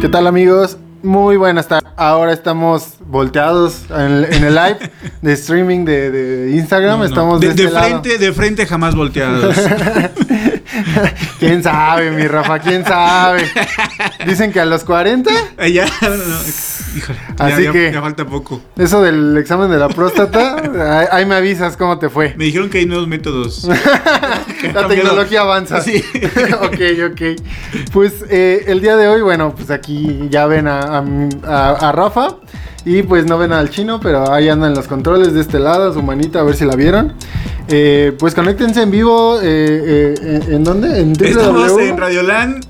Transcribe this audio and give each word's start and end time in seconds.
¿Qué 0.00 0.08
tal 0.08 0.26
amigos? 0.26 0.78
Muy 1.02 1.36
buenas 1.36 1.68
tardes. 1.68 1.90
Ahora 1.96 2.32
estamos 2.32 2.94
volteados 3.06 3.84
en, 3.90 4.24
en 4.24 4.44
el 4.44 4.54
live 4.54 4.90
de 5.20 5.32
streaming 5.34 5.84
de, 5.84 6.10
de 6.10 6.56
Instagram. 6.56 6.92
No, 6.92 6.98
no. 6.98 7.04
Estamos 7.04 7.40
de, 7.40 7.48
de, 7.48 7.64
este 7.64 7.68
frente, 7.68 8.08
lado. 8.10 8.20
de 8.20 8.32
frente 8.32 8.66
jamás 8.66 8.94
volteados. 8.94 9.56
¿Quién 11.38 11.62
sabe, 11.62 12.10
mi 12.10 12.26
Rafa? 12.26 12.58
¿Quién 12.58 12.84
sabe? 12.84 13.44
Dicen 14.26 14.52
que 14.52 14.60
a 14.60 14.64
los 14.64 14.84
40, 14.84 15.30
Eh, 15.58 15.72
ya, 15.72 15.86
no, 16.02 16.08
no, 16.10 16.16
híjole, 16.96 17.18
ya, 17.38 17.44
Así 17.46 17.62
ya- 17.64 17.72
que- 17.72 17.92
ya 17.92 18.00
falta 18.00 18.24
poco. 18.26 18.60
eso 18.76 19.02
del 19.02 19.36
examen 19.38 19.70
de 19.70 19.78
la 19.78 19.88
próstata, 19.88 20.56
ahí, 21.00 21.06
ahí 21.10 21.26
me 21.26 21.34
avisas 21.36 21.76
cómo 21.76 21.98
te 21.98 22.08
fue. 22.08 22.34
Me 22.36 22.44
dijeron 22.44 22.70
que 22.70 22.78
hay 22.78 22.86
nuevos 22.86 23.06
métodos. 23.08 23.64
La 24.74 24.88
tecnología 24.88 25.40
avanza. 25.42 25.80
Sí. 25.80 26.02
ok, 26.62 27.10
ok. 27.12 27.90
Pues 27.92 28.12
eh, 28.30 28.64
el 28.68 28.80
día 28.80 28.96
de 28.96 29.08
hoy, 29.08 29.20
bueno, 29.22 29.54
pues 29.54 29.70
aquí 29.70 30.26
ya 30.30 30.46
ven 30.46 30.66
a, 30.68 30.80
a- 30.80 31.04
a- 31.46 31.88
a 31.88 31.92
Rafa. 31.92 32.36
Y 32.86 33.02
pues 33.02 33.24
no 33.24 33.38
ven 33.38 33.52
al 33.52 33.70
chino, 33.70 33.98
pero 33.98 34.30
ahí 34.30 34.48
andan 34.48 34.74
los 34.74 34.86
controles 34.86 35.32
de 35.32 35.40
este 35.40 35.58
lado, 35.58 35.92
su 35.94 36.02
manita, 36.02 36.40
a 36.40 36.42
ver 36.42 36.54
si 36.54 36.66
la 36.66 36.76
vieron. 36.76 37.14
Eh, 37.68 38.12
pues 38.18 38.34
conéctense 38.34 38.82
en 38.82 38.90
vivo. 38.90 39.38
eh, 39.42 40.14
eh, 40.20 40.40
¿En 40.50 40.64
dónde? 40.64 41.00
En 41.00 41.12
Estamos 41.12 41.78
en 41.80 41.96
Radiolan, 41.96 42.60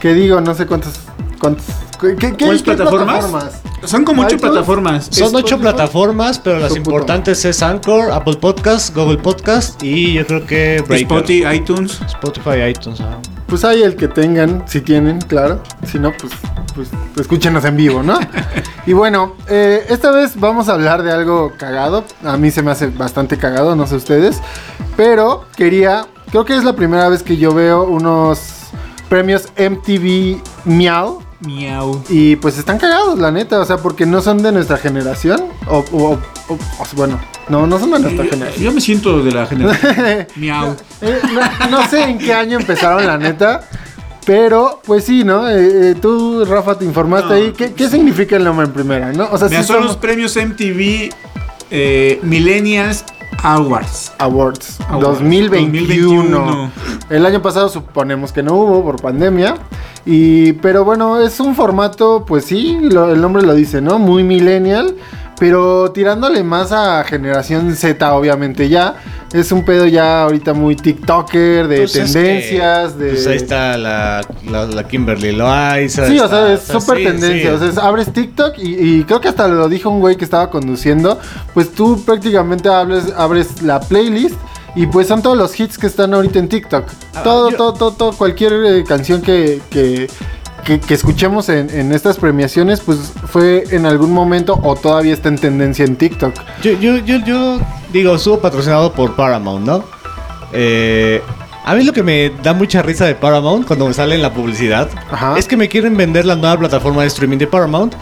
Que 0.00 0.14
digo, 0.14 0.40
no 0.40 0.52
sé 0.54 0.66
cuántas. 0.66 0.98
cuántas 1.38 1.85
¿Qué, 2.00 2.14
qué- 2.16 2.36
qué- 2.36 2.44
¿Cuáles 2.44 2.62
qué 2.62 2.72
plataformas? 2.74 3.62
Son 3.84 4.04
como 4.04 4.22
ocho 4.22 4.34
iTunes. 4.36 4.50
plataformas. 4.52 5.08
Son 5.10 5.34
ocho 5.34 5.58
plataformas, 5.58 6.38
pero 6.38 6.58
las 6.58 6.74
importantes 6.76 7.44
es 7.44 7.62
Anchor, 7.62 8.10
Apple 8.10 8.36
Podcast, 8.36 8.94
Google 8.94 9.18
Podcast 9.18 9.82
y 9.82 10.14
yo 10.14 10.26
creo 10.26 10.44
que 10.46 10.82
Breaker. 10.86 11.06
Spotify, 11.18 11.56
iTunes. 11.56 12.00
Spotify, 12.06 12.62
iTunes. 12.70 13.00
ah. 13.00 13.18
Pues 13.46 13.64
hay 13.64 13.82
el 13.82 13.94
que 13.96 14.08
tengan, 14.08 14.64
si 14.66 14.80
tienen, 14.80 15.20
claro. 15.20 15.62
Si 15.86 15.98
no, 16.00 16.12
pues, 16.20 16.32
pues 16.74 16.88
escúchenos 17.16 17.64
en 17.64 17.76
vivo, 17.76 18.02
¿no? 18.02 18.18
y 18.86 18.92
bueno, 18.92 19.34
eh, 19.48 19.86
esta 19.88 20.10
vez 20.10 20.38
vamos 20.38 20.68
a 20.68 20.72
hablar 20.72 21.02
de 21.04 21.12
algo 21.12 21.52
cagado. 21.56 22.04
A 22.24 22.36
mí 22.36 22.50
se 22.50 22.62
me 22.62 22.72
hace 22.72 22.88
bastante 22.88 23.38
cagado, 23.38 23.76
no 23.76 23.86
sé 23.86 23.94
ustedes. 23.94 24.40
Pero 24.96 25.44
quería, 25.56 26.06
creo 26.30 26.44
que 26.44 26.56
es 26.56 26.64
la 26.64 26.74
primera 26.74 27.08
vez 27.08 27.22
que 27.22 27.36
yo 27.36 27.54
veo 27.54 27.84
unos 27.84 28.40
premios 29.08 29.48
MTV 29.56 30.42
Miau. 30.64 31.22
Miau. 31.40 32.02
Y 32.08 32.36
pues 32.36 32.56
están 32.58 32.78
cagados, 32.78 33.18
la 33.18 33.30
neta. 33.30 33.60
O 33.60 33.64
sea, 33.64 33.76
porque 33.78 34.06
no 34.06 34.20
son 34.22 34.42
de 34.42 34.52
nuestra 34.52 34.76
generación. 34.78 35.40
O, 35.68 35.84
o- 35.92 36.02
o- 36.48 36.54
o- 36.54 36.86
bueno, 36.96 37.20
no, 37.48 37.66
no 37.66 37.78
son 37.78 37.90
de 37.92 37.98
nuestra 38.00 38.24
Yo, 38.24 38.30
generación. 38.30 38.64
yo 38.64 38.72
me 38.72 38.80
siento 38.80 39.22
de 39.22 39.32
la 39.32 39.46
generación. 39.46 40.26
Miau. 40.36 40.76
Eh, 41.02 41.18
no, 41.70 41.70
no 41.78 41.88
sé 41.88 42.02
en 42.04 42.18
qué 42.18 42.32
año 42.32 42.58
empezaron, 42.58 43.06
la 43.06 43.18
neta. 43.18 43.62
Pero, 44.24 44.80
pues 44.84 45.04
sí, 45.04 45.22
¿no? 45.22 45.48
Eh, 45.48 45.90
eh, 45.90 45.94
tú, 46.00 46.44
Rafa, 46.44 46.76
te 46.76 46.84
informaste 46.84 47.28
No, 47.28 47.34
ahí. 47.34 47.52
¿Qué, 47.56 47.72
qué 47.74 47.88
significa 47.88 48.34
el 48.36 48.42
nombre 48.44 48.66
en 48.66 48.72
primera, 48.72 49.12
no? 49.12 49.28
O 49.30 49.38
sea, 49.38 49.48
sí 49.48 49.62
son 49.62 49.84
los 49.84 49.96
premios 49.96 50.34
MTV 50.36 51.10
eh, 51.70 52.18
Millennials 52.22 53.04
Awards. 53.44 54.12
Awards, 54.18 54.78
Awards 54.88 55.20
2021. 55.20 56.38
2021. 56.40 56.70
El 57.10 57.24
año 57.26 57.40
pasado 57.40 57.68
suponemos 57.68 58.32
que 58.32 58.42
no 58.42 58.54
hubo 58.54 58.82
por 58.82 59.00
pandemia. 59.00 59.54
Y, 60.06 60.52
pero 60.54 60.84
bueno, 60.84 61.20
es 61.20 61.40
un 61.40 61.54
formato, 61.56 62.24
pues 62.26 62.44
sí, 62.44 62.78
lo- 62.80 63.12
el 63.12 63.20
nombre 63.20 63.42
lo 63.42 63.54
dice, 63.54 63.80
¿no? 63.80 63.98
Muy 63.98 64.22
millennial. 64.22 64.94
Pero 65.38 65.90
tirándole 65.92 66.42
más 66.42 66.72
a 66.72 67.04
generación 67.04 67.74
Z, 67.76 68.14
obviamente 68.14 68.70
ya. 68.70 68.94
Es 69.34 69.52
un 69.52 69.66
pedo 69.66 69.84
ya 69.84 70.22
ahorita 70.22 70.54
muy 70.54 70.76
TikToker, 70.76 71.68
de 71.68 71.76
Pues 71.80 71.94
es 71.94 72.12
tendencias, 72.14 72.92
que, 72.92 73.04
de... 73.04 73.10
Pues 73.10 73.26
ahí 73.26 73.36
está 73.36 73.76
la, 73.76 74.22
la, 74.50 74.64
la 74.64 74.88
Kimberly 74.88 75.32
Loaiza. 75.32 76.06
Sí, 76.06 76.18
o 76.20 76.26
sea, 76.28 76.54
es 76.54 76.62
súper 76.62 76.98
sí, 76.98 77.04
tendencia. 77.04 77.50
sí. 77.50 77.54
O 77.54 77.58
sea, 77.58 77.68
es- 77.68 77.76
abres 77.76 78.10
TikTok 78.14 78.54
y, 78.58 79.00
y 79.00 79.04
creo 79.04 79.20
que 79.20 79.28
hasta 79.28 79.46
lo 79.46 79.68
dijo 79.68 79.90
un 79.90 80.00
güey 80.00 80.16
que 80.16 80.24
estaba 80.24 80.48
conduciendo. 80.48 81.18
Pues 81.52 81.70
tú 81.72 82.02
prácticamente 82.02 82.70
hables, 82.70 83.12
abres 83.14 83.60
la 83.60 83.80
playlist 83.80 84.36
y 84.76 84.86
pues 84.86 85.08
son 85.08 85.22
todos 85.22 85.36
los 85.36 85.58
hits 85.58 85.76
que 85.78 85.86
están 85.88 86.14
ahorita 86.14 86.38
en 86.38 86.48
TikTok. 86.48 86.84
Ah, 87.14 87.22
todo, 87.24 87.50
yo- 87.50 87.56
todo, 87.56 87.72
todo, 87.72 87.90
todo, 87.92 88.12
cualquier 88.12 88.52
eh, 88.64 88.84
canción 88.86 89.22
que, 89.22 89.60
que, 89.70 90.06
que- 90.64 90.78
que 90.80 90.94
escuchemos 90.94 91.48
en, 91.48 91.70
en 91.70 91.92
estas 91.92 92.18
premiaciones, 92.18 92.80
pues 92.80 92.98
fue 93.28 93.64
en 93.70 93.86
algún 93.86 94.12
momento 94.12 94.60
o 94.62 94.76
todavía 94.76 95.14
está 95.14 95.28
en 95.30 95.38
tendencia 95.38 95.84
en 95.84 95.96
TikTok. 95.96 96.34
Yo, 96.62 96.72
yo, 96.72 96.98
yo, 96.98 97.16
yo 97.24 97.58
digo, 97.92 98.14
estuvo 98.14 98.38
patrocinado 98.38 98.92
por 98.92 99.16
Paramount, 99.16 99.66
¿no? 99.66 99.84
Eh, 100.52 101.22
a 101.64 101.74
mí 101.74 101.82
lo 101.82 101.92
que 101.92 102.02
me 102.04 102.30
da 102.42 102.52
mucha 102.52 102.80
risa 102.82 103.06
de 103.06 103.14
Paramount 103.16 103.66
cuando 103.66 103.88
me 103.88 103.92
sale 103.94 104.14
en 104.14 104.22
la 104.22 104.32
publicidad 104.32 104.88
Ajá. 105.10 105.36
es 105.36 105.48
que 105.48 105.56
me 105.56 105.68
quieren 105.68 105.96
vender 105.96 106.24
la 106.24 106.36
nueva 106.36 106.56
plataforma 106.58 107.02
de 107.02 107.08
streaming 107.08 107.38
de 107.38 107.46
Paramount 107.48 107.94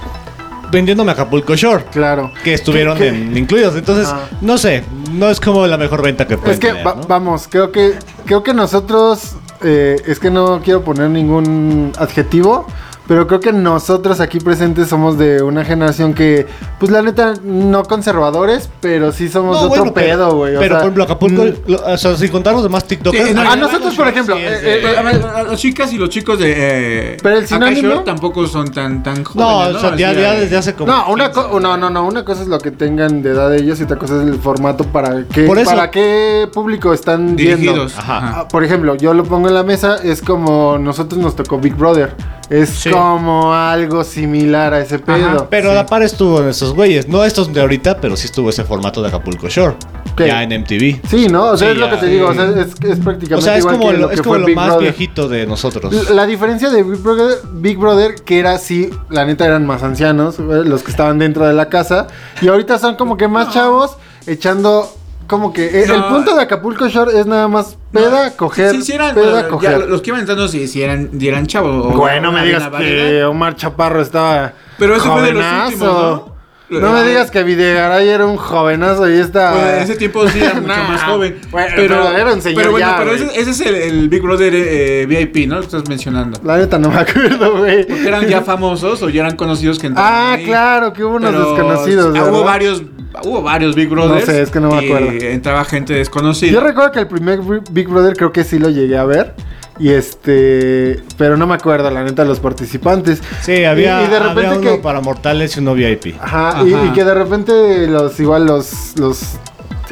vendiéndome 0.71 1.13
Acapulco 1.13 1.55
Shore. 1.57 1.85
Claro. 1.93 2.33
Que 2.43 2.55
estuvieron 2.55 2.97
¿Qué- 2.97 3.05
qué? 3.05 3.09
en- 3.11 3.37
incluidos. 3.37 3.75
Entonces, 3.77 4.09
Ah. 4.09 4.27
no 4.41 4.59
sé, 4.59 4.85
no 5.13 5.31
es 5.31 5.41
como 5.41 5.67
la 5.67 5.77
mejor 5.77 6.03
venta 6.03 6.27
que 6.27 6.37
pueden 6.37 6.55
Es 6.55 6.61
que 6.61 6.69
tener, 6.69 6.87
va- 6.87 6.95
¿no? 6.97 7.03
vamos, 7.07 7.47
creo 7.51 7.71
que 7.73 7.95
creo 8.27 8.43
que 8.43 8.55
nosotros 8.55 9.37
eh, 9.63 9.97
es 10.07 10.19
que 10.19 10.31
no 10.31 10.61
quiero 10.63 10.83
poner 10.83 11.09
ningún 11.11 11.93
adjetivo, 11.97 12.67
pero 13.07 13.27
creo 13.27 13.41
que 13.41 13.53
nosotros 13.53 14.21
aquí 14.21 14.39
presentes 14.41 14.89
somos 14.89 15.19
de 15.19 15.43
una 15.43 15.65
generación 15.65 16.15
que, 16.15 16.47
pues 16.79 16.91
la 16.91 17.03
neta, 17.03 17.35
no 17.43 17.83
conservadores, 17.85 18.69
pero 18.81 19.13
sí 19.13 19.29
somos 19.29 19.57
No, 19.57 19.69
de 19.69 19.81
otro 19.81 19.93
pero- 19.93 20.07
pedo, 20.09 20.37
güey. 20.37 20.55
Pero 20.59 20.63
sea, 20.63 20.69
por 20.71 20.81
ejemplo, 20.83 21.05
Acapulco, 21.05 21.43
mm, 21.45 21.53
lo- 21.71 21.85
o 21.87 21.97
sea, 21.99 22.17
sin 22.17 22.29
contar 22.31 22.55
los 22.55 22.63
demás 22.63 22.85
TikTokers. 22.87 23.29
Sí, 23.29 23.35
no, 23.35 23.41
a 23.43 23.57
nosotros, 23.57 23.95
por 23.95 24.09
ejemplo, 24.09 24.37
sí, 24.37 24.43
eh, 24.43 24.47
eh, 24.47 24.61
de- 24.77 24.81
Pero, 24.83 24.99
a 24.99 25.03
ver, 25.03 25.23
a- 25.25 25.43
las 25.45 25.61
chicas 25.61 25.93
y 25.93 25.99
los 25.99 26.09
chicos 26.09 26.39
de. 26.39 26.55
Eh, 26.57 27.17
Pero 27.23 27.37
el 27.39 27.47
sinónimo- 27.47 28.03
tampoco 28.05 28.47
son 28.47 28.71
tan, 28.73 29.03
tan 29.03 29.23
no, 29.23 29.25
jóvenes. 29.25 29.77
o 29.77 29.81
sea, 29.81 29.97
ya, 29.97 30.11
Así, 30.11 30.21
ya 30.21 30.33
desde 30.35 30.57
hace 30.57 30.75
como. 30.75 30.91
no, 30.93 31.09
una 31.11 31.31
15 31.31 31.49
co- 31.49 31.61
no, 31.61 31.77
no, 31.77 31.91
no, 31.91 32.07
una 32.07 32.25
cosa 32.25 32.43
es 32.43 32.49
lo 32.49 32.59
que 32.59 32.71
tengan 32.71 33.23
de 33.23 33.31
edad 33.31 33.55
ellos 33.55 33.81
y 33.81 33.85
otra 33.85 33.99
cosa 33.99 34.17
es 34.17 34.23
el 34.29 34.39
formato 34.39 34.85
para 34.85 35.25
qué, 35.25 35.45
Por 35.45 35.59
eso- 35.59 35.71
para 35.71 35.91
qué 35.91 36.49
público 36.53 36.93
están 36.95 37.37
viendo. 37.37 37.57
Dirigidos. 37.59 37.99
Ajá. 37.99 38.33
Ah, 38.41 38.49
Por 38.49 38.65
ejemplo, 38.65 38.95
yo 38.95 39.13
lo 39.15 39.25
pongo 39.25 39.49
en 39.49 39.55
la 39.55 39.63
mesa, 39.63 39.97
es 40.03 40.23
como 40.23 40.79
nosotros 40.79 41.21
nos 41.21 41.37
tocó 41.37 41.59
Big 41.59 41.75
Brother. 41.75 42.15
Es 42.51 42.69
Sí. 42.71 42.91
como 42.91 43.55
algo 43.55 44.05
similar 44.05 44.75
a 44.75 44.81
ese 44.81 44.99
pedo. 44.99 45.47
Pero 45.51 45.71
Sí. 45.71 45.75
la 45.75 45.87
par 45.87 46.03
estuvo 46.03 46.41
en 46.43 46.49
esos 46.49 46.75
güeyes. 46.75 47.09
No 47.09 47.25
estos 47.25 47.53
de 47.53 47.61
ahorita, 47.61 48.01
pero 48.01 48.17
sí 48.17 48.27
estuvo 48.27 48.51
ese 48.51 48.65
formato 48.65 49.01
de 49.03 49.09
Acapulco 49.09 49.49
Shore. 49.49 49.77
¿Qué? 50.17 50.27
Ya 50.29 50.43
en 50.43 50.53
MTV. 50.53 51.01
Sí, 51.09 51.27
¿no? 51.29 51.47
O 51.47 51.57
sea, 51.57 51.69
Sí, 51.69 51.73
es 51.75 51.79
lo 51.81 51.91
que 51.91 51.97
te 51.97 52.07
digo, 52.07 52.29
o 52.29 52.35
sea, 52.35 52.45
es, 52.45 52.57
es 52.57 53.01
prácticamente 53.01 53.35
O 53.35 53.41
sea, 53.41 53.55
es 53.55 53.61
igual 53.61 53.79
como 53.79 53.91
que 53.91 53.97
lo, 53.97 54.09
que 54.09 54.15
es 54.15 54.21
como 54.21 54.33
fue 54.35 54.41
lo 54.41 54.47
Big 54.47 54.57
más 54.57 54.67
Brother. 54.67 54.83
viejito 54.83 55.29
de 55.29 55.47
nosotros. 55.47 56.11
La 56.11 56.27
diferencia 56.27 56.71
de 56.71 56.83
Big 56.85 57.01
Brother, 57.01 57.39
Big 57.55 57.79
Brother, 57.79 58.15
que 58.25 58.39
era 58.39 58.59
sí, 58.59 58.91
la 59.11 59.25
neta 59.25 59.45
eran 59.47 59.67
más 59.67 59.83
ancianos, 59.83 60.39
eh, 60.39 60.43
los 60.65 60.83
que 60.85 60.91
estaban 60.93 61.19
dentro 61.19 61.47
de 61.47 61.55
la 61.55 61.69
casa, 61.69 62.07
y 62.43 62.49
ahorita 62.49 62.79
son 62.79 62.95
como 62.97 63.17
que 63.17 63.27
más 63.27 63.53
chavos 63.53 63.97
echando 64.27 64.89
como 65.27 65.53
que 65.53 65.65
eh, 65.67 65.85
el 65.85 65.99
No. 66.01 66.09
punto 66.09 66.35
de 66.37 66.43
Acapulco 66.43 66.89
Shore 66.89 67.19
es 67.19 67.27
nada 67.27 67.49
más 67.49 67.77
peda, 67.93 68.37
coger, 68.37 68.71
Sí, 68.73 68.83
sí 68.83 68.93
eran, 68.93 69.15
peda, 69.15 69.49
coger. 69.49 69.89
los 69.89 70.03
que 70.03 70.11
iban 70.11 70.21
entrando 70.21 70.47
sí, 70.49 70.67
sí 70.69 70.83
eran, 70.83 71.11
eran 71.21 71.47
chavos. 71.47 71.87
o- 71.87 71.97
Bueno, 71.97 72.29
o 72.29 72.33
me 72.33 72.45
digas 72.45 72.69
que. 72.79 73.25
Omar 73.25 73.57
Chaparro 73.57 74.01
estaba 74.03 74.53
Pero 74.79 74.97
ese 74.97 75.09
fue 75.09 75.23
de 75.23 75.33
los 75.33 75.45
últimos, 75.45 75.81
¿no? 75.89 76.34
No 76.71 76.93
me 76.93 77.05
digas 77.05 77.31
que 77.31 77.43
Videgaray 77.43 78.09
era 78.09 78.25
un 78.25 78.37
jovenazo 78.39 79.09
y 79.09 79.19
está... 79.19 79.53
Pues, 79.53 79.65
en 79.77 79.83
ese 79.83 79.95
tiempo 79.97 80.27
sí 80.29 80.41
era 80.41 80.55
mucho 80.61 80.67
Nah, 80.67 80.89
más 80.89 81.03
joven. 81.03 81.37
bueno, 81.51 81.73
pero 81.77 82.11
era 82.17 82.33
un 82.33 82.41
señor 82.41 82.57
Pero 82.57 82.71
bueno, 82.73 82.87
ya, 82.87 82.97
pero 82.99 83.13
ese, 83.13 83.27
ese 83.39 83.51
es 83.51 83.61
el, 83.61 83.75
el 83.75 84.09
Big 84.09 84.23
Brother 84.23 84.53
eh, 84.57 85.07
VIP, 85.07 85.47
¿no? 85.47 85.57
Lo 85.57 85.61
que 85.61 85.67
estás 85.67 85.89
mencionando. 85.89 86.41
La 86.43 86.57
neta 86.57 86.79
no 86.79 86.89
me 86.89 86.97
acuerdo, 87.01 87.59
güey. 87.59 87.87
Porque 87.87 88.09
eran 88.09 88.27
ya 88.27 88.41
famosos 88.41 89.03
o 89.03 89.11
ya 89.11 89.21
eran 89.21 89.37
conocidos 89.37 89.79
que 89.79 89.89
entraron 89.89 90.11
Ah, 90.13 90.33
ahí. 90.33 90.45
claro, 90.47 90.93
que 90.95 91.05
hubo 91.05 91.17
unos 91.17 91.31
Pero, 91.33 91.51
desconocidos. 91.55 92.17
ah, 92.19 92.25
hubo 92.31 92.43
varios, 92.45 92.83
hubo 93.25 93.43
varios 93.43 93.75
Big 93.75 93.89
Brothers. 93.91 94.27
No 94.27 94.33
sé, 94.33 94.43
es 94.43 94.51
que 94.51 94.61
no 94.61 94.71
me 94.71 94.83
y 94.83 94.87
acuerdo. 94.87 95.11
entraba 95.27 95.65
gente 95.67 95.93
desconocida. 95.93 96.51
Yo 96.51 96.61
recuerdo 96.61 96.93
que 96.93 97.01
el 97.01 97.09
primer 97.09 97.41
Big 97.71 97.89
Brother 97.89 98.17
creo 98.17 98.33
que 98.33 98.43
sí 98.43 98.59
lo 98.59 98.71
llegué 98.71 98.97
a 98.97 99.05
ver. 99.05 99.35
Y 99.79 99.91
este. 99.91 101.03
Pero 101.19 101.37
no 101.37 101.47
me 101.47 101.55
acuerdo, 101.55 101.91
la 101.91 102.05
neta, 102.05 102.25
los 102.25 102.39
participantes. 102.41 103.21
Sí, 103.43 103.65
había, 103.65 104.03
Y- 104.03 104.05
y 104.05 104.09
de 104.09 104.19
repente 104.21 104.47
había 104.47 104.59
uno 104.59 104.71
que- 104.77 104.79
para 104.79 105.01
mortales 105.01 105.57
y 105.57 105.61
uno 105.61 105.75
VIP. 105.75 106.15
Ajá, 106.21 106.63
y- 106.65 106.73
Ajá. 106.75 106.85
Y, 106.87 106.91
que 106.93 107.05
de 107.05 107.15
repente 107.15 107.87
los, 107.89 108.19
igual 108.21 108.47
los. 108.47 108.97
los 108.99 109.37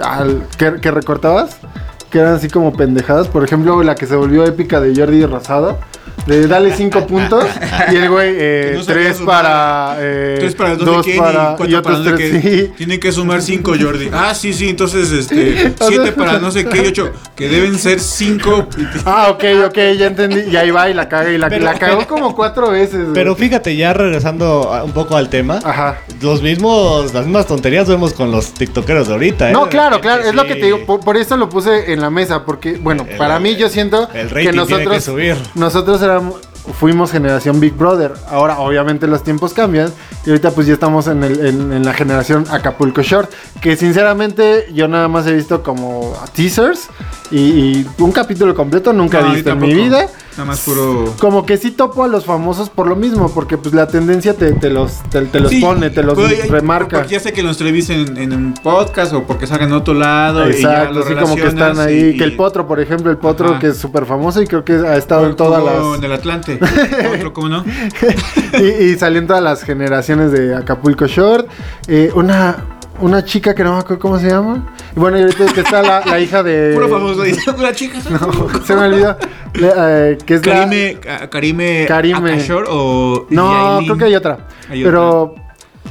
al- 0.03 0.43
que, 0.57 0.75
que 0.81 0.91
recortabas, 0.91 1.57
que 2.11 2.19
eran 2.21 2.35
así 2.35 2.49
como 2.49 2.73
pendejadas. 2.75 3.27
Por 3.29 3.43
ejemplo, 3.45 3.83
la 3.83 3.95
que 3.97 4.07
se 4.07 4.15
volvió 4.17 4.45
épica 4.45 4.81
de 4.81 4.95
Jordi 4.95 5.25
Rosado. 5.27 5.79
De 6.27 6.47
dale 6.47 6.73
5 6.77 7.07
puntos. 7.09 7.45
Y 7.91 7.97
el 7.97 8.09
güey, 8.09 8.31
eh, 8.39 8.69
Que 8.73 8.79
no 8.79 8.85
sabía 8.85 9.03
3 9.07 9.17
sumar. 9.17 9.43
para. 9.43 9.97
Eh, 9.99 10.37
Tres 10.39 10.55
para 10.55 10.73
el 10.73 10.79
dos, 10.79 10.87
dos 10.87 10.97
de 10.99 11.03
quién 11.13 11.19
para. 11.23 11.33
y 11.33 11.57
cuatro 11.57 11.67
y 11.67 11.69
para 11.71 11.79
otros 11.81 11.99
no 11.99 12.05
sé 12.05 12.17
3, 12.17 12.43
qué. 12.43 12.51
sí. 12.67 12.73
Tienen 12.77 13.01
que 13.01 13.11
sumar 13.13 13.43
cinco, 13.43 13.73
Jordi. 13.81 14.09
Ah, 14.13 14.33
sí, 14.35 14.53
sí, 14.53 14.69
entonces 14.69 15.11
este, 15.11 15.73
O 15.81 15.89
sea- 15.89 15.89
siete 15.89 16.13
para 16.13 16.39
no 16.39 16.51
sé 16.53 16.65
qué 16.65 16.85
y 16.85 16.87
ocho. 16.87 17.11
Que 17.35 17.49
deben 17.49 17.77
ser 17.77 17.99
cinco. 17.99 18.69
Ah, 19.05 19.29
ok, 19.31 19.45
ok, 19.67 19.75
ya 19.99 20.07
entendí. 20.07 20.43
Y 20.49 20.57
ahí 20.57 20.71
va 20.71 20.89
y 20.89 20.95
la 20.95 21.09
caga. 21.09 21.33
Y 21.33 21.39
la, 21.39 21.49
Pero- 21.49 21.65
la 21.65 21.75
cagó 21.75 22.07
como 22.07 22.37
cuatro 22.37 22.71
veces. 22.71 23.01
güey. 23.01 23.15
Pero 23.15 23.35
fíjate, 23.35 23.75
ya 23.75 23.93
regresando 23.93 24.71
un 24.85 24.93
poco 24.93 25.17
al 25.17 25.29
tema, 25.29 25.59
Ajá. 25.65 25.99
los 26.21 26.41
mismos, 26.41 27.13
las 27.13 27.25
mismas 27.25 27.47
tonterías 27.47 27.89
vemos 27.89 28.13
con 28.13 28.31
los 28.31 28.55
tiktokeros 28.55 29.09
de 29.09 29.15
ahorita, 29.15 29.51
¿eh? 29.51 29.53
No, 29.53 29.65
De 29.65 29.71
claro, 29.71 30.01
claro, 30.01 30.23
es 30.23 30.35
lo 30.35 30.45
que 30.45 30.55
te 30.55 30.67
digo, 30.67 30.87
por, 30.87 31.01
por 31.01 31.17
eso 31.17 31.37
lo 31.37 31.49
puse 31.49 31.93
en 31.93 32.01
la 32.01 32.11
mesa, 32.11 32.45
porque, 32.45 32.75
bueno, 32.75 33.05
El- 33.11 33.17
para 33.17 33.41
mí 33.41 33.57
yo 33.57 33.69
siento 33.69 34.09
el 34.15 34.29
que 34.29 34.35
tiene 34.35 34.53
nosotros, 34.57 34.95
que 34.95 35.01
subir. 35.01 35.37
nosotros 35.57 35.92
éramos, 36.01 36.37
fuimos 36.79 37.11
generación 37.11 37.59
Big 37.61 37.75
Brother, 37.75 38.13
ahora 38.31 38.59
obviamente 38.61 39.07
los 39.09 39.23
tiempos 39.25 39.53
cambian, 39.53 39.93
y 40.25 40.31
ahorita 40.31 40.53
pues 40.53 40.67
ya 40.69 40.75
estamos 40.75 41.09
en, 41.09 41.25
el- 41.25 41.45
en- 41.45 41.73
en 41.73 41.85
la 41.85 41.93
generación 41.93 42.47
Acapulco 42.51 43.03
Short, 43.03 43.31
que 43.61 43.77
sinceramente 43.77 44.69
yo 44.73 44.87
nada 44.89 45.09
más 45.09 45.27
he 45.27 45.33
visto 45.35 45.63
como 45.63 46.15
teasers, 46.35 46.89
y, 47.31 47.39
y 47.41 47.87
un 47.99 48.13
capítulo 48.13 48.55
completo 48.55 48.93
nunca 48.93 49.19
he 49.19 49.23
visto 49.35 49.51
en 49.51 49.59
mi 49.59 49.75
vida. 49.75 50.07
Nada 50.33 50.45
más 50.47 50.61
puro. 50.61 51.15
Como 51.21 51.45
que 51.45 51.57
sí 51.59 51.71
topo 51.73 52.05
a 52.05 52.09
los 52.09 52.25
famosos 52.25 52.71
por 52.71 52.87
lo 52.87 52.97
mismo, 52.97 53.31
porque 53.35 53.59
pues 53.59 53.75
la 53.75 53.87
tendencia 53.87 54.35
te, 54.35 54.53
te 54.53 54.71
los, 54.71 55.03
te, 55.11 55.21
te 55.27 55.41
los 55.41 55.51
Sí, 55.51 55.61
pone, 55.61 55.91
te 55.91 56.03
los 56.03 56.17
ya- 56.19 56.47
remarca. 56.47 56.99
Porque 56.99 57.13
ya 57.15 57.21
sé 57.21 57.33
que 57.33 57.43
los 57.43 57.59
televisen 57.59 58.17
en, 58.17 58.17
en 58.19 58.33
un 58.33 58.55
podcast 58.55 59.13
o 59.13 59.25
porque 59.25 59.47
salgan 59.47 59.69
en 59.69 59.75
otro 59.75 59.93
lado. 59.95 60.49
y 60.49 60.53
ya 60.63 60.85
Exacto, 60.85 61.01
así 61.01 61.15
como 61.15 61.37
que 61.37 61.47
están 61.49 61.79
ahí. 61.79 62.13
y- 62.15 62.17
que 62.17 62.25
el 62.25 62.35
Potro, 62.37 62.67
por 62.67 62.81
ejemplo, 62.81 63.11
el 63.11 63.19
Potro 63.19 63.51
Ajá. 63.51 63.59
que 63.59 63.69
es 63.69 63.77
súper 63.77 64.07
famoso 64.07 64.41
y 64.41 64.47
creo 64.47 64.65
que 64.65 64.73
ha 64.73 64.97
estado 64.97 65.27
en 65.27 65.37
todas 65.37 65.61
Jugó 65.61 65.91
las. 65.91 65.99
En 65.99 66.05
el 66.05 66.13
Atlante. 66.13 66.59
Otro, 67.15 67.33
¿cómo 67.35 67.49
no? 67.51 67.65
y, 68.59 68.85
y 68.85 68.99
salió 68.99 69.19
en 69.21 69.27
todas 69.27 69.43
las 69.43 69.63
generaciones 69.63 70.33
de 70.33 70.55
Acapulco 70.55 71.07
Short. 71.07 71.47
Eh, 71.89 72.11
una, 72.15 72.57
una 73.03 73.25
chica 73.25 73.55
que 73.55 73.63
no 73.65 73.73
me 73.75 73.79
acuerdo 73.81 73.99
cómo 74.01 74.19
se 74.19 74.29
llama. 74.29 74.75
Y 74.97 74.99
bueno, 74.99 75.19
y 75.19 75.23
ahorita 75.23 75.47
que 75.53 75.61
está 75.61 75.83
la, 75.83 76.03
la 76.07 76.19
hija 76.21 76.43
de. 76.43 76.73
Puro 76.75 76.89
famoso. 76.89 77.23
dice, 77.23 77.53
La 77.59 77.73
chica. 77.75 77.99
No, 78.11 78.65
se 78.65 78.75
me 78.75 78.83
olvidó. 78.87 79.17
Le- 79.55 79.73
eh, 80.13 80.19
que 80.25 80.35
es 80.35 80.47
la- 80.47 80.55
Karime, 80.55 80.99
Ka- 81.01 81.29
Karime, 81.29 81.85
Karime. 81.87 82.33
Akashor 82.33 82.67
o 82.71 83.27
No, 83.31 83.81
creo 83.85 83.97
que 83.99 84.05
hay 84.07 84.15
otra. 84.15 84.39
Hay 84.71 84.83
pero. 84.83 85.35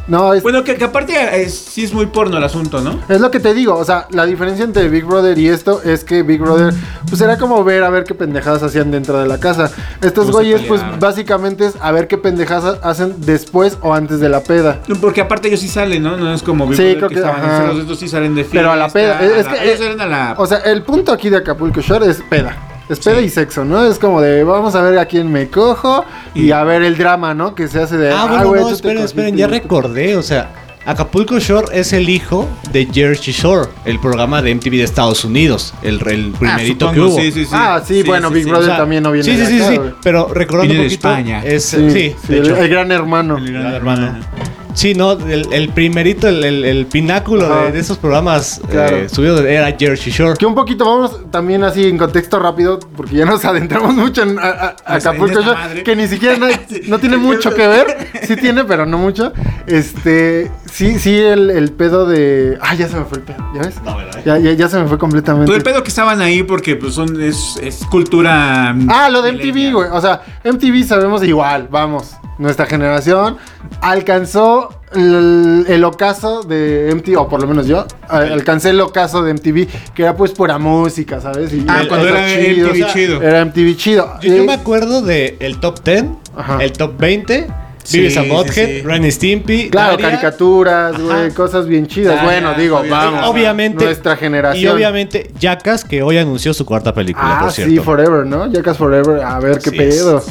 No, 0.08 0.34
es, 0.34 0.44
Bueno, 0.44 0.64
que, 0.64 0.76
que 0.76 0.84
aparte 0.84 1.42
es- 1.44 1.54
sí 1.58 1.84
es 1.84 1.94
muy 1.94 2.08
porno 2.08 2.38
el 2.38 2.44
asunto, 2.44 2.82
¿no? 2.82 3.00
Es 3.08 3.22
lo 3.22 3.32
que 3.32 3.40
te 3.40 3.54
digo, 3.54 3.76
o 3.78 3.86
sea, 3.86 4.08
la 4.12 4.26
diferencia 4.26 4.66
entre 4.66 4.90
Big 4.90 5.06
Brother 5.06 5.38
y 5.38 5.48
esto 5.48 5.82
es 5.84 6.04
que 6.04 6.24
Big 6.24 6.42
Brother, 6.42 6.74
pues 7.08 7.22
era 7.22 7.38
como 7.38 7.64
ver 7.64 7.84
a 7.84 7.90
ver 7.90 8.04
qué 8.04 8.14
pendejadas 8.16 8.64
hacían 8.64 8.92
dentro 8.92 9.20
de 9.20 9.28
la 9.28 9.40
casa. 9.40 9.72
Estos 10.02 10.26
Cómo 10.26 10.40
se 10.40 10.44
güeyes, 10.50 10.62
pues 10.68 10.82
peleaban. 10.82 11.00
básicamente 11.00 11.66
es 11.68 11.74
a 11.80 11.92
ver 11.92 12.08
qué 12.08 12.18
pendejadas 12.18 12.80
hacen 12.84 13.16
después 13.20 13.78
o 13.82 13.94
antes 13.94 14.20
de 14.20 14.28
la 14.30 14.42
peda. 14.42 14.80
No, 14.88 14.96
Porque 14.96 15.22
aparte 15.22 15.48
ellos 15.48 15.60
sí 15.62 15.68
salen, 15.68 16.04
¿no? 16.04 16.18
No 16.18 16.34
es 16.34 16.42
como 16.44 16.68
Big 16.68 16.78
Sí, 16.78 16.84
Brother 16.84 16.98
creo 16.98 17.10
que- 17.10 17.16
estaban 17.16 17.40
ajá. 17.42 17.52
encerrados, 17.52 17.82
estos 17.82 18.00
sí 18.00 18.08
salen 18.08 18.36
de 18.36 18.42
fiesta. 18.44 18.60
Pero 18.60 18.72
a 18.72 18.76
la 18.76 18.90
peda, 18.90 19.22
es- 19.22 19.32
es 19.32 19.48
a 19.48 19.52
la- 19.52 19.58
que- 19.60 19.66
ellos 19.70 19.80
salen 19.80 20.02
a 20.02 20.06
la... 20.08 20.36
O 20.38 20.46
sea, 20.48 20.58
el 20.60 20.82
punto 20.84 21.12
aquí 21.12 21.30
de 21.30 21.38
Acapulco 21.38 21.80
Shore 21.82 22.10
es 22.10 22.22
peda. 22.30 22.58
Es 22.92 23.00
peda 23.00 23.20
Sí. 23.20 23.26
y 23.26 23.30
sexo, 23.30 23.64
¿no? 23.64 23.84
Es 23.86 23.98
como 23.98 24.20
de 24.22 24.44
vamos 24.44 24.76
a 24.76 24.82
ver 24.82 25.00
a 25.00 25.06
quién 25.06 25.32
me 25.32 25.48
cojo 25.48 26.04
y, 26.36 26.48
Y- 26.48 26.52
a 26.52 26.64
ver 26.64 26.82
el 26.84 26.98
drama, 26.98 27.34
¿no? 27.34 27.56
Que 27.56 27.68
se 27.68 27.80
hace 27.80 27.98
de. 27.98 28.12
Ah, 28.12 28.26
bueno, 28.28 28.50
güey, 28.50 28.62
no, 28.62 28.70
esperen, 28.70 29.04
esperen, 29.04 29.36
y 29.36 29.38
ya 29.40 29.48
recordé, 29.48 30.18
o 30.18 30.22
sea, 30.24 30.52
Acapulco 30.84 31.38
Shore 31.40 31.68
es 31.80 31.94
el 31.94 32.10
hijo 32.10 32.50
de 32.72 32.88
Jersey 32.92 33.32
Shore, 33.34 33.70
el 33.86 34.00
programa 34.00 34.42
de 34.42 34.50
MTV 34.56 34.78
de 34.78 34.84
Estados 34.84 35.24
Unidos, 35.24 35.74
el, 35.84 36.00
el 36.08 36.32
primerito 36.32 36.90
Ah, 36.90 36.92
que 36.92 36.98
supongo, 36.98 37.14
hubo. 37.16 37.22
Sí, 37.22 37.32
sí, 37.32 37.46
sí. 37.46 37.52
Ah, 37.54 37.82
sí, 37.86 38.02
bueno, 38.04 38.32
Big 38.32 38.46
Brother 38.46 38.64
O 38.64 38.66
sea, 38.66 38.78
también 38.78 39.04
no 39.04 39.12
viene 39.12 39.24
Sí, 39.32 39.38
de 39.38 39.46
sí, 39.46 39.60
sí, 39.60 39.66
sí, 39.76 39.80
pero 40.02 40.28
recordando 40.34 40.74
un 40.74 40.80
de 40.82 40.88
España. 40.88 41.44
es, 41.46 41.64
Sí, 41.66 41.78
sí, 41.92 42.16
sí, 42.26 42.34
de 42.34 42.40
el, 42.40 42.46
hecho. 42.48 42.56
el 42.58 42.68
gran 42.70 42.92
hermano. 42.92 43.38
El 43.38 43.52
gran 43.52 43.62
Gran 43.62 43.74
hermano. 43.76 44.06
hermano. 44.08 44.26
Sí, 44.74 44.94
no, 44.94 45.12
el, 45.14 45.52
el 45.52 45.70
primerito, 45.70 46.28
el, 46.28 46.44
el- 46.44 46.64
el 46.66 46.86
pináculo 46.86 47.64
de, 47.66 47.72
de 47.74 47.80
esos 47.80 47.98
programas 47.98 48.62
Claro. 48.70 48.98
eh, 48.98 49.10
subidos 49.10 49.42
era 49.42 49.76
Jersey 49.78 50.12
Shore. 50.14 50.38
Que 50.38 50.46
un 50.46 50.56
poquito, 50.56 50.86
vamos 50.86 51.30
también 51.30 51.64
así 51.64 51.86
en 51.88 51.98
contexto 51.98 52.40
rápido, 52.40 52.80
porque 52.96 53.16
ya 53.18 53.26
nos 53.26 53.44
adentramos 53.46 53.94
mucho 53.96 54.24
en 54.24 54.40
a- 54.40 54.76
a- 54.86 54.96
Acapulco 54.96 55.42
Shore, 55.42 55.84
que 55.84 55.96
ni 55.96 56.08
siquiera 56.08 56.38
no, 56.38 56.48
no 56.88 57.00
tiene 57.00 57.18
mucho 57.18 57.54
que 57.54 57.68
ver. 57.68 57.98
Sí 58.28 58.36
tiene, 58.38 58.64
pero 58.64 58.86
no 58.86 58.98
mucho. 58.98 59.34
Este, 59.68 60.50
sí, 60.72 61.00
sí, 61.00 61.16
el, 61.18 61.50
el 61.50 61.72
pedo 61.72 62.06
de. 62.06 62.58
Ah, 62.62 62.74
ya 62.76 62.88
se 62.88 62.96
me 62.96 63.06
fue 63.06 63.18
el 63.20 63.24
pedo, 63.24 63.38
¿ya 63.54 63.62
ves? 63.62 63.76
No, 63.84 63.98
¿verdad? 63.98 64.22
Ya, 64.26 64.38
ya, 64.38 64.54
ya 64.54 64.70
se 64.70 64.80
me 64.80 64.88
fue 64.88 64.98
completamente. 64.98 65.48
Todo 65.48 65.56
el 65.56 65.64
pedo 65.64 65.84
que 65.84 65.90
estaban 65.90 66.22
ahí 66.22 66.44
porque 66.44 66.76
pues 66.76 66.94
son 66.94 67.22
es, 67.22 67.58
es 67.62 67.86
cultura 67.88 68.76
Ah, 68.90 69.10
lo 69.10 69.22
de 69.22 69.34
MTV, 69.34 69.74
güey. 69.74 69.90
O 69.92 70.00
sea, 70.02 70.22
MTV 70.46 70.84
sabemos 70.86 71.24
igual, 71.24 71.68
vamos. 71.70 72.12
Nuestra 72.38 72.66
generación 72.66 73.38
alcanzó 73.82 74.70
el, 74.94 75.66
el 75.68 75.84
ocaso 75.84 76.44
de 76.44 76.92
MTV, 76.96 77.18
o 77.20 77.28
por 77.28 77.42
lo 77.42 77.48
menos 77.48 77.66
yo, 77.68 77.86
a- 78.08 78.18
alcancé 78.18 78.70
el 78.70 78.82
ocaso 78.82 79.24
de 79.24 79.34
MTV, 79.34 79.68
que 79.94 80.04
era 80.04 80.16
pues 80.16 80.32
pura 80.32 80.58
música, 80.58 81.20
¿sabes? 81.20 81.52
Y 81.54 81.66
Ah, 81.68 81.82
el- 81.82 81.88
cuando 81.88 82.08
era 82.08 82.26
chido, 82.28 82.68
MTV 82.68 82.72
o 82.72 82.76
sea, 82.86 82.94
chido. 82.94 83.22
Era 83.22 83.42
MTV 83.46 83.76
chido. 83.76 84.14
Yo, 84.22 84.30
yo 84.36 84.44
Eh, 84.44 84.46
me 84.46 84.54
acuerdo 84.54 85.02
de 85.02 85.38
el 85.40 85.60
top 85.60 85.84
10, 85.84 86.06
Ajá. 86.36 86.64
el 86.64 86.72
top 86.74 86.98
20, 86.98 87.48
Sí, 87.84 87.98
Vives 87.98 88.16
a 88.16 88.22
sí, 88.22 88.30
Bothead, 88.30 88.68
sí. 88.68 88.82
Ren 88.84 89.12
Stimpy, 89.12 89.70
Claro, 89.72 89.94
Daria, 89.94 90.06
caricaturas, 90.12 91.02
güey, 91.02 91.32
cosas 91.32 91.66
bien 91.66 91.88
chidas. 91.88 92.14
Daria, 92.16 92.24
bueno, 92.30 92.54
digo, 92.54 92.78
obviamente. 92.78 93.06
vamos. 93.16 93.28
Obviamente. 93.30 93.86
Nuestra 93.86 94.16
generación. 94.18 94.64
Y 94.64 94.68
obviamente 94.68 95.32
Jackass, 95.40 95.84
que 95.84 96.04
hoy 96.04 96.20
anunció 96.20 96.54
su 96.54 96.64
cuarta 96.64 96.94
película, 96.94 97.38
Ah, 97.40 97.42
por 97.42 97.52
sí, 97.52 97.64
cierto. 97.64 97.82
Forever, 97.84 98.24
¿no? 98.28 98.46
Jackass 98.52 98.78
Forever, 98.78 99.22
a 99.24 99.40
ver 99.40 99.58
qué 99.58 99.72
pedo. 99.72 100.20
es. 100.20 100.26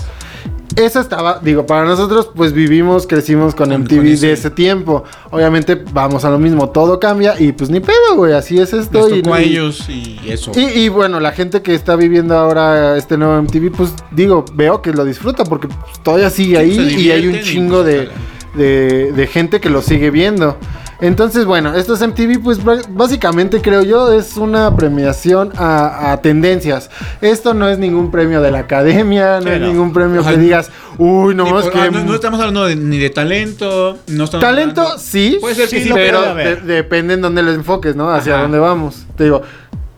Eso 0.77 1.01
estaba, 1.01 1.41
digo, 1.43 1.67
para 1.67 1.85
nosotros, 1.85 2.31
pues 2.35 2.53
vivimos, 2.53 3.07
crecimos 3.07 3.55
con 3.57 3.73
MTV 3.73 3.97
con 3.97 4.07
ese- 4.07 4.27
de 4.29 4.33
ese 4.35 4.51
tiempo. 4.51 5.03
Obviamente, 5.31 5.83
vamos 5.93 6.25
a 6.25 6.31
lo 6.31 6.39
mismo, 6.39 6.71
todo 6.71 7.01
cambia 7.01 7.35
y 7.41 7.51
pues 7.53 7.71
ni 7.71 7.81
pedo, 7.81 8.15
güey, 8.17 8.33
así 8.35 8.59
es 8.61 8.73
esto. 8.73 9.09
Les 9.09 9.19
y, 9.19 9.23
tocó 9.23 9.35
a 9.35 9.43
y- 9.43 9.45
ellos 9.51 9.85
y 9.89 10.21
eso. 10.29 10.53
y, 10.55 10.61
y, 10.61 10.89
bueno, 10.89 11.19
la 11.19 11.33
gente 11.33 11.61
que 11.63 11.75
está 11.75 11.97
viviendo 11.97 12.37
ahora 12.39 12.97
este 12.97 13.17
nuevo 13.19 13.35
MTV, 13.43 13.71
pues 13.77 13.93
digo, 14.13 14.45
veo 14.55 14.81
que 14.81 14.93
lo 14.93 15.05
disfruta 15.05 15.43
porque 15.45 15.67
pues, 15.69 16.01
todavía 16.05 16.31
sigue 16.31 16.57
ahí 16.59 16.79
y 16.99 17.11
hay 17.11 17.27
un 17.27 17.35
y, 17.35 17.41
chingo 17.43 17.83
pues, 17.83 17.87
de, 17.87 18.09
de, 18.55 19.13
de 19.13 19.27
gente 19.27 19.61
que 19.61 19.71
lo 19.71 19.83
sigue 19.83 20.11
viendo. 20.11 20.57
Entonces, 21.01 21.45
bueno, 21.47 21.75
estos 21.75 22.01
MTV, 22.01 22.43
pues 22.43 22.59
básicamente 22.91 23.63
creo 23.63 23.83
yo, 23.83 24.13
es 24.13 24.37
una 24.37 24.77
premiación 24.77 25.51
a, 25.57 26.13
a 26.13 26.21
tendencias. 26.21 26.91
Esto 27.21 27.55
no 27.55 27.69
es 27.69 27.79
ningún 27.79 28.11
premio 28.11 28.41
de 28.43 28.51
la 28.51 28.61
academia, 28.61 29.41
no 29.41 29.51
es 29.51 29.61
no. 29.61 29.67
ningún 29.69 29.93
premio 29.93 30.25
que 30.25 30.37
digas, 30.37 30.71
uy, 30.99 31.35
no, 31.35 31.59
es 31.59 31.67
que. 31.71 31.79
ah, 31.79 31.91
no, 31.91 32.05
no 32.05 32.15
estamos 32.15 32.39
hablando 32.41 32.67
de- 32.67 32.77
ni 32.77 32.99
de 32.99 33.11
talento, 33.11 33.99
no 34.09 34.25
estamos 34.25 34.45
Talento, 34.45 34.81
hablando- 34.83 35.03
sí. 35.03 35.39
Puede 35.41 35.55
ser 35.55 35.69
que 35.69 35.83
Sí, 35.85 35.91
pero 35.95 36.35
de- 36.35 36.57
depende 36.57 37.15
en 37.15 37.23
dónde 37.23 37.43
lo 37.43 37.53
enfoques, 37.53 37.97
¿no? 37.97 38.11
Hacia 38.11 38.35
Ajá. 38.35 38.43
dónde 38.43 38.59
vamos. 38.59 39.07
Te 39.17 39.25
digo, 39.25 39.43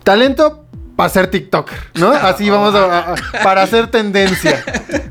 talento 0.05 0.61
para 1.02 1.12
ser 1.12 1.26
TikToker, 1.28 1.78
¿no? 1.94 2.08
Así 2.12 2.48
vamos 2.50 2.74
a, 2.74 2.84
a- 2.84 3.14
a- 3.14 3.42
para 3.42 3.62
hacer 3.62 3.88
tendencia. 3.88 4.64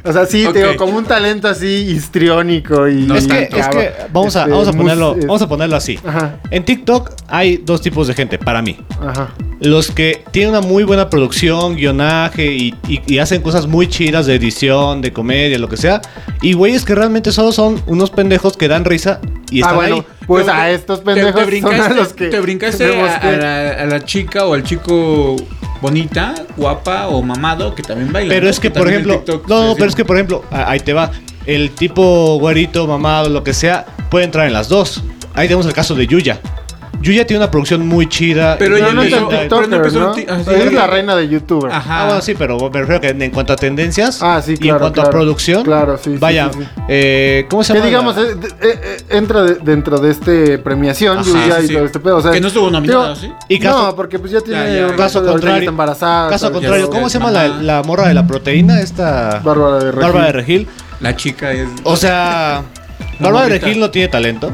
O 0.03 0.12
sea, 0.13 0.25
sí, 0.25 0.48
te 0.53 0.60
digo, 0.60 0.75
como 0.77 0.98
un 0.98 1.05
talento 1.05 1.48
así 1.48 1.67
histriónico 1.67 2.88
y 2.88 3.03
No 3.05 3.15
Es 3.15 3.27
que, 3.27 3.43
es 3.51 3.67
que 3.67 3.91
vamos, 4.12 4.36
a, 4.36 4.41
Este, 4.41 4.51
vamos, 4.51 4.67
a 4.67 4.74
ponerlo, 4.74 5.15
es- 5.17 5.25
vamos 5.27 5.41
a 5.41 5.48
ponerlo 5.50 5.75
así. 5.75 6.00
Ajá, 6.05 6.38
En 6.50 6.63
TikTok 6.65 7.12
hay 7.27 7.57
dos 7.57 7.81
tipos 7.81 8.07
de 8.07 8.13
gente, 8.13 8.38
para 8.38 8.62
mí. 8.62 8.77
ajá. 9.01 9.29
Los 9.62 9.91
que 9.91 10.24
tienen 10.32 10.50
una 10.56 10.62
muy 10.62 10.84
buena 10.84 11.10
producción, 11.10 11.75
guionaje 11.75 12.51
y, 12.51 12.74
y- 12.88 13.01
y 13.06 13.20
hacen 13.20 13.41
cosas 13.44 13.68
muy 13.68 13.88
chidas 13.88 14.25
de 14.25 14.34
edición, 14.36 15.01
de 15.01 15.13
comedia, 15.13 15.60
lo 15.60 15.70
que 15.70 15.77
sea. 15.77 16.01
Y 16.41 16.53
güeyes 16.53 16.84
que 16.84 16.96
realmente 16.96 17.32
solo 17.32 17.51
son 17.51 17.80
unos 17.86 18.10
pendejos 18.10 18.58
que 18.58 18.68
dan 18.68 18.86
risa 18.86 19.22
y 19.51 19.58
Ah, 19.62 19.65
están 19.65 19.75
bueno, 19.75 19.96
ahí. 19.98 20.03
pues 20.25 20.48
a 20.48 20.72
estos 20.72 21.01
pendejos 21.01 21.36
te, 21.41 21.46
brincaste, 21.46 21.82
a 21.82 21.89
los 21.94 22.13
que 22.13 22.27
te 22.30 22.39
brincaste 22.39 22.86
a, 23.01 23.32
la, 23.38 23.70
a 23.84 23.86
la 23.86 24.03
chica 24.03 24.46
o 24.48 24.56
al 24.56 24.63
chico 24.63 25.36
bonita, 25.80 26.34
guapa 26.58 27.08
o 27.10 27.22
mamado 27.22 27.75
que 27.75 27.84
también 27.84 28.12
baila. 28.12 28.34
Pero 28.34 28.50
es 28.50 28.60
que, 28.60 28.72
por 28.72 28.88
ejemplo, 28.89 29.18
TikTok 29.18 29.48
no, 29.48 29.74
pero 29.75 29.88
es 29.89 29.96
que, 29.96 30.06
por 30.06 30.15
ejemplo, 30.15 30.44
ahí 30.50 30.80
te 30.80 30.94
va. 30.94 31.12
El 31.46 31.70
tipo 31.72 32.38
güerito, 32.39 32.88
mamado, 32.88 33.30
lo 33.30 33.44
que 33.44 33.53
sea, 33.53 33.86
puede 34.10 34.25
entrar 34.25 34.48
en 34.48 34.53
las 34.53 34.70
dos. 34.70 35.03
Ahí 35.36 35.48
tenemos 35.48 35.65
el 35.68 35.74
caso 35.74 35.94
de 35.96 36.08
Yuya. 36.08 36.39
Yuya 37.01 37.25
tiene 37.25 37.39
una 37.43 37.50
producción 37.50 37.88
muy 37.88 38.07
chida. 38.07 38.57
Pero 38.60 38.77
ella 38.77 38.88
No, 38.88 38.93
no 38.93 39.01
es 39.03 39.12
empezó- 39.13 39.27
tan 39.29 39.50
pero 39.50 39.67
no 39.67 39.75
empezó 39.77 40.00
¿no? 40.00 40.07
en 40.10 40.13
ti- 40.13 40.25
ah, 40.29 40.39
sí, 40.45 40.51
es 40.53 40.71
la 40.74 40.86
reina 40.86 41.15
de 41.15 41.27
YouTuber. 41.29 41.71
Ajá. 41.71 42.01
Ah, 42.01 42.05
bueno, 42.05 42.21
sí, 42.21 42.36
pero 42.38 42.57
me 42.69 42.79
refiero 42.79 43.01
que 43.01 43.10
en, 43.10 43.31
cuanto 43.31 43.53
a 43.53 43.55
tendencias 43.55 44.21
Ah, 44.21 44.39
sí, 44.45 44.51
y 44.51 44.53
en 44.53 44.60
claro, 44.60 44.79
cuanto 44.81 44.93
claro. 45.01 45.07
a 45.10 45.12
producción, 45.12 45.63
Claro, 45.63 45.98
sí, 45.98 46.15
vaya, 46.19 46.51
sí, 46.53 46.60
sí. 46.62 46.67
eh, 46.89 47.48
¿cómo 47.50 47.63
se 47.63 47.74
Que 47.74 47.79
llama? 47.79 47.88
digamos, 47.88 48.15
la- 48.17 48.21
eh, 48.24 48.36
eh, 48.62 48.79
eh, 48.83 48.98
entra 49.10 49.41
de- 49.41 49.55
dentro 49.55 49.98
de 50.00 50.12
este 50.12 50.60
premiación, 50.60 51.17
Ajá, 51.17 51.27
Yuya 51.27 51.55
sí, 51.57 51.63
y 51.63 51.67
sí. 51.69 51.74
todo 51.74 51.86
este 51.86 52.00
pedo. 52.00 52.17
O 52.17 52.21
sea, 52.21 52.31
Que 52.33 52.41
no 52.41 52.48
estuvo 52.50 52.69
nominada, 52.69 53.15
¿sí? 53.15 53.31
Y 53.48 53.57
caso- 53.57 53.81
no, 53.88 53.95
porque 53.95 54.19
pues 54.19 54.31
ya 54.31 54.41
tiene 54.41 54.60
Ya, 54.74 54.79
ya, 54.81 54.88
un 54.88 54.95
caso 54.95 55.25
contrario. 55.25 55.69
embarazada. 55.69 56.29
Caso 56.29 56.45
tal, 56.48 56.53
contrario, 56.53 56.89
¿cómo 56.91 57.10
se 57.10 57.17
llama 57.17 57.31
la, 57.31 57.81
morra 57.83 58.10
de 58.10 58.13
la 58.13 58.27
proteína? 58.27 58.79
Esta. 58.79 59.39
Bárbara 59.43 59.77
de 59.79 59.91
Regil. 59.91 60.01
Bárbara 60.03 60.25
de 60.27 60.31
Regil. 60.33 60.67
La 61.00 61.15
chica 61.15 61.51
es. 61.51 61.67
O 61.83 61.95
sea, 61.95 62.62
Bárbara 63.19 63.48
de. 63.48 63.57
Regil 63.57 63.79
no 63.79 63.89
tiene 63.89 64.07
talento. 64.07 64.51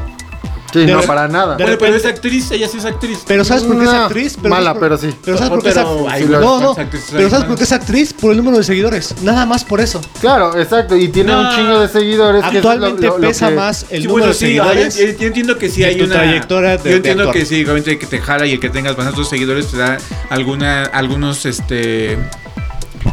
Sí, 0.72 0.80
De 0.80 0.92
no, 0.92 1.00
para 1.02 1.28
nada. 1.28 1.56
de 1.56 1.62
Bueno, 1.64 1.78
pero 1.78 1.96
es 1.96 2.04
actriz, 2.04 2.50
ella 2.50 2.68
sí 2.68 2.76
es 2.78 2.84
actriz. 2.84 3.20
Pero 3.26 3.42
¿sabes 3.44 3.62
por 3.64 3.76
qué 3.78 3.84
es 3.84 3.90
No, 3.90 4.04
actriz? 4.04 4.36
Pero 4.36 4.48
mala, 4.54 4.74
¿sabes 4.74 4.78
por- 4.78 4.88
pero 4.88 4.98
sí. 4.98 5.18
Pero 5.24 5.36
¿sabes 5.38 5.50
por 5.50 5.62
qué 5.62 5.68
es 5.70 5.74
Pero 5.76 5.88
actriz? 5.88 6.12
hay 6.12 6.22
Sí, 6.22 6.28
lo- 6.28 6.40
No, 6.40 6.60
no. 6.60 6.68
muchas 6.68 6.84
actrices 6.84 7.08
Pero 7.12 7.30
¿sabes 7.30 7.44
por 7.46 7.56
qué 7.56 7.64
es 7.64 7.72
actriz? 7.72 8.12
Por 8.12 8.30
el 8.32 8.36
número 8.38 8.58
de 8.58 8.64
seguidores. 8.64 9.14
Nada 9.22 9.46
más 9.46 9.64
por 9.64 9.80
eso. 9.80 10.00
Claro, 10.20 10.58
exacto. 10.58 10.94
Y 10.96 11.08
tiene 11.08 11.32
No. 11.32 11.40
un 11.40 11.56
chingo 11.56 11.80
de 11.80 11.88
seguidores. 11.88 12.42
que 12.42 12.58
es 12.58 12.64
lo- 12.64 12.70
Actualmente 12.70 13.06
lo- 13.06 13.18
lo 13.18 13.28
pesa 13.28 13.48
que- 13.48 13.54
más 13.54 13.82
el 13.90 14.02
Sí, 14.02 14.08
número 14.08 14.10
bueno, 14.12 14.26
de 14.26 14.32
sí, 14.34 14.38
seguidores. 14.40 14.96
yo, 14.96 15.06
yo 15.06 15.26
entiendo 15.26 15.58
que 15.58 15.68
sí 15.70 15.80
de 15.80 15.86
hay 15.86 15.96
tu 15.98 16.04
una 16.04 16.14
trayectoria 16.16 16.70
de- 16.70 16.76
Yo 16.78 16.82
de 16.84 16.96
entiendo 16.96 17.30
que 17.32 17.46
sí, 17.46 17.62
obviamente 17.64 17.98
que 17.98 18.06
te 18.06 18.18
jala 18.20 18.46
y 18.46 18.58
que 18.58 18.68
tengas 18.68 18.94
bastantes 18.96 19.26
seguidores 19.28 19.68
te 19.68 19.78
da 19.78 19.96
alguna 20.30 20.82
algunos 20.84 21.46
este 21.46 22.18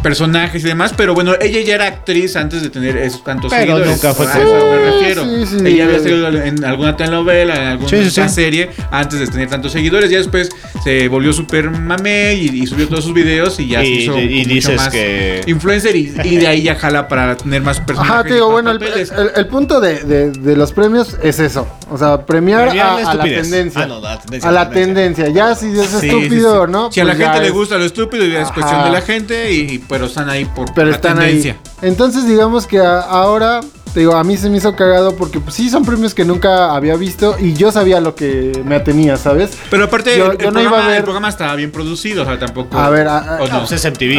personajes 0.06 0.64
y 0.64 0.68
demás, 0.68 0.94
pero 0.96 1.16
bueno, 1.16 1.34
ella 1.42 1.62
ya 1.62 1.74
era 1.76 1.88
actriz 1.88 2.36
antes 2.36 2.62
de 2.62 2.70
tener 2.70 2.96
esos 2.96 3.24
tantos 3.24 3.50
Pero 3.50 3.62
seguidores. 3.78 3.88
nunca 3.90 4.14
fue 4.14 4.28
a 4.28 4.30
eso 4.38 4.70
me 4.70 4.92
refiero. 4.92 5.24
Sí, 5.26 5.46
sí, 5.58 5.66
ella 5.68 5.86
había 5.86 5.98
salido 6.00 6.28
en 6.28 6.64
alguna 6.64 6.96
telenovela, 6.96 7.56
en 7.56 7.62
alguna 7.70 7.90
Sí, 7.90 8.04
sí, 8.04 8.12
sí. 8.12 8.30
serie 8.30 8.70
antes 8.92 9.20
de 9.20 9.26
tener 9.26 9.50
tantos 9.50 9.72
seguidores, 9.72 10.12
ya 10.12 10.20
después 10.20 10.50
se 10.84 11.08
volvió 11.08 11.34
super 11.34 11.72
mamé 11.72 12.36
y, 12.36 12.62
y 12.62 12.68
subió 12.68 12.88
todos 12.88 13.04
sus 13.04 13.16
videos 13.16 13.60
y 13.60 13.70
ya 13.70 13.80
se 13.82 13.88
hizo 13.88 14.20
y 14.20 14.38
mucho 14.38 14.50
dices 14.50 14.76
más 14.76 14.90
que- 14.90 15.42
influencer 15.48 15.96
y, 15.96 16.14
y 16.24 16.36
de 16.38 16.48
ahí 16.48 16.62
ya 16.62 16.76
jala 16.76 17.08
para 17.08 17.36
tener 17.36 17.64
más 17.64 17.80
personajes. 17.80 18.14
Ajá, 18.14 18.24
te 18.26 18.36
digo, 18.36 18.52
bueno, 18.52 18.70
el, 18.70 18.78
papeles. 18.78 19.12
el- 19.12 19.32
el 19.36 19.48
punto 19.48 19.82
de, 19.82 20.04
de- 20.04 20.30
de 20.30 20.56
los 20.56 20.72
premios 20.72 21.18
es 21.24 21.40
eso. 21.40 21.68
O 21.90 21.98
sea, 21.98 22.28
premiar, 22.28 22.66
Premiar 22.68 22.88
a, 22.88 22.94
la 22.94 22.98
a 22.98 23.02
la 23.02 23.12
estupidez. 23.24 23.42
tendencia. 23.50 23.82
Ah, 23.82 23.88
no, 23.88 24.00
la 24.02 24.20
tendencia, 24.20 24.50
a 24.50 24.54
la 24.54 24.70
tendencia. 24.70 25.26
tendencia. 25.26 25.50
Ya 25.50 25.56
si 25.56 25.80
es 25.80 25.88
Sí, 26.00 26.08
estúpido, 26.08 26.62
sí, 26.62 26.66
sí. 26.68 26.72
¿no? 26.72 26.92
Si 26.92 27.00
a 27.00 27.06
la 27.06 27.16
Pues 27.16 27.24
gente 27.28 27.42
le 27.42 27.50
gusta 27.50 27.78
lo 27.80 27.86
estúpido, 27.86 28.26
ya 28.26 28.42
es 28.42 28.46
Ajá. 28.50 28.54
cuestión 28.54 28.84
de 28.84 28.90
la 28.92 29.02
gente, 29.02 29.52
y, 29.54 29.78
pero 29.96 30.06
están 30.08 30.30
ahí 30.30 30.46
por 30.46 30.74
Pero 30.74 30.90
la 30.90 30.96
están 30.96 31.18
tendencia. 31.18 31.54
ahí. 31.82 31.88
Entonces, 31.90 32.28
digamos 32.28 32.68
que 32.68 32.80
a- 32.80 33.00
ahora, 33.02 33.62
te 33.94 34.02
digo, 34.02 34.14
a 34.16 34.24
mí 34.26 34.36
se 34.36 34.50
me 34.50 34.58
hizo 34.58 34.76
cagado 34.76 35.16
porque 35.16 35.40
pues, 35.40 35.56
sí 35.56 35.70
son 35.70 35.86
premios 35.86 36.14
que 36.14 36.26
nunca 36.26 36.76
había 36.76 36.96
visto 36.98 37.36
y 37.40 37.54
yo 37.54 37.72
sabía 37.72 38.02
lo 38.02 38.14
que 38.14 38.62
me 38.66 38.76
atenía, 38.76 39.16
¿sabes? 39.18 39.58
Pero 39.70 39.86
aparte, 39.86 40.18
Yo- 40.18 40.32
el, 40.32 40.38
yo 40.38 40.50
el 40.50 40.54
no 40.54 40.60
iba 40.62 40.70
a 40.70 40.74
programa, 40.74 40.88
ver- 40.90 40.98
el 40.98 41.04
programa 41.04 41.30
estaba 41.30 41.56
bien 41.56 41.72
producido, 41.72 42.24
o 42.24 42.26
sea, 42.26 42.38
tampoco. 42.38 42.78
A 42.78 42.90
ver, 42.90 43.08
a- 43.08 43.18
a- 43.38 43.42
¿o 43.42 43.48
no? 43.48 43.66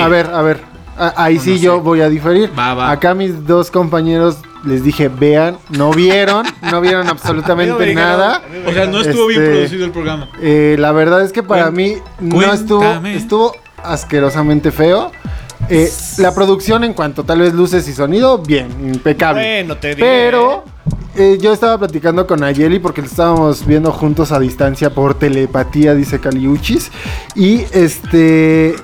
A 0.02 0.08
ver, 0.08 0.26
a 0.32 0.42
ver. 0.42 0.60
a- 0.98 1.12
ahí 1.24 1.38
sí 1.38 1.50
no 1.50 1.56
yo 1.56 1.74
sé. 1.76 1.80
voy 1.82 2.00
a 2.00 2.08
diferir. 2.08 2.50
Va, 2.58 2.72
va. 2.72 2.90
Acá 2.90 3.12
mis 3.14 3.46
dos 3.46 3.70
compañeros 3.70 4.38
les 4.64 4.82
dije, 4.82 5.08
vean, 5.08 5.58
no 5.68 5.90
vieron, 5.92 6.46
no 6.72 6.80
vieron 6.80 7.06
absolutamente 7.08 7.94
nada. 7.94 8.40
O 8.66 8.72
sea, 8.72 8.86
no 8.86 9.02
estuvo 9.02 9.26
bien 9.26 9.42
Este, 9.42 9.54
producido 9.54 9.84
el 9.84 9.90
programa. 9.92 10.28
Eh, 10.40 10.76
la 10.78 10.92
verdad 10.92 11.20
es 11.22 11.32
que 11.32 11.42
para 11.42 11.70
mí 11.70 11.96
no 12.18 12.50
estuvo, 12.52 12.82
estuvo 13.04 13.54
asquerosamente 13.84 14.70
feo. 14.72 15.12
Eh, 15.68 15.90
la 16.18 16.34
producción 16.34 16.84
en 16.84 16.94
cuanto 16.94 17.24
tal 17.24 17.40
vez 17.40 17.54
luces 17.54 17.88
y 17.88 17.92
sonido, 17.92 18.38
bien, 18.38 18.68
impecable. 18.84 19.42
Bueno, 19.42 19.76
te 19.76 19.94
diré. 19.94 20.00
Pero 20.00 20.64
eh, 21.16 21.38
yo 21.40 21.52
estaba 21.52 21.78
platicando 21.78 22.26
con 22.26 22.44
Ayeli 22.44 22.78
porque 22.78 23.00
lo 23.00 23.06
estábamos 23.06 23.64
viendo 23.66 23.90
juntos 23.90 24.32
a 24.32 24.38
distancia 24.38 24.90
por 24.90 25.14
telepatía, 25.14 25.94
dice 25.94 26.20
Caliuchis. 26.20 26.90
Y 27.34 27.62
este. 27.72 28.76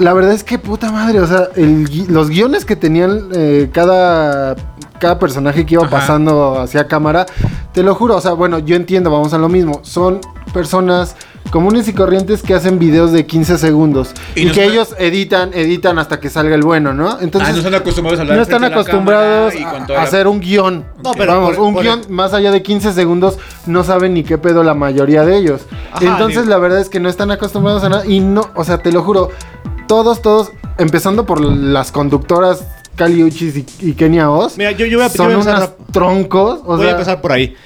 La 0.00 0.14
verdad 0.14 0.32
es 0.32 0.44
que 0.44 0.58
puta 0.58 0.90
madre, 0.90 1.20
o 1.20 1.26
sea, 1.26 1.48
el 1.56 2.06
los 2.08 2.30
guiones 2.30 2.64
que 2.64 2.74
tenían 2.74 3.28
eh, 3.34 3.68
cada, 3.70 4.56
cada 4.98 5.18
personaje 5.18 5.66
que 5.66 5.74
iba 5.74 5.84
Ajá. 5.84 5.98
pasando 5.98 6.58
hacia 6.58 6.88
cámara, 6.88 7.26
te 7.74 7.82
lo 7.82 7.94
juro, 7.94 8.16
o 8.16 8.20
sea, 8.20 8.32
bueno, 8.32 8.58
yo 8.60 8.76
entiendo, 8.76 9.10
vamos 9.10 9.34
a 9.34 9.38
lo 9.38 9.50
mismo. 9.50 9.80
Son 9.82 10.20
personas 10.54 11.16
comunes 11.50 11.88
y 11.88 11.92
corrientes 11.92 12.42
que 12.42 12.54
hacen 12.54 12.78
videos 12.78 13.10
de 13.12 13.26
15 13.26 13.58
segundos 13.58 14.10
Y 14.36 14.50
que 14.50 14.64
ellos 14.64 14.94
editan, 14.98 15.50
editan 15.52 15.98
hasta 15.98 16.20
que 16.20 16.30
salga 16.30 16.54
el 16.54 16.62
bueno, 16.62 16.92
¿no? 16.94 17.18
Entonces, 17.20 17.50
ah, 17.50 17.52
no 17.52 17.58
están 17.58 17.74
acostumbrados 17.74 18.18
a 18.18 18.22
hablar 18.22 18.36
no 18.36 18.42
están 18.42 18.64
acostumbrados 18.64 19.54
a, 19.96 20.02
hacer 20.02 20.28
un 20.28 20.40
guion. 20.40 20.84
No, 21.02 21.12
pero 21.12 21.32
Vamos, 21.34 21.56
por- 21.56 21.64
un 21.66 21.74
por- 21.74 21.82
guion 21.82 22.00
más 22.08 22.34
allá 22.34 22.52
de 22.52 22.62
15 22.62 22.92
segundos 22.92 23.38
no 23.66 23.82
saben 23.84 24.14
ni 24.14 24.22
qué 24.22 24.38
pedo 24.38 24.62
la 24.62 24.74
mayoría 24.74 25.24
de 25.24 25.36
ellos. 25.38 25.62
Ajá, 25.92 26.04
Entonces 26.04 26.46
la 26.46 26.58
verdad 26.58 26.80
es 26.80 26.88
que 26.88 27.00
no 27.00 27.08
están 27.08 27.30
acostumbrados 27.32 27.82
a 27.84 27.88
nada 27.88 28.06
y 28.06 28.20
no, 28.20 28.48
o 28.54 28.62
sea, 28.64 28.78
te 28.78 28.92
lo 28.92 29.02
juro, 29.02 29.30
todos, 29.88 30.22
todos, 30.22 30.52
empezando 30.78 31.26
por 31.26 31.40
las 31.40 31.90
conductoras 31.90 32.64
Cali 32.94 33.24
Uchis 33.24 33.56
y, 33.56 33.66
y 33.80 33.92
Kenia 33.94 34.30
Oz, 34.30 34.56
Mira, 34.58 34.72
yo, 34.72 34.84
yo 34.86 34.98
voy 34.98 35.06
a, 35.06 35.08
yo 35.10 35.14
son 35.16 35.34
voy 35.34 35.48
a 35.52 35.56
rap- 35.60 35.76
troncos. 35.90 36.60
O 36.60 36.76
voy 36.76 36.80
sea, 36.80 36.88
a 36.88 36.90
empezar 36.92 37.20
por 37.20 37.32
ahí. 37.32 37.56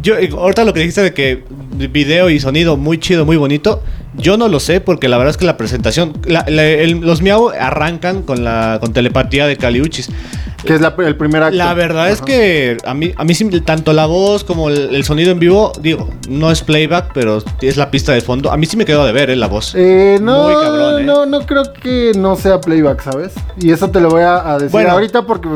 Yo, 0.00 0.16
eh, 0.16 0.30
ahorita 0.32 0.64
lo 0.64 0.72
que 0.72 0.80
dijiste 0.80 1.02
de 1.02 1.12
que 1.12 1.44
video 1.90 2.30
y 2.30 2.38
sonido 2.38 2.76
muy 2.76 2.98
chido, 2.98 3.24
muy 3.24 3.36
bonito, 3.36 3.82
yo 4.16 4.36
no 4.36 4.46
lo 4.48 4.60
sé 4.60 4.80
porque 4.80 5.08
la 5.08 5.18
verdad 5.18 5.30
es 5.32 5.36
que 5.36 5.46
la 5.46 5.56
presentación, 5.56 6.12
la- 6.26 6.44
la- 6.48 6.64
el- 6.64 7.00
los 7.00 7.22
Miau 7.22 7.48
arrancan 7.50 8.22
con 8.22 8.44
la 8.44 8.78
con 8.80 8.92
telepatía 8.92 9.46
de 9.46 9.56
Caliuchis. 9.56 10.08
que 10.64 10.74
es 10.74 10.80
la- 10.82 10.94
el 10.98 11.16
primer 11.16 11.42
acto. 11.42 11.56
La 11.56 11.72
verdad 11.72 12.10
es 12.10 12.20
que 12.20 12.76
a 12.84 12.92
mí, 12.92 13.12
a 13.16 13.24
mí 13.24 13.32
tanto 13.64 13.94
la 13.94 14.04
voz 14.04 14.44
como 14.44 14.68
el, 14.68 14.94
el 14.94 15.04
sonido 15.04 15.30
en 15.32 15.38
vivo, 15.38 15.72
digo, 15.80 16.10
no 16.28 16.50
es 16.50 16.60
playback, 16.60 17.12
pero 17.14 17.42
es 17.62 17.76
la 17.78 17.90
pista 17.90 18.12
de 18.12 18.20
fondo. 18.20 18.52
A 18.52 18.58
mí 18.58 18.66
sí 18.66 18.76
me 18.76 18.84
quedó 18.84 19.06
de 19.06 19.12
ver, 19.12 19.30
eh, 19.30 19.36
la 19.36 19.46
voz. 19.46 19.72
Eh, 19.74 20.18
no, 20.20 20.42
Muy 20.44 20.62
cabrón, 20.62 21.00
¿eh? 21.00 21.04
no, 21.04 21.24
no 21.24 21.46
creo 21.46 21.62
que 21.72 22.12
no 22.14 22.36
sea 22.36 22.60
playback, 22.60 23.02
¿sabes? 23.02 23.32
Y 23.58 23.70
eso 23.72 23.90
te 23.90 24.00
lo 24.00 24.10
voy 24.10 24.22
a, 24.22 24.50
a 24.50 24.54
decir 24.58 24.70
Bueno. 24.70 24.90
ahorita 24.90 25.22
porque, 25.22 25.48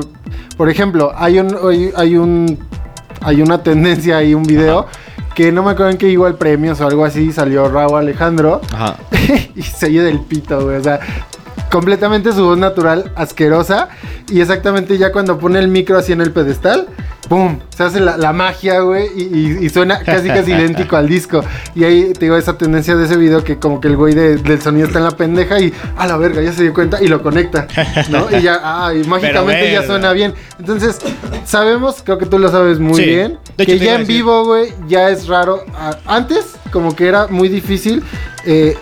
por 0.57 0.71
ejemplo, 0.71 1.13
hay 1.15 1.39
un, 1.39 1.55
hay, 1.71 1.91
hay 1.97 2.17
un, 2.17 2.59
hay 3.25 3.43
una 3.43 3.63
tendencia 3.63 4.19
ahí, 4.19 4.35
un 4.35 4.45
video 4.45 4.87
que 5.35 5.51
no 5.51 5.63
me 5.63 5.73
acuerdo 5.73 5.91
en 5.91 5.99
qué 5.99 6.09
igual 6.09 6.37
premios 6.37 6.81
o 6.81 6.87
algo 6.87 7.05
así 7.05 7.33
salió 7.33 7.69
Raúl 7.69 7.99
Alejandro 7.99 8.61
Ajá. 8.73 8.97
y 9.57 9.63
se 9.63 9.87
oye 9.87 10.03
del 10.03 10.21
pito, 10.21 10.65
güey, 10.65 10.77
o 10.77 10.83
sea. 10.83 11.01
Completamente 11.75 12.31
su 12.33 12.45
voz 12.45 12.57
natural, 12.57 13.11
asquerosa. 13.17 13.89
Y 14.31 14.41
exactamente 14.41 14.97
ya 14.97 15.11
cuando 15.11 15.41
pone 15.41 15.59
el 15.59 15.67
micro 15.67 15.99
así 15.99 16.13
en 16.13 16.21
el 16.21 16.31
pedestal, 16.31 16.87
¡pum! 17.29 17.59
Se 17.77 17.83
hace 17.83 17.99
la, 17.99 18.17
la 18.17 18.33
magia, 18.33 18.79
güey. 18.79 19.09
Y, 19.17 19.23
y- 19.25 19.59
y 19.67 19.69
suena 19.71 19.99
casi 20.05 20.29
casi 20.29 20.53
idéntico 20.57 20.95
al 20.95 21.09
disco. 21.09 21.43
Y 21.75 21.83
ahí 21.83 22.13
te 22.13 22.27
digo 22.27 22.37
esa 22.37 22.57
tendencia 22.57 22.95
de 22.95 23.07
ese 23.07 23.17
video 23.17 23.43
que 23.43 23.59
como 23.59 23.81
que 23.81 23.89
el 23.89 23.97
güey 23.97 24.15
de- 24.15 24.37
del 24.37 24.63
sonido 24.63 24.87
está 24.87 25.01
en 25.01 25.05
la 25.07 25.11
pendeja 25.17 25.59
y 25.59 25.73
a 25.99 26.07
la 26.07 26.17
verga, 26.17 26.43
ya 26.43 26.53
se 26.53 26.63
dio 26.63 26.73
cuenta 26.73 27.03
y 27.03 27.09
lo 27.09 27.21
conecta. 27.25 27.67
¿No? 28.09 28.29
Y 28.31 28.41
ya, 28.43 28.61
ah, 28.63 28.95
y 28.95 29.03
mágicamente 29.09 29.73
ya 29.73 29.83
suena 29.85 30.13
bien. 30.13 30.33
Entonces, 30.61 30.99
sabemos, 31.45 32.03
creo 32.05 32.19
que 32.19 32.27
tú 32.27 32.39
lo 32.39 32.51
sabes 32.53 32.79
muy 32.79 32.95
Sí. 33.03 33.05
bien, 33.07 33.39
De 33.57 33.67
que 33.67 33.81
ya 33.81 33.97
en 33.97 34.07
vivo, 34.07 34.45
güey, 34.45 34.73
ya 34.87 35.11
es 35.11 35.27
raro. 35.27 35.65
Antes, 36.07 36.55
como 36.73 36.95
que 36.95 37.09
era 37.09 37.27
muy 37.27 37.49
difícil. 37.49 38.05
eh, 38.47 38.77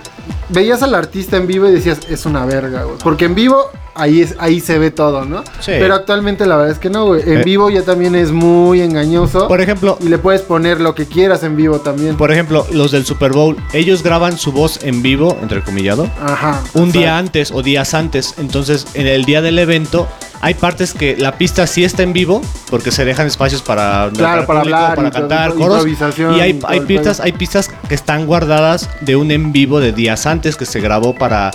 veías 0.48 0.82
al 0.82 0.94
artista 0.94 1.36
en 1.36 1.46
vivo 1.46 1.68
y 1.68 1.72
decías, 1.72 1.98
es 2.08 2.26
una 2.26 2.44
verga, 2.46 2.84
güey. 2.84 2.98
Porque 3.02 3.24
en 3.24 3.34
vivo, 3.34 3.64
ahí, 3.94 4.20
es, 4.20 4.34
ahí 4.38 4.60
se 4.60 4.78
ve 4.78 4.90
todo, 4.90 5.24
¿no? 5.24 5.42
Sí. 5.60 5.72
Pero 5.78 5.94
actualmente 5.94 6.46
la 6.46 6.56
verdad 6.56 6.72
es 6.72 6.78
que 6.78 6.90
no, 6.90 7.06
güey. 7.06 7.22
En 7.22 7.38
Eh. 7.40 7.42
vivo 7.44 7.70
ya 7.70 7.82
también 7.82 8.14
es 8.14 8.30
muy 8.32 8.80
engañoso. 8.80 9.48
Por 9.48 9.60
ejemplo, 9.60 9.96
y 10.00 10.08
le 10.08 10.18
puedes 10.18 10.42
poner 10.42 10.80
lo 10.80 10.94
que 10.94 11.06
quieras 11.06 11.42
en 11.42 11.56
vivo 11.56 11.80
también. 11.80 12.16
por 12.16 12.30
ejemplo, 12.32 12.66
los 12.72 12.90
del 12.92 13.04
Super 13.04 13.32
Bowl, 13.32 13.56
ellos 13.72 14.02
graban 14.02 14.38
su 14.38 14.52
voz 14.52 14.80
en 14.82 15.02
vivo, 15.02 15.36
entrecomillado, 15.42 16.08
Ajá. 16.22 16.60
un 16.74 16.92
día 16.92 17.18
antes 17.18 17.50
o 17.52 17.62
días 17.62 17.94
antes. 17.94 18.34
Entonces, 18.38 18.86
en 18.94 19.06
el 19.06 19.24
día 19.24 19.42
del 19.42 19.58
evento, 19.58 20.08
hay 20.42 20.54
partes 20.54 20.92
que 20.92 21.16
la 21.16 21.38
pista 21.38 21.66
sí 21.68 21.84
está 21.84 22.02
en 22.02 22.12
vivo, 22.12 22.42
porque 22.68 22.90
se 22.90 23.04
dejan 23.04 23.28
espacios 23.28 23.62
para, 23.62 24.11
Claro, 24.12 24.44
para 24.44 24.61
hablar 24.61 24.96
para 24.96 25.11
cantar, 25.12 25.54
coros. 25.54 25.87
Y 25.87 26.40
hay, 26.40 26.58
hay 26.66 26.80
pistas, 26.80 27.20
hay 27.20 27.32
pistas 27.32 27.70
que 27.88 27.94
están 27.94 28.26
guardadas 28.26 28.90
de 29.02 29.14
un 29.14 29.30
en 29.30 29.52
vivo 29.52 29.78
de 29.78 29.92
días 29.92 30.26
antes 30.26 30.56
que 30.56 30.66
se 30.66 30.80
grabó 30.80 31.14
para. 31.14 31.52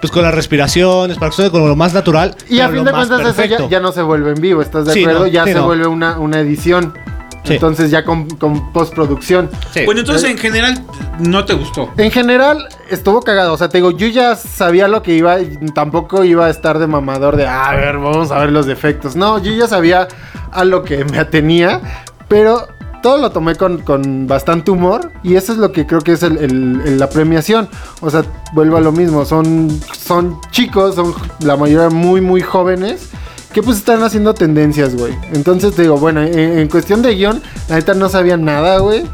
Pues 0.00 0.10
con 0.12 0.22
las 0.22 0.34
respiraciones, 0.34 1.16
para 1.16 1.30
que 1.30 1.36
suene 1.36 1.50
como 1.50 1.66
lo 1.68 1.76
más 1.76 1.94
natural. 1.94 2.36
Y 2.50 2.60
a 2.60 2.68
fin 2.68 2.84
de 2.84 2.90
cuentas 2.90 3.38
eso 3.38 3.68
ya, 3.70 3.80
no 3.80 3.90
se 3.92 4.02
vuelve 4.02 4.32
en 4.32 4.40
vivo, 4.42 4.60
¿estás 4.60 4.84
de 4.84 4.92
Sí, 4.92 5.00
acuerdo? 5.00 5.20
no, 5.20 5.26
ya 5.28 5.44
sí, 5.44 5.50
se 5.52 5.56
no. 5.56 5.64
vuelve 5.64 5.86
una, 5.86 6.18
una 6.18 6.40
edición. 6.40 6.92
Sí. 7.44 7.54
Entonces 7.54 7.90
ya 7.90 8.04
con, 8.04 8.28
con 8.30 8.72
postproducción. 8.72 9.50
Sí. 9.72 9.84
Bueno, 9.84 10.00
entonces 10.00 10.30
en 10.30 10.38
general 10.38 10.82
no 11.20 11.44
te 11.44 11.52
gustó. 11.54 11.90
En 11.98 12.10
general 12.10 12.66
estuvo 12.90 13.20
cagado, 13.20 13.52
o 13.52 13.56
sea, 13.58 13.68
te 13.68 13.78
digo, 13.78 13.90
yo 13.90 14.06
ya 14.06 14.34
sabía 14.34 14.88
lo 14.88 15.02
que 15.02 15.14
iba 15.14 15.38
y 15.40 15.56
tampoco 15.74 16.24
iba 16.24 16.46
a 16.46 16.50
estar 16.50 16.78
de 16.78 16.86
mamador 16.86 17.36
de, 17.36 17.46
"Ah, 17.46 17.68
a 17.70 17.76
ver, 17.76 17.98
vamos 17.98 18.30
a 18.30 18.38
ver 18.38 18.50
los 18.50 18.64
defectos. 18.66 19.14
No, 19.14 19.38
yo 19.38 19.52
ya 19.52 19.68
sabía 19.68 20.08
a 20.52 20.64
lo 20.64 20.82
que 20.84 21.04
me 21.04 21.18
atenía, 21.18 21.80
pero 22.28 22.66
todo 23.02 23.18
lo 23.18 23.30
tomé 23.30 23.54
con, 23.56 23.82
con 23.82 24.26
bastante 24.26 24.70
humor 24.70 25.12
y 25.22 25.34
eso 25.36 25.52
es 25.52 25.58
lo 25.58 25.70
que 25.72 25.86
creo 25.86 26.00
que 26.00 26.12
es 26.12 26.22
el- 26.22 26.38
el- 26.38 26.80
el- 26.86 26.98
la 26.98 27.10
premiación. 27.10 27.68
O 28.00 28.08
sea, 28.08 28.24
vuelvo 28.54 28.78
a 28.78 28.80
lo 28.80 28.92
mismo, 28.92 29.26
son, 29.26 29.68
son 29.92 30.40
chicos, 30.50 30.94
son 30.94 31.14
la 31.40 31.56
mayoría 31.58 31.90
muy, 31.90 32.22
muy 32.22 32.40
jóvenes. 32.40 33.10
Que 33.54 33.62
pues 33.62 33.78
están 33.78 34.02
haciendo 34.02 34.34
tendencias, 34.34 34.96
güey. 34.96 35.14
Entonces 35.32 35.74
te 35.74 35.82
digo, 35.82 35.96
bueno, 35.96 36.22
en, 36.22 36.58
en 36.58 36.68
cuestión 36.68 37.02
de 37.02 37.14
guion, 37.14 37.40
la 37.68 37.76
neta 37.76 37.94
no 37.94 38.08
sabían 38.08 38.44
nada, 38.44 38.78
güey. 38.78 39.04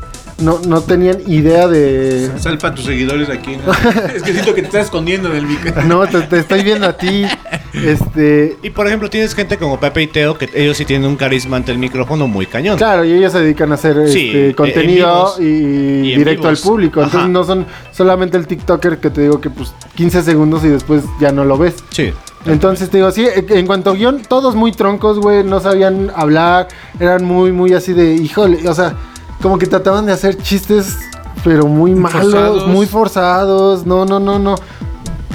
No, 0.41 0.59
no 0.67 0.81
tenían 0.81 1.19
idea 1.27 1.69
de, 1.69 2.31
Sal 2.39 2.57
para 2.57 2.75
tus 2.75 2.87
seguidores 2.87 3.29
aquí. 3.29 3.59
¿no? 3.59 3.73
es 4.15 4.23
que 4.23 4.33
siento 4.33 4.55
que 4.55 4.63
te 4.63 4.69
estás 4.69 4.87
escondiendo 4.87 5.29
del 5.29 5.47
micro. 5.47 5.83
No, 5.83 6.07
te, 6.07 6.23
te 6.23 6.39
estoy 6.39 6.63
viendo 6.65 6.87
a 6.87 6.97
ti. 6.97 7.27
Este. 7.75 8.57
Y 8.63 8.71
por 8.71 8.87
ejemplo, 8.87 9.11
tienes 9.11 9.35
gente 9.35 9.59
como 9.59 9.79
Pepe 9.79 10.01
y 10.01 10.07
Teo, 10.07 10.39
que 10.39 10.49
ellos 10.55 10.79
sí 10.79 10.87
tienen 10.87 11.07
un 11.07 11.17
carisma 11.17 11.59
ante 11.59 11.73
el 11.73 11.79
micrófono 11.79 12.27
muy 12.27 12.47
cañón. 12.47 12.79
Claro, 12.79 13.05
y 13.05 13.13
ellos 13.13 13.33
se 13.33 13.41
dedican 13.41 13.71
a 13.73 13.75
hacer 13.75 14.09
Sí, 14.09 14.29
este, 14.29 14.47
en 14.47 14.53
contenido 14.55 15.37
vivos. 15.39 15.41
y, 15.41 16.15
directo 16.17 16.45
vivos. 16.45 16.65
al 16.65 16.71
público. 16.71 17.01
Entonces 17.01 17.21
Ajá. 17.21 17.29
no 17.29 17.45
son 17.45 17.67
solamente 17.93 18.39
el 18.39 18.47
TikToker 18.47 18.99
que 18.99 19.11
te 19.11 19.21
digo 19.21 19.43
que 19.43 19.51
pues 19.51 19.75
15 19.97 20.23
segundos 20.23 20.65
y 20.65 20.69
después 20.69 21.03
ya 21.21 21.31
no 21.33 21.45
lo 21.45 21.59
ves. 21.59 21.75
Sí. 21.91 22.15
Entonces 22.47 22.89
te 22.91 22.97
digo, 22.99 23.11
sí, 23.11 23.27
en 23.35 23.67
cuanto 23.67 23.91
a 23.91 23.95
guion, 23.95 24.23
todos 24.23 24.55
muy 24.55 24.73
troncos, 24.73 25.19
güey, 25.19 25.45
no 25.45 25.61
sabían 25.61 26.11
hablar, 26.17 26.69
eran 26.99 27.25
muy, 27.25 27.53
muy 27.53 27.75
así 27.75 27.93
de, 27.93 28.15
híjole, 28.15 28.67
o 28.69 28.75
sea, 28.75 28.95
como 29.43 29.59
que 29.59 29.67
trataban 29.67 30.07
de 30.07 30.13
hacer 30.13 30.37
chistes, 30.39 30.97
pero 31.45 31.67
muy 31.67 31.95
malos, 31.95 32.33
Forzados. 32.33 32.67
muy 32.69 32.87
forzados. 32.87 33.87
No, 33.87 34.05
no, 34.07 34.21
no, 34.21 34.39
no. 34.39 34.55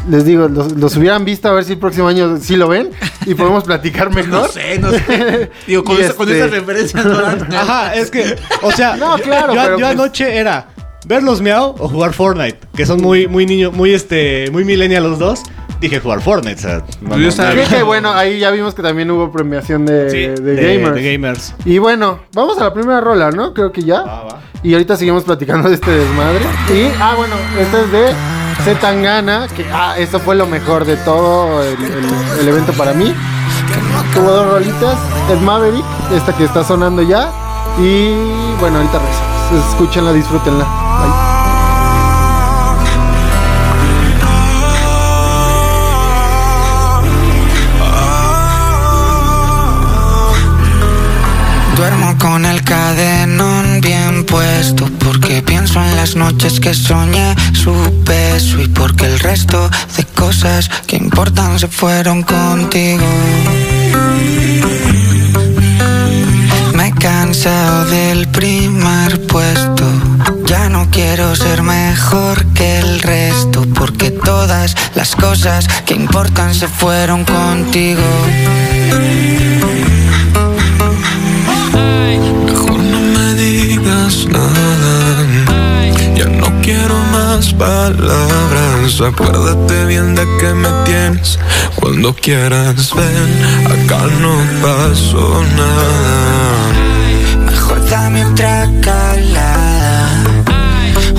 Les 0.09 0.23
digo, 0.25 0.47
los, 0.47 0.73
los 0.73 0.95
hubieran 0.97 1.25
visto 1.25 1.47
a 1.49 1.53
ver 1.53 1.63
si 1.63 1.73
el 1.73 1.79
próximo 1.79 2.07
año 2.07 2.37
sí 2.37 2.55
lo 2.55 2.67
ven 2.67 2.91
y 3.25 3.33
podemos 3.35 3.63
platicar 3.63 4.09
mejor. 4.13 4.29
No 4.29 4.47
sé, 4.47 4.77
no 4.79 4.91
sé. 4.91 5.49
Digo, 5.67 5.83
con, 5.83 5.97
esa- 5.99 6.13
con 6.13 6.27
este- 6.27 6.39
esas 6.39 6.51
referencias 6.51 7.05
no 7.05 7.17
Ajá, 7.57 7.95
es 7.95 8.11
que, 8.11 8.35
o 8.61 8.71
sea, 8.71 8.95
No, 8.97 9.15
claro, 9.17 9.53
yo 9.55 9.73
pues- 9.77 9.83
anoche 9.85 10.37
era 10.37 10.67
ver 11.07 11.23
los 11.23 11.41
Meow 11.41 11.75
o 11.79 11.87
jugar 11.87 12.13
Fortnite, 12.13 12.59
que 12.75 12.85
son 12.85 13.01
muy, 13.01 13.27
muy 13.27 13.45
niños, 13.47 13.73
muy 13.73 13.93
este, 13.93 14.49
muy 14.51 14.63
millennial 14.65 15.03
los 15.03 15.17
dos. 15.19 15.41
Dije 15.81 15.99
jugar 15.99 16.21
Fortnite, 16.21 16.55
o 16.55 16.61
sea, 16.61 16.81
no, 17.01 17.11
Yo 17.15 17.23
no, 17.23 17.27
estaba 17.27 17.49
no. 17.49 17.55
Creo 17.55 17.67
que 17.69 17.83
bueno, 17.83 18.11
ahí 18.13 18.39
ya 18.39 18.49
vimos 18.51 18.73
que 18.73 18.81
también 18.81 19.11
hubo 19.11 19.31
premiación 19.31 19.85
de, 19.85 20.09
Sí, 20.09 20.41
de 20.41 20.55
gamers. 20.77 20.95
de 20.95 21.11
gamers. 21.11 21.53
Y 21.65 21.77
bueno, 21.79 22.19
vamos 22.33 22.57
a 22.59 22.63
la 22.63 22.73
primera 22.73 23.01
rola, 23.01 23.31
¿no? 23.31 23.53
Creo 23.53 23.71
que 23.71 23.83
ya. 23.83 24.01
Va, 24.01 24.23
va. 24.23 24.39
Y 24.63 24.73
ahorita 24.73 24.95
seguimos 24.95 25.23
platicando 25.25 25.69
de 25.69 25.75
este 25.75 25.91
desmadre. 25.91 26.41
Y, 26.73 26.91
ah, 26.99 27.13
bueno, 27.17 27.35
este 27.59 27.81
es 27.81 27.91
de 27.91 28.13
Zetangana, 28.63 29.47
que, 29.55 29.65
ah, 29.71 29.95
eso 29.97 30.19
fue 30.19 30.35
lo 30.35 30.47
mejor 30.47 30.85
de 30.85 30.95
todo 30.97 31.61
el, 31.61 31.73
el- 31.83 32.39
el 32.41 32.47
evento 32.47 32.71
para 32.73 32.93
mí. 32.93 33.13
Tuvo 34.13 34.31
dos 34.31 34.47
rolitas, 34.53 34.97
el 35.29 35.39
Maverick, 35.41 35.85
esta 36.15 36.33
que 36.33 36.45
está 36.45 36.63
sonando 36.63 37.01
ya. 37.01 37.29
Y, 37.79 38.13
bueno, 38.59 38.77
ahorita 38.77 38.97
regresamos. 38.99 39.69
Escúchenla, 39.73 40.13
disfrútenla. 40.13 40.63
Bye. 40.63 41.34
El 52.55 52.63
cadenón 52.63 53.81
bien 53.81 54.25
puesto 54.25 54.89
porque 54.99 55.41
pienso 55.41 55.81
en 55.81 55.95
las 55.97 56.15
noches 56.15 56.59
que 56.59 56.73
soñé 56.73 57.35
su 57.53 57.73
beso 58.05 58.61
y 58.61 58.67
porque 58.69 59.05
el 59.05 59.19
resto 59.19 59.69
de 59.97 60.05
cosas 60.05 60.69
que 60.87 60.95
importan 60.95 61.59
se 61.59 61.67
fueron 61.67 62.23
contigo. 62.23 63.05
Me 66.75 66.87
he 66.87 66.91
cansado 66.93 67.85
del 67.85 68.27
primer 68.29 69.27
puesto. 69.27 69.83
Ya 70.45 70.69
no 70.69 70.89
quiero 70.89 71.35
ser 71.35 71.61
mejor 71.61 72.45
que 72.53 72.79
el 72.79 73.01
resto 73.01 73.65
porque 73.73 74.11
todas 74.11 74.75
las 74.95 75.15
cosas 75.15 75.67
que 75.85 75.93
importan 75.93 76.53
se 76.53 76.67
fueron 76.67 77.25
contigo. 77.25 78.01
Palabras. 87.57 89.01
Acuérdate 89.01 89.85
bien 89.85 90.15
de 90.15 90.23
que 90.39 90.53
me 90.53 90.69
tienes. 90.85 91.39
Cuando 91.75 92.13
quieras, 92.13 92.93
ven. 92.95 93.75
Acá 93.75 94.05
no 94.21 94.35
pasó 94.61 95.43
nada. 95.55 96.85
Mejor 97.45 97.89
dame 97.89 98.25
otra 98.25 98.69
calada 98.81 100.23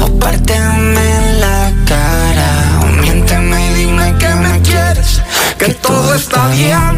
O 0.02 0.19
párteme 0.19 1.38
la 1.40 1.73
cara 1.87 2.81
O 2.83 2.87
miénteme 3.00 3.71
y 3.71 3.75
dime 3.75 4.14
que 4.19 4.28
me 4.35 4.61
quieres 4.62 5.23
Que 5.59 5.75
todo 5.75 6.14
está 6.14 6.49
bien 6.49 6.95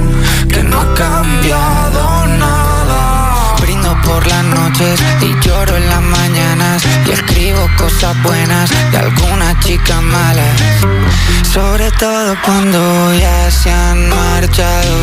Que 0.48 0.62
no 0.62 0.80
ha 0.80 0.94
cambiado 0.94 2.26
nada 2.38 3.56
Brindo 3.60 3.96
por 4.04 4.26
las 4.26 4.44
noches 4.44 5.00
y 5.22 5.46
lloro 5.46 5.76
en 5.76 5.88
las 5.88 6.02
mañanas 6.02 6.82
Y 7.06 7.12
cosas 7.76 8.22
buenas 8.22 8.70
de 8.90 8.98
alguna 8.98 9.58
chica 9.60 10.00
mala 10.00 10.44
Sobre 11.52 11.90
todo 11.92 12.36
cuando 12.44 13.14
ya 13.14 13.50
se 13.50 13.70
han 13.70 14.08
marchado. 14.08 14.96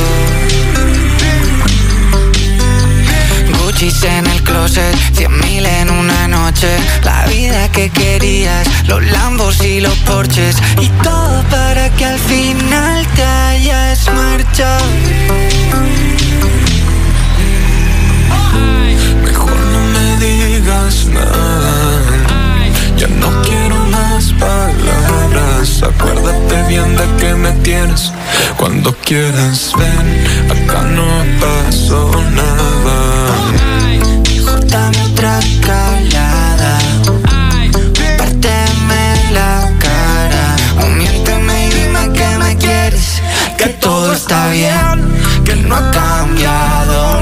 Gucci's 3.60 4.04
en 4.04 4.26
el 4.28 4.42
closet, 4.44 4.96
cien 5.14 5.38
mil 5.40 5.66
en 5.66 5.90
una 5.90 6.28
noche. 6.28 6.70
La 7.04 7.26
vida 7.26 7.70
que 7.72 7.90
querías, 7.90 8.68
los 8.88 9.04
Lambos 9.04 9.62
y 9.62 9.82
los 9.82 9.98
Porches 10.00 10.56
Y 10.80 10.88
todo 11.04 11.44
para 11.50 11.90
que 11.96 12.06
al 12.06 12.20
final 12.20 13.06
te 13.16 13.24
hayas 13.24 14.08
marchado. 14.14 14.86
Mejor 19.24 19.58
no 19.74 19.82
me 19.94 20.18
digas 20.26 21.06
nada. 21.08 22.15
No 23.20 23.42
quiero 23.44 23.76
más 23.86 24.34
palabras. 24.34 25.84
Acuérdate 25.84 26.64
bien 26.68 26.96
de 26.96 27.06
que 27.18 27.34
me 27.36 27.52
tienes. 27.64 28.12
Cuando 28.58 28.94
quieras, 28.96 29.74
ven. 29.78 30.08
Acá 30.52 30.82
no 30.84 31.08
pasó 31.40 32.12
nada. 32.32 33.36
Dame 34.68 35.02
otra 35.04 35.40
calada 35.66 36.78
Párteme 38.18 39.32
la 39.32 39.72
cara 39.80 40.56
O 40.82 40.86
miénteme 40.88 41.68
y 41.68 41.70
dime 41.70 42.14
que 42.14 42.38
me 42.38 42.58
quieres 42.58 43.22
Que 43.58 43.68
todo 43.70 44.14
está 44.14 44.50
bien 44.50 45.16
Que 45.44 45.56
no 45.56 45.76
ha 45.76 45.92
cambiado 45.92 47.15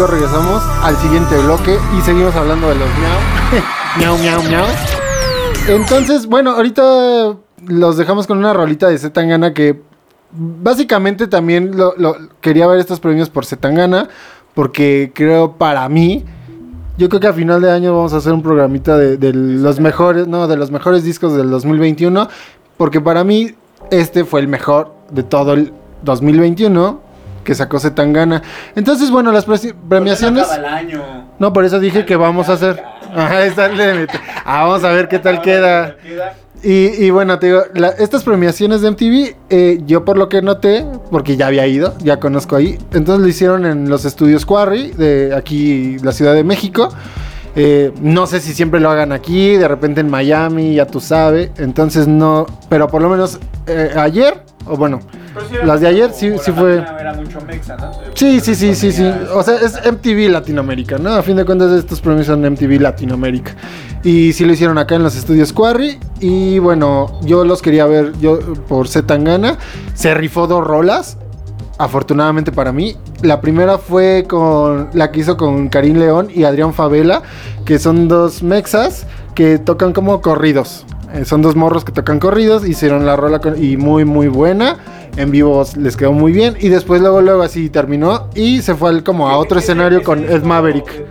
amigos? 0.00 0.10
Regresamos 0.10 0.62
al 0.82 0.96
siguiente 0.96 1.38
bloque 1.38 1.78
y 1.98 2.00
seguimos 2.02 2.34
hablando 2.34 2.68
de 2.68 2.74
los 2.76 2.88
miau. 2.98 3.62
miau, 3.98 4.18
miau, 4.18 4.42
miau. 4.50 4.66
Entonces, 5.68 6.26
bueno, 6.26 6.52
ahorita 6.52 7.36
los 7.66 7.96
dejamos 7.96 8.26
con 8.26 8.38
una 8.38 8.52
rolita 8.52 8.88
de 8.88 8.98
Zetangana 8.98 9.52
que 9.52 9.80
básicamente 10.32 11.26
también 11.26 11.76
lo, 11.76 11.94
lo- 11.96 12.16
quería 12.40 12.66
ver 12.66 12.78
estos 12.78 13.00
premios 13.00 13.28
por 13.28 13.44
Zetangana 13.44 14.08
porque 14.54 15.12
creo 15.14 15.52
para 15.52 15.88
mí 15.88 16.24
yo 16.96 17.08
creo 17.08 17.20
que 17.20 17.26
a 17.28 17.32
final 17.32 17.60
de 17.60 17.70
año 17.70 17.94
vamos 17.94 18.12
a 18.12 18.18
hacer 18.18 18.32
un 18.32 18.42
programita 18.42 18.96
de, 18.96 19.16
de 19.16 19.32
los 19.32 19.80
mejores, 19.80 20.26
no, 20.28 20.46
de 20.48 20.56
los 20.56 20.70
mejores 20.70 21.02
discos 21.04 21.34
del 21.36 21.50
2021 21.50 22.28
porque 22.76 23.00
para 23.00 23.24
mí 23.24 23.54
este 23.90 24.24
fue 24.24 24.40
el 24.40 24.48
mejor 24.48 24.94
de 25.10 25.22
todo 25.24 25.52
el 25.54 25.72
2021 26.02 27.00
que 27.44 27.54
sacó 27.54 27.78
Zetangana. 27.80 28.42
Entonces, 28.76 29.10
bueno, 29.10 29.32
las 29.32 29.46
premiaciones 29.88 30.46
no, 31.38 31.52
por 31.52 31.64
eso 31.64 31.80
dije 31.80 32.04
que 32.04 32.16
vamos 32.16 32.48
a 32.48 32.54
hacer. 32.54 32.82
Ajá, 33.14 33.38
Ah, 34.44 34.64
vamos 34.64 34.84
a 34.84 34.92
ver 34.92 35.08
qué 35.08 35.18
tal 35.18 35.40
queda. 35.42 35.96
Y, 36.62 37.04
y 37.04 37.10
bueno, 37.10 37.38
te 37.38 37.46
digo, 37.46 37.62
la- 37.74 37.88
estas 37.88 38.22
premiaciones 38.22 38.82
de 38.82 38.90
MTV, 38.90 39.34
eh, 39.48 39.80
yo 39.86 40.04
por 40.04 40.18
lo 40.18 40.28
que 40.28 40.42
noté, 40.42 40.84
porque 41.10 41.36
ya 41.36 41.46
había 41.46 41.66
ido, 41.66 41.94
ya 42.02 42.20
conozco 42.20 42.54
ahí, 42.56 42.76
entonces 42.92 43.22
lo 43.22 43.28
hicieron 43.28 43.64
en 43.64 43.88
los 43.88 44.04
estudios 44.04 44.44
Quarry, 44.44 44.90
de 44.90 45.34
aquí, 45.34 45.96
la 46.02 46.12
Ciudad 46.12 46.34
de 46.34 46.44
México. 46.44 46.90
Eh, 47.56 47.92
no 48.00 48.26
sé 48.26 48.40
si 48.40 48.52
siempre 48.52 48.78
lo 48.78 48.90
hagan 48.90 49.10
aquí, 49.10 49.56
de 49.56 49.66
repente 49.66 50.02
en 50.02 50.10
Miami, 50.10 50.74
ya 50.74 50.86
tú 50.86 51.00
sabes. 51.00 51.50
Entonces 51.56 52.06
no, 52.06 52.46
pero 52.68 52.88
por 52.88 53.00
lo 53.02 53.08
menos 53.08 53.40
eh, 53.66 53.92
ayer, 53.96 54.44
o 54.66 54.76
bueno, 54.76 55.00
las 55.64 55.80
de 55.80 55.88
ayer 55.88 56.10
sí, 56.12 56.32
sí 56.42 56.52
fue... 56.52 56.84
Sí, 58.14 58.40
sí, 58.40 58.54
sí, 58.54 58.74
sí, 58.74 58.92
sí. 58.92 59.10
O 59.34 59.42
sea, 59.42 59.56
es 59.56 59.74
MTV 59.74 60.30
Latinoamérica, 60.30 60.98
¿no? 60.98 61.14
A 61.14 61.22
fin 61.22 61.36
de 61.36 61.44
cuentas, 61.44 61.72
estos 61.72 62.00
premios 62.00 62.26
son 62.26 62.42
MTV 62.42 62.80
Latinoamérica. 62.80 63.54
Y 64.02 64.32
sí 64.32 64.44
lo 64.44 64.52
hicieron 64.52 64.78
acá 64.78 64.96
en 64.96 65.02
los 65.02 65.16
estudios 65.16 65.52
Quarry. 65.52 65.98
Y 66.20 66.58
bueno, 66.58 67.20
yo 67.22 67.44
los 67.44 67.62
quería 67.62 67.86
ver 67.86 68.12
yo 68.20 68.38
por 68.68 68.88
Zetangana. 68.88 69.58
Se 69.94 70.14
rifó 70.14 70.46
dos 70.46 70.66
rolas. 70.66 71.18
Afortunadamente 71.78 72.52
para 72.52 72.72
mí. 72.72 72.96
La 73.22 73.40
primera 73.40 73.78
fue 73.78 74.26
con 74.28 74.90
la 74.92 75.10
que 75.10 75.20
hizo 75.20 75.36
con 75.36 75.68
Karim 75.68 75.98
León 75.98 76.28
y 76.34 76.44
Adrián 76.44 76.74
Favela. 76.74 77.22
Que 77.64 77.78
son 77.78 78.08
dos 78.08 78.42
mexas 78.42 79.06
que 79.34 79.58
tocan 79.58 79.92
como 79.92 80.20
corridos. 80.20 80.84
Eh, 81.14 81.24
son 81.24 81.42
dos 81.42 81.56
morros 81.56 81.84
que 81.84 81.92
tocan 81.92 82.18
corridos. 82.20 82.66
Hicieron 82.66 83.04
la 83.06 83.16
rola 83.16 83.40
con- 83.40 83.62
y 83.62 83.76
muy, 83.76 84.04
muy 84.04 84.28
buena. 84.28 84.76
En 85.16 85.30
vivo 85.30 85.64
les 85.76 85.96
quedó 85.96 86.12
muy 86.12 86.32
bien. 86.32 86.56
Y 86.60 86.68
después, 86.68 87.00
luego, 87.00 87.20
luego 87.20 87.42
así 87.42 87.68
terminó. 87.70 88.28
Y 88.34 88.62
se 88.62 88.74
fue 88.74 88.90
al- 88.90 89.02
como 89.04 89.28
a 89.28 89.36
otro 89.38 89.58
escenario 89.58 90.02
con 90.02 90.22
Ed 90.24 90.42
Maverick. 90.42 91.04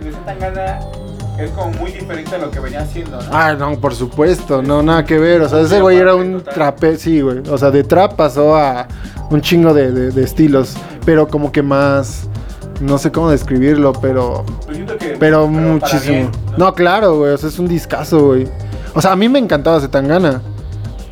Es 1.38 1.50
como 1.52 1.70
muy 1.78 1.90
diferente 1.92 2.34
a 2.34 2.38
lo 2.38 2.50
que 2.50 2.60
venía 2.60 2.80
haciendo, 2.82 3.16
¿no? 3.16 3.22
Ah, 3.32 3.54
no, 3.54 3.78
por 3.80 3.94
supuesto, 3.94 4.62
no, 4.62 4.82
nada 4.82 5.04
que 5.06 5.18
ver. 5.18 5.40
O 5.40 5.48
sea, 5.48 5.60
ese 5.60 5.80
güey 5.80 5.96
era 5.96 6.14
un 6.14 6.42
trape, 6.42 6.98
sí, 6.98 7.22
güey. 7.22 7.38
O 7.48 7.56
sea, 7.56 7.70
de 7.70 7.82
trap 7.82 8.14
pasó 8.14 8.54
a 8.56 8.86
un 9.30 9.40
chingo 9.40 9.72
de, 9.72 9.90
de- 9.90 10.10
de 10.10 10.22
estilos, 10.22 10.74
pero 11.06 11.28
como 11.28 11.50
que 11.50 11.62
más, 11.62 12.28
no 12.82 12.98
sé 12.98 13.10
cómo 13.10 13.30
describirlo, 13.30 13.94
pero, 14.02 14.44
Pues 14.66 14.78
que- 14.98 15.16
pero 15.18 15.46
muchísimo. 15.46 16.02
bien, 16.14 16.30
¿no? 16.58 16.74
claro, 16.74 17.16
güey, 17.16 17.32
o 17.32 17.38
sea, 17.38 17.48
es 17.48 17.58
un 17.58 17.68
discazo, 17.68 18.26
güey. 18.26 18.46
O 18.94 19.00
sea, 19.00 19.12
a 19.12 19.16
mí 19.16 19.28
me 19.28 19.38
encantaba 19.38 19.80
Zetangana. 19.80 20.40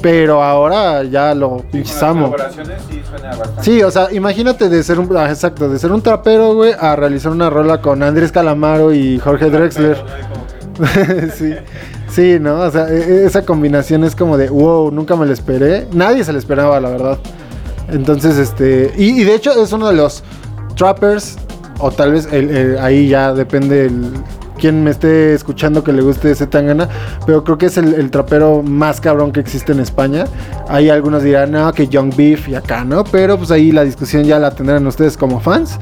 Pero 0.00 0.44
ahora 0.44 1.02
ya 1.02 1.34
lo 1.34 1.56
pinches 1.72 2.00
amo. 2.04 2.32
sí 3.60 3.82
o 3.82 3.90
sea, 3.90 4.12
imagínate 4.12 4.68
de 4.68 4.82
ser 4.84 5.00
un. 5.00 5.16
ah, 5.16 5.28
exacto, 5.28 5.68
de 5.68 5.76
ser 5.78 5.90
un 5.90 6.00
trapero, 6.02 6.54
güey, 6.54 6.72
a 6.78 6.94
realizar 6.94 7.32
una 7.32 7.50
rola 7.50 7.80
con 7.82 8.02
Andrés 8.04 8.30
Calamaro 8.30 8.92
y 8.92 9.18
Jorge 9.18 9.50
Drexler. 9.50 9.96
sí, 11.36 11.52
sí, 12.08 12.38
¿no? 12.40 12.60
O 12.60 12.70
sea, 12.70 12.88
e- 12.88 12.96
e- 13.22 13.26
esa 13.26 13.44
combinación 13.44 14.04
es 14.04 14.14
como 14.14 14.36
de, 14.36 14.48
wow, 14.48 14.92
nunca 14.92 15.16
me 15.16 15.26
lo 15.26 15.32
esperé. 15.32 15.88
Nadie 15.92 16.22
se 16.22 16.32
lo 16.32 16.38
esperaba, 16.38 16.78
la 16.78 16.90
verdad. 16.90 17.18
Entonces, 17.90 18.36
este. 18.38 18.92
Y, 18.96 19.20
y 19.20 19.24
de 19.24 19.34
hecho, 19.34 19.50
es 19.60 19.72
uno 19.72 19.88
de 19.88 19.94
los 19.96 20.22
trappers, 20.76 21.36
o 21.80 21.90
tal 21.90 22.12
vez 22.12 22.28
el- 22.32 22.50
el- 22.56 22.78
ahí 22.78 23.08
ya 23.08 23.32
depende 23.34 23.86
el. 23.86 24.12
Quien 24.58 24.84
me 24.84 24.90
esté 24.90 25.34
escuchando 25.34 25.82
que 25.84 25.92
le 25.92 26.02
guste 26.02 26.30
ese 26.30 26.46
tangana, 26.46 26.88
pero 27.24 27.44
creo 27.44 27.56
que 27.58 27.66
es 27.66 27.76
el, 27.78 27.94
el 27.94 28.10
trapero 28.10 28.62
más 28.62 29.00
cabrón 29.00 29.32
que 29.32 29.40
existe 29.40 29.72
en 29.72 29.80
España. 29.80 30.24
Hay 30.68 30.90
algunos 30.90 31.22
dirán, 31.22 31.52
no, 31.52 31.72
que 31.72 31.88
Young 31.88 32.12
Beef 32.16 32.48
y 32.48 32.54
acá, 32.54 32.84
¿no? 32.84 33.04
Pero 33.04 33.38
pues 33.38 33.50
ahí 33.50 33.72
la 33.72 33.84
discusión 33.84 34.24
ya 34.24 34.38
la 34.38 34.50
tendrán 34.50 34.86
ustedes 34.86 35.16
como 35.16 35.40
fans. 35.40 35.78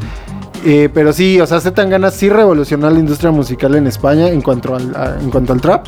Eh, 0.64 0.88
pero 0.92 1.12
sí, 1.12 1.40
o 1.40 1.46
sea, 1.46 1.60
Zetangana 1.60 2.10
sí 2.10 2.28
revolucionó 2.28 2.90
la 2.90 2.98
industria 2.98 3.30
musical 3.30 3.74
en 3.76 3.86
España 3.86 4.28
en 4.28 4.42
cuanto 4.42 4.74
al, 4.74 4.94
a- 4.96 5.16
en 5.20 5.30
cuanto 5.30 5.52
al 5.52 5.60
trap. 5.60 5.86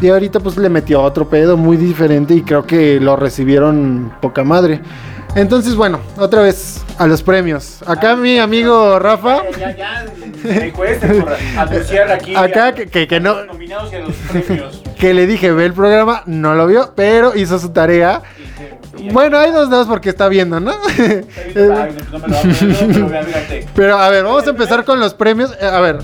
Y 0.00 0.08
ahorita 0.08 0.40
pues 0.40 0.56
le 0.56 0.68
metió 0.68 1.00
otro 1.02 1.28
pedo 1.28 1.56
muy 1.56 1.76
diferente 1.76 2.34
y 2.34 2.42
creo 2.42 2.64
que 2.66 3.00
lo 3.00 3.16
recibieron 3.16 4.12
poca 4.20 4.42
madre. 4.44 4.80
Entonces, 5.36 5.74
bueno, 5.76 6.00
otra 6.18 6.42
vez 6.42 6.82
a 6.98 7.06
los 7.06 7.22
premios. 7.22 7.78
Acá 7.86 8.16
mi 8.16 8.38
amigo 8.38 8.98
Rafa, 8.98 9.42
Ya, 9.58 9.76
ya, 9.76 10.04
me 10.42 10.72
cuesta 10.72 11.06
por 11.08 11.36
anunciar 11.58 12.10
aquí. 12.10 12.34
acá 12.36 12.66
a- 12.68 12.74
que, 12.74 12.86
que- 12.88 13.06
que 13.06 13.20
no, 13.20 13.34
los 13.34 13.46
nominados 13.46 13.92
y 13.92 13.96
a 13.96 13.98
los 14.00 14.14
premios. 14.16 14.82
que 14.98 15.12
le 15.14 15.26
dije 15.26 15.52
ve 15.52 15.66
el 15.66 15.74
programa, 15.74 16.22
no 16.26 16.54
lo 16.54 16.66
vio, 16.66 16.92
pero 16.96 17.36
hizo 17.36 17.58
su 17.58 17.68
tarea. 17.70 18.22
Bueno, 19.12 19.36
hay 19.38 19.52
dos 19.52 19.68
dedos 19.68 19.86
porque 19.86 20.08
está 20.08 20.26
viendo, 20.28 20.58
¿no? 20.58 20.72
Pero 23.74 23.98
a 23.98 24.08
ver, 24.10 24.24
vamos 24.24 24.46
a 24.46 24.50
empezar 24.50 24.84
con 24.86 25.00
los 25.00 25.12
premios. 25.12 25.52
Eh, 25.60 25.66
A 25.66 25.80
ver, 25.80 25.98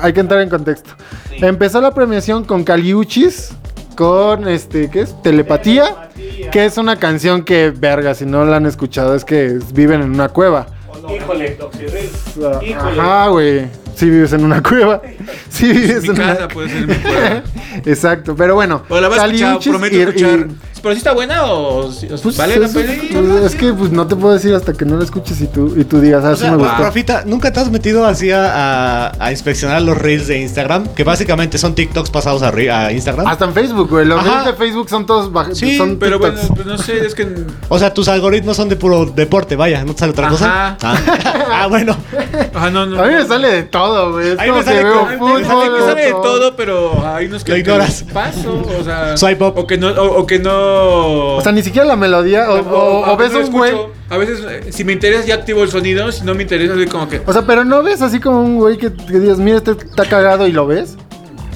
hay 0.00 0.12
que 0.14 0.20
entrar 0.20 0.40
en 0.40 0.48
contexto. 0.48 0.90
Sí. 1.28 1.36
Empezó 1.44 1.80
la 1.82 1.92
premiación 1.92 2.44
con 2.44 2.64
Caliuchis, 2.64 3.50
con 3.98 4.46
este, 4.46 4.88
¿qué 4.88 5.00
es? 5.00 5.22
Telepatía, 5.22 6.08
que 6.52 6.64
es 6.64 6.78
una 6.78 7.00
canción 7.00 7.42
que, 7.42 7.70
verga, 7.70 8.14
si 8.14 8.26
no 8.26 8.44
la 8.44 8.58
han 8.58 8.66
escuchado, 8.66 9.16
es 9.16 9.24
que 9.24 9.58
viven 9.72 10.02
en 10.02 10.10
una 10.12 10.28
cueva. 10.28 10.68
Híjole, 11.12 11.58
Híjole. 12.62 13.00
Ajá, 13.00 13.26
güey. 13.26 13.66
Si 13.98 14.08
vives 14.08 14.32
en 14.32 14.44
una 14.44 14.62
cueva. 14.68 15.02
Si 15.48 15.72
vives 15.72 16.02
Mi 16.04 16.08
en 16.10 16.14
una 16.14 16.34
casa 16.34 16.48
puede 16.48 16.68
ser 16.68 16.86
mi 16.86 16.94
cueva. 16.94 17.42
Exacto, 17.84 18.36
pero 18.36 18.54
bueno. 18.54 18.82
O 18.88 19.00
la 19.00 19.08
vas 19.08 19.18
a 19.18 19.26
escuchar, 19.26 19.58
prometo 19.60 19.96
y- 19.96 20.00
escuchar. 20.00 20.38
y- 20.40 20.80
Pero 20.80 20.94
si 20.94 20.98
está 20.98 21.12
buena 21.12 21.44
o, 21.46 21.90
pues, 22.22 22.36
vale 22.36 22.56
la 22.58 22.66
es, 22.66 22.72
pena. 22.72 22.92
pues, 23.12 23.44
es 23.52 23.54
que 23.56 23.72
pues, 23.72 23.90
no 23.90 24.06
te 24.06 24.14
puedo 24.14 24.34
decir 24.34 24.54
hasta 24.54 24.72
que 24.72 24.84
no 24.84 24.96
la 24.96 25.02
escuches 25.04 25.40
y 25.40 25.48
tú, 25.48 25.74
y 25.76 25.82
tú 25.84 26.00
digas, 26.00 26.24
ah, 26.24 26.30
O 26.30 26.36
sí 26.36 26.42
sea, 26.42 26.52
me 26.52 26.58
gustó. 26.58 26.76
Rafita, 26.82 27.24
¿nunca 27.26 27.52
te 27.52 27.58
has 27.58 27.70
metido 27.70 28.06
así 28.06 28.30
a, 28.30 29.08
a- 29.08 29.12
a 29.18 29.30
inspeccionar 29.32 29.82
los 29.82 29.98
reels 29.98 30.28
de 30.28 30.40
Instagram? 30.40 30.86
Que 30.94 31.02
básicamente 31.02 31.58
son 31.58 31.74
TikToks 31.74 32.10
pasados 32.10 32.42
a, 32.42 32.52
re- 32.52 32.70
a 32.70 32.92
Instagram. 32.92 33.26
Hasta 33.26 33.44
en 33.46 33.54
Facebook, 33.54 33.88
güey. 33.90 34.06
Los 34.06 34.20
Ajá. 34.20 34.30
reels 34.30 34.46
de 34.46 34.52
Facebook 34.54 34.88
son 34.88 35.04
todos 35.06 35.32
baj- 35.32 35.54
Sí, 35.54 35.76
son 35.76 35.98
Pero 35.98 36.20
bueno, 36.20 36.38
pues 36.54 36.66
no 36.66 36.78
sé, 36.78 37.04
es 37.04 37.14
que. 37.16 37.26
O 37.68 37.78
sea, 37.78 37.92
tus 37.92 38.06
algoritmos 38.08 38.56
son 38.56 38.68
de 38.68 38.76
puro 38.76 39.06
deporte, 39.06 39.56
vaya, 39.56 39.84
¿no 39.84 39.92
te 39.94 39.98
sale 40.00 40.12
otra 40.12 40.28
cosa? 40.28 40.76
Ah, 40.80 40.96
Ah, 41.60 41.66
bueno. 41.66 41.96
No, 42.72 42.86
no. 42.86 43.02
A 43.02 43.06
mí 43.06 43.14
me 43.14 43.26
sale 43.26 43.48
de 43.48 43.62
todo, 43.64 43.87
güey. 44.12 44.28
Es 44.28 44.38
A 44.38 44.42
mí 44.42 44.48
como 44.48 44.58
me 44.60 44.64
que 44.64 44.70
sale 44.70 44.84
veo 44.84 44.98
con- 45.00 45.08
A 45.08 45.10
mí 45.12 45.18
fútbol. 45.18 45.40
me 45.40 45.46
sale, 45.46 45.64
me 45.70 45.76
veo 45.76 45.86
sale 45.88 46.04
de 46.04 46.10
todo, 46.12 46.56
pero 46.56 47.06
hay 47.06 47.26
unos 47.26 47.44
que 47.44 47.52
Lo 47.52 47.58
ignoras. 47.58 48.02
que 48.02 48.12
paso, 48.12 48.62
o 48.80 48.84
sea, 48.84 49.16
Swipe 49.16 49.44
up. 49.44 49.52
o 49.58 49.66
que 49.66 49.78
no, 49.78 49.88
o, 49.88 50.20
o 50.20 50.26
que 50.26 50.38
no. 50.38 51.36
O 51.36 51.40
sea, 51.42 51.52
ni 51.52 51.62
siquiera 51.62 51.86
la 51.86 51.96
melodía. 51.96 52.50
O, 52.50 52.60
o- 52.60 53.04
a 53.04 53.12
o 53.12 53.16
ves 53.16 53.32
un 53.34 53.50
güey. 53.50 53.74
A 54.10 54.16
veces, 54.16 54.40
eh, 54.48 54.72
si 54.72 54.84
me 54.84 54.92
interesa, 54.92 55.24
ya 55.26 55.34
activo 55.34 55.62
el 55.62 55.70
sonido. 55.70 56.10
Si 56.12 56.24
no 56.24 56.34
me 56.34 56.42
interesa, 56.42 56.74
soy 56.74 56.86
como 56.86 57.08
que. 57.08 57.20
O 57.26 57.32
sea, 57.32 57.42
pero 57.42 57.64
no 57.64 57.82
ves 57.82 58.00
así 58.02 58.20
como 58.20 58.40
un 58.40 58.56
güey 58.56 58.78
que, 58.78 58.92
que 58.92 59.18
digas, 59.18 59.38
mira, 59.38 59.58
este 59.58 59.72
está 59.72 60.04
cagado 60.06 60.46
y 60.46 60.52
lo 60.52 60.66
ves. 60.66 60.96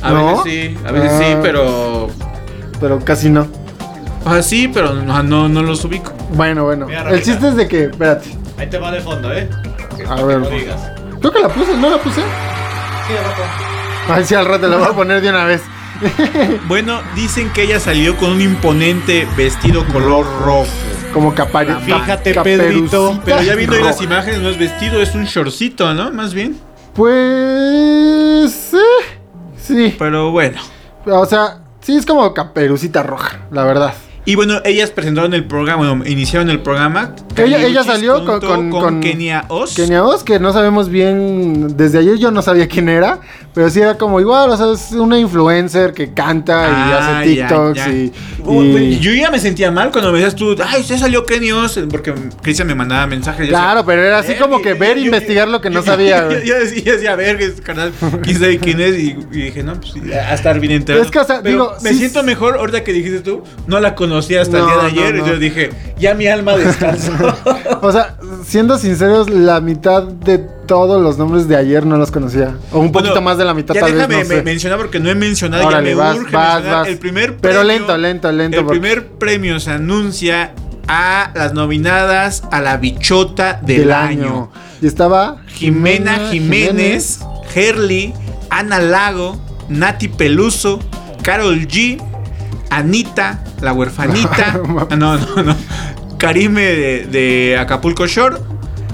A 0.02 0.10
¿No? 0.10 0.42
veces 0.42 0.42
sí, 0.44 0.76
a 0.86 0.92
veces 0.92 1.12
sí, 1.18 1.24
Ah. 1.28 1.38
pero. 1.42 2.08
Pero 2.80 2.98
casi 3.04 3.30
no. 3.30 3.46
O 4.24 4.30
sea, 4.32 4.42
sí, 4.42 4.68
pero 4.72 4.92
no, 4.94 5.22
no, 5.22 5.48
no 5.48 5.62
los 5.62 5.84
ubico. 5.84 6.12
Bueno, 6.34 6.64
bueno. 6.64 6.86
Mira, 6.86 7.10
El 7.10 7.22
chiste 7.22 7.48
es 7.48 7.56
de 7.56 7.66
que, 7.68 7.84
espérate. 7.84 8.30
Ahí 8.58 8.68
te 8.68 8.78
va 8.78 8.90
de 8.92 9.00
fondo, 9.00 9.32
¿eh? 9.32 9.48
A 10.08 10.22
ver. 10.22 10.38
No 10.40 10.48
digas. 10.48 10.80
Creo 11.22 11.32
que 11.32 11.40
la 11.40 11.48
puse, 11.48 11.76
¿no 11.76 11.88
la 11.88 11.98
puse? 11.98 12.20
Sí, 12.20 13.12
abajo. 13.16 13.42
Ay, 14.08 14.24
sí, 14.24 14.34
al 14.34 14.44
rato 14.44 14.66
la 14.66 14.76
voy 14.76 14.88
a 14.88 14.92
poner 14.92 15.22
de 15.22 15.30
una 15.30 15.44
vez. 15.44 15.62
Bueno, 16.66 17.00
dicen 17.14 17.52
que 17.52 17.62
ella 17.62 17.78
salió 17.78 18.16
con 18.16 18.32
un 18.32 18.40
imponente 18.40 19.24
vestido 19.36 19.86
color 19.86 20.26
rojo. 20.44 20.66
Como 21.12 21.32
capari. 21.32 21.72
Fíjate, 21.84 22.34
Pedrito. 22.34 23.20
Pero 23.24 23.40
ya 23.42 23.54
viendo 23.54 23.76
ahí 23.76 23.84
las 23.84 24.02
imágenes, 24.02 24.40
no 24.40 24.48
es 24.48 24.58
vestido, 24.58 25.00
es 25.00 25.14
un 25.14 25.26
shortcito, 25.26 25.94
¿no? 25.94 26.10
Más 26.10 26.34
bien. 26.34 26.58
Pues. 26.92 28.74
eh, 28.74 29.04
sí. 29.56 29.94
Pero 29.96 30.32
bueno. 30.32 30.60
O 31.06 31.24
sea, 31.26 31.58
sí 31.80 31.96
es 31.96 32.04
como 32.04 32.34
caperucita 32.34 33.04
roja, 33.04 33.42
la 33.52 33.62
verdad. 33.62 33.94
Y 34.24 34.36
bueno, 34.36 34.60
ellas 34.64 34.90
presentaron 34.90 35.34
el 35.34 35.44
programa, 35.44 35.88
bueno, 35.88 36.06
iniciaron 36.06 36.48
el 36.48 36.60
programa. 36.60 37.16
Ella, 37.36 37.60
ella 37.60 37.82
salió 37.82 38.24
con, 38.24 38.70
con 38.70 39.00
Kenia 39.00 39.46
Oz. 39.48 39.74
Kenia 39.74 40.04
Oz, 40.04 40.22
que 40.22 40.38
no 40.38 40.52
sabemos 40.52 40.88
bien. 40.88 41.76
Desde 41.76 41.98
ayer 41.98 42.18
yo 42.18 42.30
no 42.30 42.40
sabía 42.40 42.68
quién 42.68 42.88
era. 42.88 43.20
Pero 43.54 43.68
sí 43.68 43.80
era 43.80 43.98
como 43.98 44.18
igual, 44.18 44.48
o 44.48 44.56
sea, 44.56 44.72
es 44.72 44.92
una 44.92 45.18
influencer 45.18 45.92
que 45.92 46.14
canta 46.14 46.52
y 46.68 46.72
Ah, 46.74 47.18
hace 47.20 47.28
TikToks 47.28 47.76
ya. 47.76 47.88
y. 47.90 48.12
Oh, 48.46 48.62
y- 48.62 48.98
Yo 48.98 49.12
ya 49.12 49.30
me 49.30 49.38
sentía 49.38 49.70
mal 49.70 49.90
cuando 49.92 50.10
me 50.10 50.18
decías 50.20 50.34
tú, 50.34 50.56
ay, 50.66 50.80
usted 50.80 50.96
salió 50.96 51.26
Kenia 51.26 51.54
Oz, 51.56 51.78
porque 51.90 52.14
Cristian 52.40 52.66
me 52.66 52.74
mandaba 52.74 53.06
mensajes. 53.06 53.46
yo 53.46 53.50
Claro, 53.52 53.84
pero 53.84 54.02
era 54.02 54.20
así 54.20 54.32
Eh, 54.32 54.36
como 54.40 54.62
que 54.62 54.72
ver 54.72 54.96
e 54.96 55.00
yo- 55.00 55.06
investigar 55.06 55.48
lo 55.48 55.60
que 55.60 55.68
no 55.68 55.82
sabía. 55.82 56.28
Yo, 56.44 56.58
decía, 56.58 56.92
decía, 56.94 57.12
a 57.12 57.16
ver, 57.16 57.40
es 57.42 57.60
canal, 57.60 57.92
quién 58.22 58.38
sabe 58.40 58.58
quién 58.58 58.80
es, 58.80 58.98
y, 58.98 59.10
y 59.30 59.42
dije, 59.42 59.62
no, 59.62 59.74
pues 59.74 59.92
a 60.14 60.32
estar 60.32 60.58
bien 60.58 60.72
enterado. 60.72 61.04
Es 61.04 61.10
que, 61.10 61.18
o 61.18 61.24
sea, 61.24 61.42
digo, 61.42 61.74
me 61.82 61.90
sí 61.90 61.98
siento 61.98 62.22
mejor 62.22 62.56
ahorita 62.56 62.82
que 62.84 62.94
dijiste 62.94 63.20
tú, 63.20 63.42
no 63.66 63.80
la 63.80 63.94
conocía 63.94 64.40
hasta 64.40 64.58
No, 64.58 64.64
el 64.64 64.70
día 64.70 64.76
de 64.76 64.82
no, 64.82 64.88
ayer, 64.88 65.14
no. 65.20 65.26
y 65.26 65.28
yo 65.30 65.38
dije, 65.38 65.70
ya 65.98 66.14
mi 66.14 66.26
alma 66.26 66.56
descansó. 66.56 67.12
O 67.82 67.92
sea, 67.92 68.16
siendo 68.46 68.78
sinceros, 68.78 69.28
la 69.28 69.60
mitad 69.60 70.04
de 70.04 70.38
todos 70.72 71.02
los 71.02 71.18
nombres 71.18 71.46
de 71.48 71.56
ayer 71.56 71.84
no 71.84 71.96
los 71.98 72.10
conocía. 72.10 72.56
O 72.72 72.78
un 72.78 72.90
poquito 72.92 73.10
Bueno, 73.12 73.24
más 73.26 73.36
de 73.38 73.44
la 73.44 73.52
mitad, 73.52 73.74
ya 73.74 73.80
tal 73.82 73.92
déjame 73.94 74.16
vez. 74.16 74.28
No 74.28 74.34
me- 74.34 74.38
sé. 74.40 74.42
mencionar 74.44 74.78
porque 74.78 74.98
no 75.00 75.10
he 75.10 75.14
mencionado, 75.14 75.66
Órale, 75.66 75.90
ya 75.90 75.96
me 75.96 76.00
vas, 76.02 76.16
urge 76.16 76.32
vas, 76.34 76.88
el 76.88 76.98
primer 76.98 77.36
Pero 77.36 77.60
premio. 77.60 77.64
lento, 77.64 77.96
lento, 77.98 78.32
lento, 78.32 78.58
El 78.58 78.64
porque- 78.64 78.80
primer 78.80 79.06
premio 79.18 79.60
se 79.60 79.70
anuncia 79.70 80.54
a 80.88 81.30
las 81.34 81.52
nominadas 81.52 82.42
a 82.50 82.60
la 82.62 82.78
bichota 82.78 83.60
del, 83.62 83.82
del 83.82 83.92
año. 83.92 84.24
año. 84.24 84.50
Y 84.80 84.86
estaba 84.86 85.36
Jimena 85.46 86.28
Jiménez, 86.30 87.20
Herly, 87.54 88.14
Ana 88.50 88.78
Lago, 88.80 89.38
Nati 89.68 90.08
Peluso, 90.08 90.80
Carol 91.22 91.68
G, 91.68 92.02
Anita, 92.70 93.44
la 93.60 93.72
huerfanita, 93.72 94.60
ah, 94.90 94.96
no, 94.96 95.18
no, 95.18 95.42
no, 95.42 95.56
Karime 96.18 96.62
de, 96.62 97.06
de 97.06 97.58
Acapulco 97.58 98.06
Shore 98.06 98.36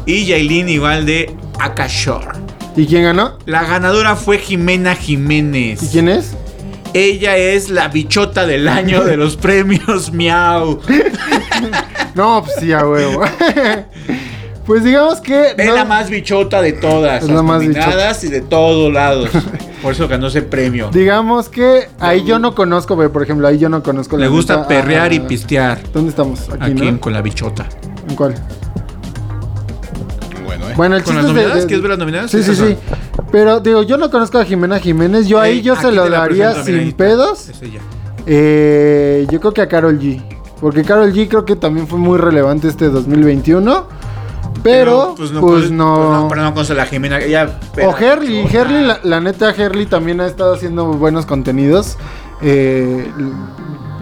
y 0.06 0.24
Yailin 0.26 0.68
igual 0.68 1.06
de 1.06 1.34
Acashore. 1.60 2.26
¿Y 2.76 2.86
quién 2.86 3.04
ganó? 3.04 3.38
La 3.46 3.64
ganadora 3.64 4.14
fue 4.16 4.38
Jimena 4.38 4.94
Jiménez. 4.94 5.82
¿Y 5.82 5.88
quién 5.88 6.08
es? 6.08 6.34
Ella 6.94 7.36
es 7.36 7.68
la 7.68 7.88
bichota 7.88 8.46
del 8.46 8.66
año 8.68 9.04
de 9.04 9.16
los 9.16 9.36
premios 9.36 10.12
Miau. 10.12 10.80
No, 12.14 12.42
pues 12.42 12.56
sí, 12.60 12.72
a 12.72 12.84
huevo. 12.86 13.22
pues 14.66 14.82
digamos 14.82 15.20
que. 15.20 15.54
Es 15.56 15.66
no- 15.66 15.74
la 15.74 15.84
más 15.84 16.10
bichota 16.10 16.60
de 16.62 16.72
todas. 16.72 17.22
Es 17.22 17.28
las 17.28 17.36
la 17.36 17.42
más 17.42 17.62
nominadas 17.62 18.24
y 18.24 18.28
de 18.28 18.40
todos 18.40 18.92
lados. 18.92 19.30
Por 19.82 19.92
eso 19.92 20.08
ganó 20.08 20.26
ese 20.26 20.42
premio. 20.42 20.90
Digamos 20.92 21.48
que 21.48 21.88
ahí 22.00 22.24
yo 22.24 22.38
no 22.40 22.54
conozco, 22.56 22.96
güey, 22.96 23.08
por 23.08 23.22
ejemplo, 23.22 23.46
ahí 23.46 23.58
yo 23.58 23.68
no 23.68 23.82
conozco. 23.84 24.16
Le 24.16 24.26
gusta 24.28 24.66
perrear 24.66 25.12
y 25.12 25.20
pistear. 25.20 25.80
¿Dónde 25.92 26.10
estamos? 26.10 26.48
Aquí, 26.48 26.72
Aquí 26.72 26.90
¿no? 26.90 27.00
con 27.00 27.12
la 27.12 27.22
bichota. 27.22 27.68
¿En 28.08 28.16
cuál? 28.16 28.34
Bueno, 30.58 30.70
¿eh? 30.70 30.74
Bueno, 30.76 30.96
el 30.96 31.02
¿Con 31.04 31.14
chiste 31.14 31.26
las 31.26 31.34
nominadas? 31.34 31.60
de- 31.62 31.66
¿Quieres 31.66 31.82
ver 31.82 31.90
las 31.90 31.98
nominadas? 31.98 32.30
Sí, 32.30 32.42
sí, 32.42 32.54
sí. 32.54 32.76
Pero 33.32 33.60
digo, 33.60 33.82
yo 33.82 33.96
no 33.96 34.10
conozco 34.10 34.38
a 34.38 34.44
Jimena 34.44 34.78
Jiménez. 34.78 35.26
Yo 35.26 35.40
ahí 35.40 35.54
Ey, 35.58 35.62
yo 35.62 35.76
se 35.76 35.92
lo 35.92 36.08
daría 36.08 36.52
presento, 36.54 36.80
sin 36.82 36.92
pedos. 36.92 37.48
Es 37.48 37.62
ella. 37.62 37.80
Eh, 38.26 39.26
yo 39.30 39.40
creo 39.40 39.52
que 39.52 39.62
a 39.62 39.68
Carol 39.68 39.98
G. 39.98 40.22
Porque 40.60 40.82
Carol 40.84 41.12
G 41.12 41.28
creo 41.28 41.44
que 41.44 41.56
también 41.56 41.86
fue 41.86 41.98
muy 41.98 42.18
relevante 42.18 42.68
este 42.68 42.88
2021. 42.88 43.86
Pero, 44.62 45.14
pues 45.16 45.30
no. 45.30 45.40
puedes- 45.40 45.70
no, 45.70 46.26
pero 46.28 46.42
no 46.42 46.52
conoce 46.52 46.72
a 46.72 46.76
la 46.76 46.86
Jimena. 46.86 47.20
Ella, 47.20 47.58
o 47.82 47.96
Herly. 47.96 48.40
Herly, 48.52 48.86
la, 48.86 48.98
la 49.04 49.20
neta, 49.20 49.50
Herly 49.56 49.86
también 49.86 50.20
ha 50.20 50.26
estado 50.26 50.54
haciendo 50.54 50.86
buenos 50.86 51.26
contenidos. 51.26 51.96
Eh, 52.42 53.08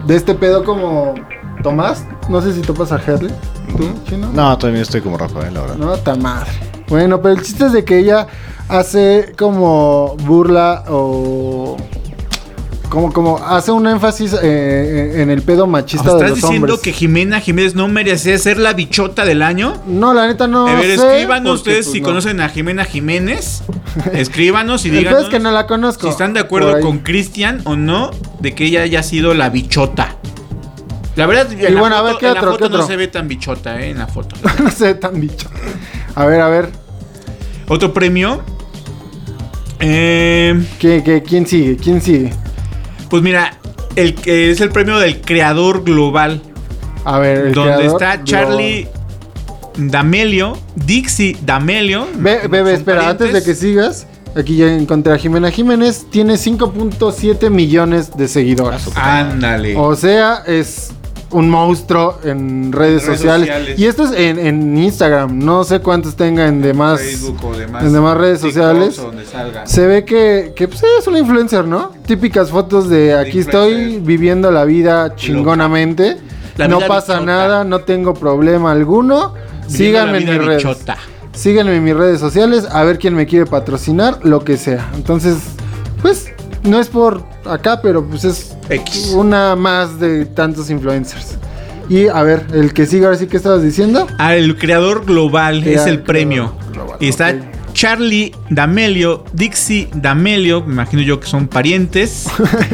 de 0.07 0.15
este 0.15 0.33
pedo 0.33 0.63
como 0.63 1.13
Tomás. 1.61 2.05
No 2.29 2.41
sé 2.41 2.53
si 2.53 2.61
topas 2.61 2.91
a 2.91 2.95
Herly. 3.05 3.29
¿Tú, 3.75 3.89
chino? 4.07 4.31
No, 4.33 4.57
también 4.57 4.83
estoy 4.83 5.01
como 5.01 5.17
Rafael, 5.17 5.53
la 5.53 5.61
verdad. 5.61 5.75
No, 5.75 5.95
ta 5.97 6.15
madre. 6.15 6.49
Bueno, 6.87 7.21
pero 7.21 7.35
el 7.35 7.41
chiste 7.41 7.65
es 7.65 7.73
de 7.73 7.83
que 7.83 7.99
ella 7.99 8.27
hace 8.69 9.33
como 9.37 10.15
burla 10.23 10.85
o. 10.87 11.75
como, 12.89 13.11
como 13.11 13.37
hace 13.37 13.71
un 13.71 13.87
énfasis 13.87 14.35
eh, 14.41 15.21
en 15.21 15.29
el 15.29 15.41
pedo 15.41 15.67
machista 15.67 16.09
de 16.09 16.15
¿Estás 16.15 16.29
los 16.29 16.39
diciendo 16.39 16.73
hombres. 16.73 16.79
que 16.81 16.93
Jimena 16.93 17.39
Jiménez 17.41 17.75
no 17.75 17.87
merecía 17.87 18.37
ser 18.37 18.57
la 18.57 18.73
bichota 18.73 19.25
del 19.25 19.41
año? 19.41 19.73
No, 19.85 20.13
la 20.13 20.27
neta 20.27 20.47
no 20.47 20.67
a 20.67 20.73
ver, 20.75 20.97
sé, 20.97 21.13
escríbanos 21.13 21.55
ustedes 21.55 21.85
pues, 21.85 21.91
si 21.93 22.01
no. 22.01 22.07
conocen 22.07 22.39
a 22.39 22.49
Jimena 22.49 22.85
Jiménez. 22.85 23.63
Escríbanos 24.13 24.85
y 24.85 24.89
díganos 24.91 25.23
es 25.23 25.29
que 25.29 25.39
no 25.39 25.51
la 25.51 25.67
conozco. 25.67 26.03
si 26.03 26.09
están 26.09 26.33
de 26.33 26.39
acuerdo 26.39 26.79
con 26.81 26.99
Cristian 26.99 27.61
o 27.65 27.75
no 27.75 28.11
de 28.39 28.55
que 28.55 28.65
ella 28.65 28.83
haya 28.83 29.03
sido 29.03 29.33
la 29.33 29.49
bichota. 29.49 30.15
La 31.17 31.25
verdad, 31.25 31.51
en 31.51 31.73
la 31.73 31.79
bueno, 31.81 31.95
a 31.97 32.01
ver, 32.03 32.15
¿qué 32.19 32.27
en 32.27 32.33
la 32.35 32.39
otro, 32.39 32.51
foto 32.51 32.63
qué 32.65 32.69
no 32.69 32.75
otro? 32.75 32.87
se 32.87 32.95
ve 32.95 33.07
tan 33.07 33.27
bichota, 33.27 33.81
¿eh? 33.81 33.89
En 33.89 33.97
la 33.97 34.07
foto. 34.07 34.35
no 34.63 34.69
sé, 34.71 34.93
tan 34.95 35.19
bicho. 35.19 35.49
A 36.15 36.25
ver, 36.25 36.39
a 36.39 36.47
ver. 36.47 36.69
Otro 37.67 37.91
premio. 37.91 38.41
Eh, 39.79 40.63
¿qué, 40.79 41.03
qué, 41.03 41.23
quién 41.23 41.45
sigue? 41.47 41.75
¿Quién 41.75 42.01
sigue? 42.01 42.31
pues 43.09 43.23
mira, 43.23 43.57
el 43.95 44.15
que 44.15 44.51
es 44.51 44.61
el 44.61 44.69
premio 44.69 44.99
del 44.99 45.21
creador 45.21 45.83
global. 45.83 46.41
A 47.03 47.19
ver, 47.19 47.47
el 47.47 47.53
donde 47.53 47.85
está 47.85 48.23
Charlie 48.23 48.87
D'Amelio, 49.77 50.57
Dixie 50.75 51.37
D'Amelio. 51.43 52.07
Ve, 52.15 52.47
bebé, 52.47 52.71
Son 52.71 52.79
espera, 52.79 53.09
antes 53.09 53.33
de 53.33 53.43
que 53.43 53.55
sigas. 53.55 54.07
Aquí 54.35 54.57
ya 54.57 54.67
encontré 54.67 55.13
a 55.13 55.17
Jimena 55.17 55.49
Jiménez. 55.49 56.05
Tiene 56.11 56.35
5.7 56.35 57.49
millones 57.49 58.15
de 58.15 58.27
seguidores. 58.27 58.87
Ándale. 58.95 59.75
O 59.77 59.95
sea, 59.95 60.43
es 60.45 60.91
un 61.31 61.49
monstruo 61.49 62.19
en 62.23 62.71
redes, 62.71 63.05
redes 63.05 63.17
sociales. 63.17 63.47
sociales. 63.47 63.79
Y 63.79 63.85
esto 63.85 64.05
es 64.05 64.11
en, 64.11 64.39
en 64.39 64.77
Instagram. 64.77 65.39
No 65.39 65.63
sé 65.63 65.79
cuántos 65.79 66.15
tenga 66.15 66.47
en 66.47 66.61
demás. 66.61 67.01
Facebook 67.01 67.43
o 67.43 67.57
demás. 67.57 67.83
en 67.83 67.93
demás 67.93 68.17
redes 68.17 68.39
sociales. 68.39 69.01
Se 69.65 69.85
ve 69.85 70.05
que, 70.05 70.53
que 70.55 70.67
pues, 70.67 70.83
es 70.99 71.07
una 71.07 71.19
influencer, 71.19 71.65
¿no? 71.65 71.91
Típicas 72.05 72.49
fotos 72.49 72.89
de 72.89 73.13
aquí 73.13 73.39
estoy 73.39 73.99
viviendo 73.99 74.51
la 74.51 74.65
vida 74.65 75.15
chingonamente. 75.15 76.17
La 76.55 76.67
no 76.67 76.77
vida 76.77 76.87
pasa 76.87 77.13
bichota. 77.13 77.25
nada, 77.25 77.63
no 77.63 77.79
tengo 77.79 78.13
problema 78.13 78.71
alguno. 78.71 79.33
Síganme 79.67 80.19
en 80.19 80.29
mis 80.29 80.37
redes. 80.37 80.63
bichota. 80.63 80.97
Síganme 81.33 81.75
en 81.75 81.83
mis 81.83 81.95
redes 81.95 82.19
sociales 82.19 82.67
a 82.71 82.83
ver 82.83 82.97
quién 82.97 83.13
me 83.13 83.27
quiere 83.27 83.45
patrocinar, 83.45 84.19
lo 84.23 84.43
que 84.43 84.57
sea. 84.57 84.89
Entonces, 84.95 85.37
pues, 86.01 86.31
no 86.63 86.79
es 86.79 86.87
por 86.87 87.23
acá, 87.51 87.81
pero 87.81 88.03
pues 88.05 88.23
es 88.25 88.55
X. 88.69 89.11
una 89.15 89.55
más 89.55 89.99
de 89.99 90.25
tantos 90.25 90.69
influencers. 90.69 91.37
Y 91.89 92.07
a 92.07 92.21
ver, 92.23 92.45
el 92.53 92.73
que 92.73 92.85
sigue, 92.85 93.05
ahora 93.05 93.17
sí 93.17 93.27
que 93.27 93.37
estabas 93.37 93.63
diciendo. 93.63 94.07
Ah, 94.17 94.35
el 94.35 94.57
creador 94.57 95.05
global 95.05 95.61
Crea- 95.63 95.81
es 95.81 95.87
el 95.87 95.99
premio. 96.01 96.53
global, 96.73 96.97
Y 96.99 97.07
está. 97.09 97.33
Charlie 97.73 98.33
D'Amelio, 98.49 99.23
Dixie 99.33 99.87
D'Amelio, 99.93 100.63
me 100.65 100.73
imagino 100.73 101.01
yo 101.03 101.19
que 101.19 101.27
son 101.27 101.47
parientes. 101.47 102.25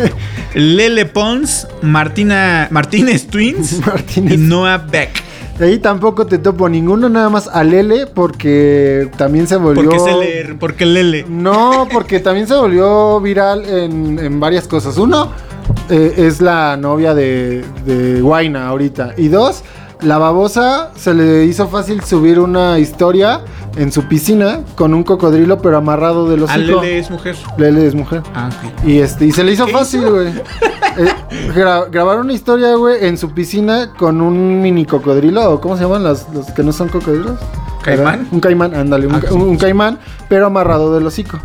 Lele 0.56 1.06
Pons, 1.06 1.68
Martina 1.82 2.68
Martínez 2.72 3.28
Twins 3.28 3.80
Martínez. 3.86 4.34
y 4.34 4.38
Noah 4.38 4.78
Beck. 4.78 5.22
De 5.58 5.68
ahí 5.68 5.78
tampoco 5.78 6.26
te 6.26 6.40
topo 6.40 6.68
ninguno, 6.68 7.10
nada 7.10 7.30
más 7.30 7.48
a 7.48 7.64
Lele, 7.64 8.08
porque 8.08 9.10
también 9.18 9.48
se 9.48 9.56
volvió. 9.56 9.92
¿Por 9.92 9.94
qué 9.94 10.00
se 10.00 10.18
leer? 10.18 10.58
¿Por 10.58 10.74
qué 10.76 10.86
Lele? 10.86 11.26
No, 11.30 11.88
porque 11.92 12.20
también 12.20 12.48
se 12.48 12.56
volvió 12.56 13.22
viral 13.22 13.66
en, 13.66 14.18
en 14.18 14.40
varias 14.40 14.68
cosas. 14.68 14.98
Uno, 14.98 15.30
eh, 15.90 16.14
es 16.18 16.42
la 16.42 16.76
novia 16.76 17.14
de, 17.14 17.64
de 17.86 18.20
Guaina 18.22 18.68
ahorita. 18.68 19.14
Y 19.16 19.28
dos, 19.28 19.64
la 20.02 20.18
babosa 20.18 20.92
se 20.96 21.14
le 21.14 21.46
hizo 21.46 21.68
fácil 21.68 22.04
subir 22.04 22.40
una 22.40 22.80
historia 22.80 23.42
en 23.76 23.92
su 23.92 24.08
piscina 24.08 24.62
con 24.76 24.94
un 24.94 25.04
cocodrilo, 25.04 25.60
pero 25.60 25.78
amarrado 25.78 26.28
de 26.30 26.38
los 26.38 26.56
Lele 26.56 27.00
es 27.00 27.10
mujer. 27.10 27.36
Lele 27.58 27.88
es 27.88 27.96
mujer. 27.96 28.22
Ah, 28.34 28.50
ok. 28.50 28.88
Y 28.88 29.00
este, 29.00 29.26
y 29.26 29.32
se 29.32 29.44
le 29.44 29.54
hizo 29.54 29.66
¿Qué 29.66 29.72
fácil, 29.72 30.10
güey. 30.10 30.34
Eh, 30.98 31.14
gra- 31.56 31.90
grabar 31.90 32.20
una 32.20 32.34
historia, 32.34 32.76
güey, 32.76 33.06
en 33.06 33.18
su 33.18 33.32
piscina 33.32 33.92
con 33.98 34.22
un 34.22 34.62
mini 34.62 34.86
cocodrilo, 34.86 35.52
o 35.52 35.62
¿cómo 35.62 35.76
se 35.78 35.84
llaman 35.84 36.04
los, 36.04 36.28
los 36.34 36.48
que 36.52 36.64
no 36.64 36.72
son 36.72 36.90
cocodrilos? 36.90 37.40
¿Caimán? 37.84 38.28
Un 38.32 38.40
caimán, 38.40 38.74
ándale, 38.76 39.08
un, 39.08 39.16
Ah, 39.16 39.22
ca- 39.22 39.34
un- 39.34 39.42
un 39.42 39.58
caimán, 39.58 40.00
pero 40.30 40.46
amarrado 40.46 40.94
del 40.96 41.06
hocico. 41.06 41.38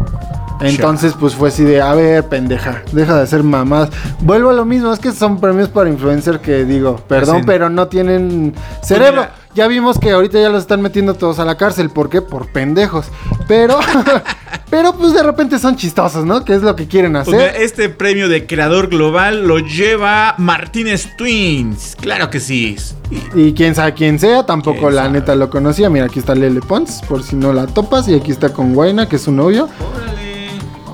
Entonces, 0.61 1.15
pues 1.19 1.35
fue 1.37 1.51
así 1.51 1.63
de, 1.63 1.81
a 1.81 1.95
ver, 1.95 2.25
pendeja, 2.25 2.83
deja 2.93 3.17
de 3.17 3.23
hacer 3.23 3.45
mamadas. 3.45 3.91
Vuelvo 4.21 4.51
a 4.51 4.53
lo 4.53 4.65
mismo, 4.65 4.93
es 4.93 4.99
que 4.99 5.13
son 5.13 5.39
premios 5.41 5.69
para 5.69 5.89
influencer 5.89 6.41
que 6.41 6.65
digo, 6.65 6.97
perdón, 7.07 7.43
pero 7.47 7.69
no 7.71 7.87
tienen 7.87 8.55
cerebro. 8.83 9.21
mira. 9.23 9.33
ya 9.55 9.69
vimos 9.69 10.01
que 10.01 10.11
ahorita 10.11 10.41
ya 10.41 10.49
los 10.49 10.63
están 10.63 10.83
metiendo 10.83 11.15
todos 11.15 11.39
a 11.39 11.45
la 11.45 11.57
cárcel, 11.57 11.91
¿por 11.91 12.09
qué? 12.09 12.23
Por 12.23 12.51
pendejos. 12.53 13.07
Pero, 13.47 13.79
pero 14.71 14.93
pues 14.95 15.13
de 15.15 15.23
repente 15.23 15.59
son 15.59 15.77
chistosos, 15.77 16.25
¿no? 16.25 16.45
Que 16.45 16.55
es 16.55 16.63
lo 16.63 16.77
que 16.77 16.87
quieren 16.87 17.13
Pues 17.13 17.29
hacer. 17.29 17.35
mira, 17.41 17.51
este 17.65 17.89
premio 17.89 18.29
de 18.29 18.47
creador 18.47 18.89
global 18.89 19.47
lo 19.47 19.59
lleva 19.59 20.35
Martínez 20.39 21.09
Twins. 21.17 21.97
Claro 22.01 22.31
que 22.31 22.41
sí. 22.41 22.77
Y- 23.35 23.41
Y 23.49 23.53
quién 23.55 23.75
sabe 23.75 23.95
quién 23.95 24.19
sea, 24.19 24.45
tampoco 24.45 24.81
¿Quién 24.81 24.95
la 24.97 25.03
sabe? 25.05 25.13
neta 25.21 25.35
lo 25.35 25.49
conocía. 25.51 25.89
Mira, 25.89 26.07
aquí 26.07 26.19
está 26.19 26.35
Lele 26.35 26.61
Pons, 26.61 27.01
por 27.09 27.23
si 27.23 27.37
no 27.37 27.53
la 27.53 27.67
topas. 27.67 28.07
Y 28.09 28.15
aquí 28.15 28.31
está 28.31 28.51
con 28.53 28.75
Guaina, 28.75 29.09
que 29.09 29.17
es 29.17 29.23
su 29.23 29.33
novio. 29.33 29.69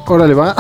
Órale, 0.07 0.35
va. 0.35 0.55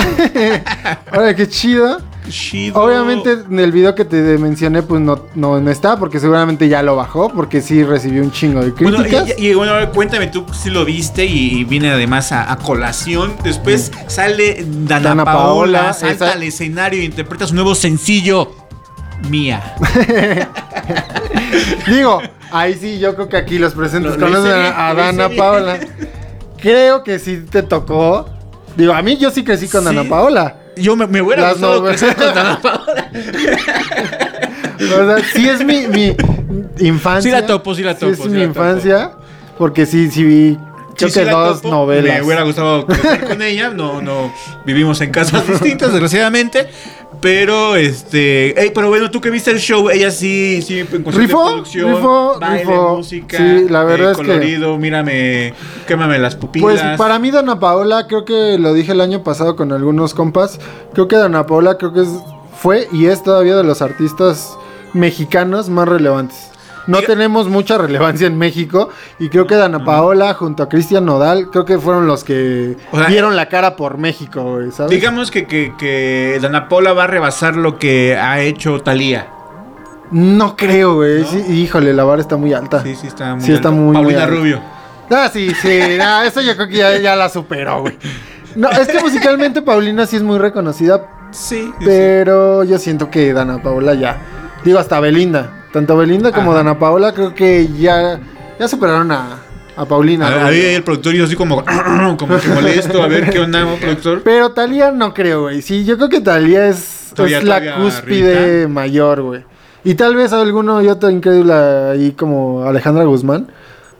Órale, 1.12 1.34
qué 1.36 1.48
chido. 1.48 1.98
Chido. 2.28 2.80
Obviamente 2.82 3.32
en 3.32 3.58
el 3.58 3.70
video 3.70 3.94
que 3.94 4.04
te 4.06 4.16
mencioné, 4.38 4.82
pues 4.82 5.00
no, 5.00 5.26
no, 5.34 5.60
no 5.60 5.70
está, 5.70 5.98
porque 5.98 6.18
seguramente 6.18 6.68
ya 6.68 6.82
lo 6.82 6.96
bajó, 6.96 7.28
porque 7.28 7.60
sí 7.60 7.84
recibió 7.84 8.22
un 8.22 8.32
chingo 8.32 8.62
de 8.64 8.70
Bueno, 8.70 8.98
críticas. 8.98 9.34
y, 9.38 9.46
y- 9.46 9.50
y 9.50 9.54
bueno, 9.54 9.72
cuéntame 9.92 10.28
tú 10.28 10.46
si 10.52 10.70
lo 10.70 10.84
viste 10.86 11.26
y 11.26 11.64
viene 11.64 11.90
además 11.90 12.32
a, 12.32 12.50
a 12.50 12.56
colación. 12.56 13.34
Después 13.44 13.92
sale 14.06 14.64
Dana, 14.66 15.08
Dana 15.10 15.24
Paola, 15.24 15.78
Paola, 15.80 15.92
salta 15.92 16.26
esa- 16.26 16.32
al 16.32 16.42
escenario 16.42 17.02
e 17.02 17.04
interpreta 17.04 17.46
su 17.46 17.54
nuevo 17.54 17.74
sencillo, 17.74 18.52
Mía. 19.28 19.74
Digo, 21.86 22.22
ahí 22.50 22.74
sí, 22.74 22.98
yo 22.98 23.14
creo 23.14 23.28
que 23.28 23.36
aquí 23.36 23.58
los 23.58 23.74
presentes 23.74 24.16
Lo- 24.16 24.26
conocen 24.26 24.52
a, 24.74 24.94
Dana. 24.94 25.28
Paola. 25.28 25.78
Creo 26.60 27.04
que 27.04 27.18
sí 27.18 27.44
te 27.50 27.62
tocó. 27.62 28.28
Digo, 28.76 28.94
a 28.94 29.02
mí 29.02 29.18
yo 29.18 29.30
sí 29.30 29.44
crecí 29.44 29.68
con 29.68 29.82
Sí. 29.82 29.86
Dana 29.94 30.08
Paola. 30.08 30.56
Yo 30.76 30.96
me, 30.96 31.06
me 31.06 31.22
hubiera 31.22 31.42
Las 31.42 31.52
gustado 31.54 31.76
novelas. 31.80 32.00
crecer 32.00 32.16
con 32.16 32.34
Dana 32.34 32.60
Paola. 32.60 33.10
O 34.80 34.86
sea, 35.16 35.18
sí 35.32 35.48
es 35.48 35.64
mi, 35.64 35.86
mi 35.86 36.14
infancia. 36.80 37.22
Sí 37.22 37.30
la 37.40 37.46
topo, 37.46 37.74
sí 37.74 37.82
la 37.82 37.94
topo, 37.94 38.12
es 38.12 38.18
sí 38.18 38.28
mi 38.28 38.34
topo. 38.40 38.44
infancia. 38.44 39.12
Porque 39.58 39.86
sí, 39.86 40.10
sí 40.10 40.24
vi. 40.24 40.58
Creo 40.96 41.08
Sí, 41.10 41.20
que 41.20 41.26
dos 41.30 41.62
topo. 41.62 41.74
novelas. 41.74 42.18
Me 42.18 42.22
hubiera 42.22 42.42
gustado 42.42 42.86
crecer 42.86 43.24
con 43.24 43.42
ella. 43.42 43.70
No, 43.70 44.00
no 44.02 44.32
vivimos 44.64 45.00
en 45.00 45.10
casas 45.10 45.46
distintas, 45.48 45.90
desgraciadamente. 45.92 46.68
Pero 47.20 47.76
este. 47.76 48.60
ey, 48.60 48.70
pero 48.74 48.88
bueno, 48.88 49.10
tú 49.10 49.20
que 49.20 49.30
viste 49.30 49.50
el 49.50 49.58
show, 49.58 49.88
ella 49.90 50.10
sí, 50.10 50.60
sí, 50.62 50.80
en 50.80 50.86
cuestión 50.86 51.12
de 51.14 51.20
Rifó, 51.20 51.44
producción, 51.46 51.94
rifó, 51.96 52.38
baile, 52.38 52.58
rifó. 52.64 52.96
música, 52.96 53.36
Sí, 53.38 53.66
la 53.68 53.84
verdad 53.84 54.08
eh, 54.08 54.12
es 54.12 54.18
que- 54.18 54.26
colorido, 54.26 54.76
mírame, 54.78 55.54
quémame 55.86 56.18
las 56.18 56.36
pupilas. 56.36 56.70
Pues 56.82 56.82
para 56.98 57.18
mí 57.18 57.30
Dana 57.30 57.58
Paola, 57.58 58.06
creo 58.06 58.24
que 58.24 58.58
lo 58.58 58.74
dije 58.74 58.92
el 58.92 59.00
año 59.00 59.22
pasado 59.22 59.56
con 59.56 59.72
algunos 59.72 60.12
compas, 60.14 60.60
creo 60.92 61.08
que 61.08 61.16
Dana 61.16 61.46
Paola 61.46 61.78
creo 61.78 61.92
que 61.92 62.02
es, 62.02 62.08
fue 62.60 62.88
y 62.92 63.06
es 63.06 63.22
todavía 63.22 63.56
de 63.56 63.64
los 63.64 63.80
artistas 63.82 64.56
mexicanos 64.92 65.68
más 65.68 65.88
relevantes. 65.88 66.50
No 66.86 66.98
Diga- 66.98 67.06
tenemos 67.06 67.48
mucha 67.48 67.78
relevancia 67.78 68.26
en 68.26 68.36
México 68.36 68.90
y 69.18 69.28
creo 69.30 69.46
que 69.46 69.54
Dana 69.54 69.84
Paola 69.84 70.34
junto 70.34 70.62
a 70.62 70.68
Cristian 70.68 71.04
Nodal 71.06 71.48
creo 71.50 71.64
que 71.64 71.78
fueron 71.78 72.06
los 72.06 72.24
que 72.24 72.76
O 72.92 72.98
sea, 72.98 73.06
dieron 73.06 73.36
la 73.36 73.48
cara 73.48 73.74
por 73.76 73.96
México, 73.98 74.42
güey, 74.42 74.70
¿sabes? 74.70 74.90
Digamos 74.90 75.30
que, 75.30 75.46
que, 75.46 75.72
que 75.78 76.38
Dana 76.42 76.68
Paola 76.68 76.92
va 76.92 77.04
a 77.04 77.06
rebasar 77.06 77.56
lo 77.56 77.78
que 77.78 78.16
ha 78.16 78.40
hecho 78.40 78.80
Talía. 78.82 79.28
No 80.10 80.56
creo, 80.56 80.96
güey. 80.96 81.22
¿No? 81.22 81.26
Sí, 81.28 81.38
híjole, 81.52 81.92
la 81.94 82.04
vara 82.04 82.20
está 82.20 82.36
muy 82.36 82.52
alta. 82.52 82.82
Sí, 82.82 82.94
sí, 82.94 83.06
está 83.06 83.34
muy. 83.34 83.44
Sí, 83.44 83.52
está 83.52 83.68
alto. 83.68 83.80
muy, 83.80 83.96
muy 83.96 84.14
Paulina. 84.14 84.26
Rubio. 84.26 84.60
Ah, 85.10 85.30
sí, 85.32 85.52
sí. 85.60 85.80
no, 85.98 86.22
eso 86.22 86.40
yo 86.40 86.54
creo 86.54 86.68
que 86.68 86.76
ya, 86.76 86.96
ya 86.98 87.16
la 87.16 87.28
superó, 87.28 87.80
güey. 87.80 87.98
No, 88.54 88.70
es 88.70 88.86
que 88.88 89.00
musicalmente 89.00 89.62
Paulina 89.62 90.06
sí 90.06 90.16
es 90.16 90.22
muy 90.22 90.38
reconocida, 90.38 91.08
sí. 91.30 91.72
Pero 91.84 92.62
yo 92.62 92.78
siento 92.78 93.10
que 93.10 93.32
Dana 93.32 93.60
Paola 93.62 93.94
ya. 93.94 94.18
Digo, 94.64 94.78
hasta 94.78 95.00
Belinda. 95.00 95.63
Tanto 95.74 95.96
Belinda 95.96 96.32
como 96.32 96.52
Ajá. 96.52 96.58
Dana 96.62 96.78
Paola 96.78 97.12
creo 97.12 97.34
que 97.34 97.68
ya, 97.78 98.20
ya 98.58 98.68
superaron 98.68 99.10
a, 99.10 99.38
a 99.76 99.84
Paulina. 99.84 100.28
A- 100.28 100.46
ahí 100.46 100.60
el 100.60 100.82
productor 100.84 101.14
y 101.14 101.18
yo 101.18 101.24
así 101.24 101.34
como, 101.36 101.62
como 102.18 102.38
que 102.38 102.48
molesto, 102.48 103.02
a 103.02 103.08
ver 103.08 103.28
qué 103.28 103.40
onda, 103.40 103.66
productor. 103.80 104.22
Pero 104.22 104.52
Talía 104.52 104.92
no 104.92 105.12
creo, 105.12 105.42
güey. 105.42 105.60
Sí, 105.62 105.84
yo 105.84 105.96
creo 105.96 106.08
que 106.08 106.20
Talía 106.20 106.68
es, 106.68 107.10
Todavía- 107.14 107.38
es 107.38 107.44
la 107.44 107.76
cúspide 107.76 108.68
mayor, 108.68 109.20
güey. 109.22 109.44
Y 109.82 109.94
tal 109.96 110.14
vez 110.16 110.32
alguno 110.32 110.80
y 110.80 110.88
otro 110.88 111.10
incrédula 111.10 111.90
ahí 111.90 112.12
como 112.12 112.64
Alejandra 112.64 113.04
Guzmán. 113.04 113.48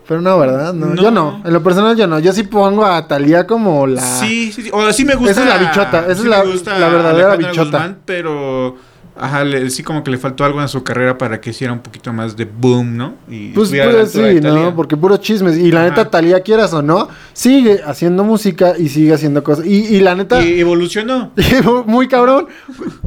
Pero 0.06 0.20
no, 0.20 0.38
¿verdad? 0.38 0.72
No, 0.74 0.87
No. 0.94 1.02
Yo 1.02 1.10
no. 1.10 1.42
En 1.44 1.52
lo 1.52 1.62
personal 1.62 1.96
yo 1.96 2.06
no. 2.06 2.18
Yo 2.20 2.32
sí 2.32 2.44
pongo 2.44 2.84
a 2.87 3.08
Talía 3.08 3.46
como 3.46 3.87
la... 3.87 4.00
Sí, 4.00 4.52
sí, 4.52 4.62
sí. 4.62 4.70
O 4.72 4.80
sea, 4.82 4.92
sí 4.92 5.04
me 5.04 5.14
gusta. 5.14 5.32
Esa 5.32 5.40
es 5.42 5.48
la 5.48 5.58
bichota, 5.58 6.00
esa 6.02 6.12
es 6.12 6.24
la- 6.24 6.44
la 6.78 6.88
verdadera 6.88 7.32
Alejandra 7.32 7.37
bichota. 7.50 7.78
Guzmán, 7.78 7.98
pero 8.04 8.76
Ajá, 9.16 9.44
le- 9.44 9.70
sí 9.70 9.83
como 9.85 10.03
que 10.03 10.11
le 10.11 10.18
faltó 10.18 10.44
algo 10.44 10.61
en 10.61 10.66
su 10.68 10.83
carrera 10.83 11.16
para 11.16 11.40
que 11.40 11.50
hiciera 11.50 11.72
un 11.72 11.79
poquito 11.79 12.12
más 12.12 12.37
de 12.37 12.46
boom, 12.46 12.96
¿no? 12.96 13.14
Y 13.29 13.50
Pues, 13.53 13.66
estuviera 13.66 13.90
a 13.90 13.92
la 13.92 13.98
pues 14.00 14.11
sí. 14.12 14.40
¿no? 14.42 14.74
Porque 14.74 14.96
puro 14.96 15.16
chismes. 15.18 15.57
Y 15.57 15.70
la 15.70 15.83
Ajá. 15.83 15.90
neta, 15.90 16.11
Talía, 16.11 16.40
quieras 16.40 16.72
o 16.74 16.83
no, 16.83 17.09
sigue 17.33 17.81
haciendo 17.87 18.24
música 18.24 18.74
y 18.77 18.88
sigue 18.88 19.14
haciendo 19.14 19.44
cosas. 19.44 19.66
Y, 19.66 19.87
y 19.94 20.00
la 20.00 20.16
neta, 20.16 20.42
Y 20.42 20.59
evolucionó. 20.59 21.31
muy 21.87 22.09
cabrón, 22.09 22.48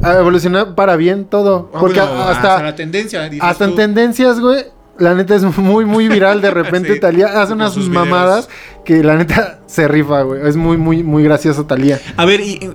evolucionó 0.02 0.74
para 0.74 0.96
bien 0.96 1.26
todo. 1.26 1.70
Ah, 1.74 1.78
Porque 1.80 2.00
bueno, 2.00 2.22
hasta, 2.22 2.62
la 2.62 2.74
tendencia. 2.74 3.28
dices 3.28 3.44
hasta 3.46 3.64
en 3.66 3.74
tendencias, 3.76 4.40
güey. 4.40 4.64
La 4.98 5.14
neta 5.14 5.36
es 5.36 5.42
muy, 5.58 5.84
muy 5.84 6.08
viral. 6.08 6.40
De 6.40 6.50
repente 6.52 6.94
Sí, 6.94 7.00
Talía 7.00 7.40
hace 7.40 7.52
unas 7.52 7.72
sus 7.72 7.88
videos. 7.88 8.06
mamadas 8.08 8.48
que 8.84 9.04
la 9.04 9.16
neta 9.16 9.60
se 9.66 9.86
rifa, 9.86 10.22
güey. 10.22 10.40
Es 10.48 10.56
muy, 10.56 10.76
muy, 10.76 11.02
muy 11.04 11.22
gracioso 11.22 11.66
Talía. 11.66 12.00
A 12.16 12.24
ver, 12.24 12.40
y 12.40 12.70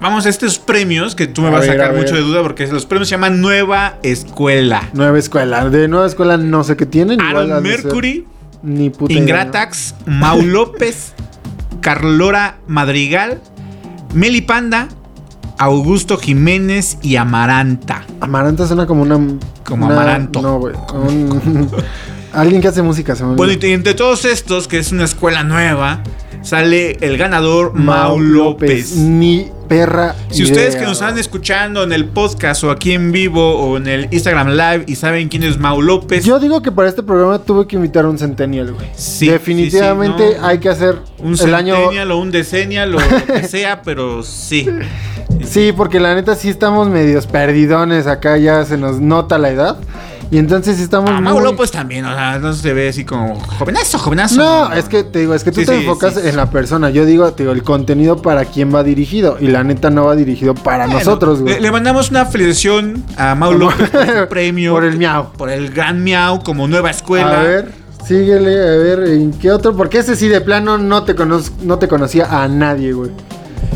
vamos 0.00 0.26
a 0.26 0.28
estos 0.28 0.58
premios 0.58 1.14
que 1.14 1.26
tú 1.26 1.42
me 1.42 1.48
A 1.48 1.52
vas 1.52 1.64
a 1.64 1.66
sacar 1.68 1.90
a 1.90 1.92
mucho 1.94 2.14
de 2.14 2.20
duda 2.20 2.42
porque 2.42 2.66
los 2.66 2.86
premios 2.86 3.08
se 3.08 3.12
llaman 3.14 3.40
Nueva 3.40 3.98
Escuela. 4.02 4.88
Nueva 4.92 5.18
escuela. 5.18 5.68
De 5.68 5.88
nueva 5.88 6.06
escuela 6.06 6.36
no 6.36 6.64
sé 6.64 6.76
qué 6.76 6.86
tienen. 6.86 7.20
Aaron 7.20 7.62
Mercury, 7.62 8.26
Ni 8.62 8.90
puta 8.90 9.12
idea, 9.12 9.22
Ingratax, 9.22 9.94
Mau 10.06 10.42
López, 10.42 11.14
Carlora 11.80 12.56
Madrigal, 12.66 13.40
Meli 14.14 14.40
Panda, 14.42 14.88
Augusto 15.58 16.18
Jiménez 16.18 16.98
y 17.02 17.16
Amaranta. 17.16 18.04
Amaranta 18.20 18.66
suena 18.66 18.86
como 18.86 19.02
una. 19.02 19.18
Como 19.64 19.86
una- 19.86 19.94
amaranto. 19.94 20.42
No, 20.42 20.58
güey. 20.58 20.74
un- 20.92 21.70
Alguien 22.32 22.60
que 22.60 22.68
hace 22.68 22.82
música 22.82 23.16
se 23.16 23.24
me. 23.24 23.34
Bueno, 23.34 23.54
y 23.54 23.72
entre 23.72 23.94
todos 23.94 24.26
estos, 24.26 24.68
que 24.68 24.78
es 24.78 24.92
una 24.92 25.04
escuela 25.04 25.42
nueva, 25.42 26.02
sale 26.42 26.96
el 27.00 27.16
ganador 27.18 27.74
Mau 27.74 28.18
López. 28.20 28.96
Ni 28.96 29.48
perra. 29.68 30.14
Si 30.30 30.42
idea, 30.42 30.52
ustedes 30.52 30.76
que 30.76 30.82
nos 30.82 30.92
están 31.00 31.18
escuchando 31.18 31.82
en 31.82 31.92
el 31.92 32.04
podcast 32.06 32.62
o 32.64 32.70
aquí 32.70 32.92
en 32.92 33.10
vivo 33.12 33.56
o 33.58 33.76
en 33.76 33.88
el 33.88 34.08
Instagram 34.12 34.50
Live 34.50 34.84
y 34.86 34.94
saben 34.94 35.28
quién 35.28 35.42
es 35.42 35.58
Mau 35.58 35.82
López, 35.82 36.24
Yo 36.24 36.38
digo 36.38 36.62
que 36.62 36.70
para 36.70 36.88
este 36.88 37.02
programa 37.02 37.38
tuve 37.40 37.66
que 37.66 37.76
invitar 37.76 38.04
a 38.04 38.08
un 38.08 38.18
Centennial, 38.18 38.72
güey. 38.72 38.86
Sí, 38.94 39.28
Definitivamente 39.28 40.28
sí, 40.28 40.34
sí, 40.34 40.40
no. 40.40 40.46
hay 40.46 40.58
que 40.58 40.68
hacer 40.68 40.96
un 41.18 41.34
el 41.38 41.54
año. 41.54 41.74
centennial 41.74 42.10
o 42.12 42.18
un 42.18 42.30
decennial 42.30 42.94
o 42.94 42.98
lo 43.00 43.26
que 43.26 43.42
sea, 43.48 43.82
pero 43.82 44.22
sí. 44.22 44.68
Sí, 45.44 45.72
porque 45.76 46.00
la 46.00 46.14
neta 46.14 46.34
sí 46.36 46.48
estamos 46.48 46.88
medios 46.88 47.26
perdidones 47.26 48.06
acá, 48.06 48.38
ya 48.38 48.64
se 48.64 48.76
nos 48.78 49.00
nota 49.00 49.36
la 49.38 49.50
edad. 49.50 49.76
Y 50.28 50.38
entonces 50.38 50.80
estamos 50.80 51.08
A 51.10 51.20
Mau 51.20 51.34
muy- 51.34 51.44
López 51.44 51.70
también, 51.70 52.04
o 52.04 52.12
sea, 52.12 52.38
no 52.40 52.52
se 52.52 52.72
ve 52.72 52.88
así 52.88 53.04
como 53.04 53.38
jovenazo, 53.38 53.96
jovenazo. 53.98 54.36
No, 54.36 54.72
es 54.72 54.86
que 54.86 55.04
te 55.04 55.20
digo, 55.20 55.34
es 55.34 55.44
que 55.44 55.52
tú 55.52 55.60
Sí, 55.60 55.66
te 55.66 55.72
sí, 55.78 55.84
enfocas 55.84 56.14
sí, 56.14 56.20
en 56.24 56.36
la 56.36 56.50
persona. 56.50 56.90
Yo 56.90 57.04
digo, 57.04 57.32
te 57.32 57.44
digo, 57.44 57.52
el 57.52 57.62
contenido 57.62 58.20
para 58.20 58.44
quién 58.44 58.74
va 58.74 58.82
dirigido. 58.82 59.36
Y 59.40 59.46
la 59.46 59.62
neta 59.62 59.88
no 59.90 60.06
va 60.06 60.16
dirigido 60.16 60.54
para 60.54 60.86
Bueno, 60.86 60.98
nosotros, 60.98 61.42
güey. 61.42 61.54
Le, 61.54 61.60
le 61.60 61.70
mandamos 61.70 62.10
una 62.10 62.24
felicitación 62.26 63.04
a 63.16 63.36
Mau 63.36 63.52
López 63.52 63.88
por 63.90 64.04
su 64.04 64.26
premio. 64.28 64.72
Por 64.72 64.84
el 64.84 64.96
miau. 64.98 65.30
Por 65.32 65.48
el 65.48 65.70
gran 65.70 66.02
miau 66.02 66.42
como 66.42 66.66
nueva 66.66 66.90
escuela. 66.90 67.40
A 67.40 67.42
ver, 67.44 67.72
síguele, 68.04 68.50
a 68.58 68.76
ver, 68.78 69.04
¿en 69.08 69.30
qué 69.32 69.52
otro? 69.52 69.76
Porque 69.76 69.98
ese 69.98 70.16
sí 70.16 70.26
de 70.26 70.40
plano 70.40 70.76
no 70.76 71.04
te, 71.04 71.14
conoz- 71.14 71.52
no 71.62 71.78
te 71.78 71.86
conocía 71.86 72.42
a 72.42 72.48
nadie, 72.48 72.92
güey. 72.94 73.12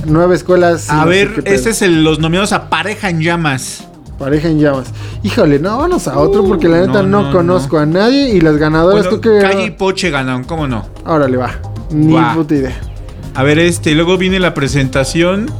Nueva 0.05 0.35
escuela 0.35 0.77
sí. 0.79 0.89
A 0.91 1.05
ver, 1.05 1.43
este 1.45 1.71
es 1.71 1.83
el- 1.83 2.03
los 2.03 2.19
nominados 2.19 2.53
a 2.53 2.69
Pareja 2.71 3.09
en 3.09 3.21
Llamas. 3.21 3.85
Pareja 4.21 4.49
en 4.49 4.61
llamas. 4.61 4.93
Híjole, 5.23 5.59
no, 5.59 5.71
vámonos 5.71 6.07
a 6.07 6.19
otro 6.19 6.45
porque 6.45 6.69
la 6.69 6.77
Uh, 6.83 6.87
neta 6.87 7.03
no, 7.03 7.09
no, 7.09 7.23
no, 7.23 7.33
conozco 7.33 7.79
a 7.79 7.87
nadie. 7.87 8.35
Y 8.35 8.43
las 8.43 8.59
ganadoras, 8.59 9.05
Bueno, 9.05 9.17
tú 9.17 9.21
que. 9.23 9.39
Calle 9.41 9.65
y 9.65 9.71
Poche 9.71 10.11
ganaron, 10.11 10.45
¿cómo 10.45 10.69
no? 10.69 10.85
Órale, 11.07 11.39
va. 11.39 11.53
Ni 11.91 12.15
puta 12.35 12.55
idea. 12.55 12.79
A 13.35 13.43
ver, 13.45 13.59
este, 13.59 13.95
luego 13.95 14.19
viene 14.19 14.39
la 14.39 14.53
presentación 14.53 15.51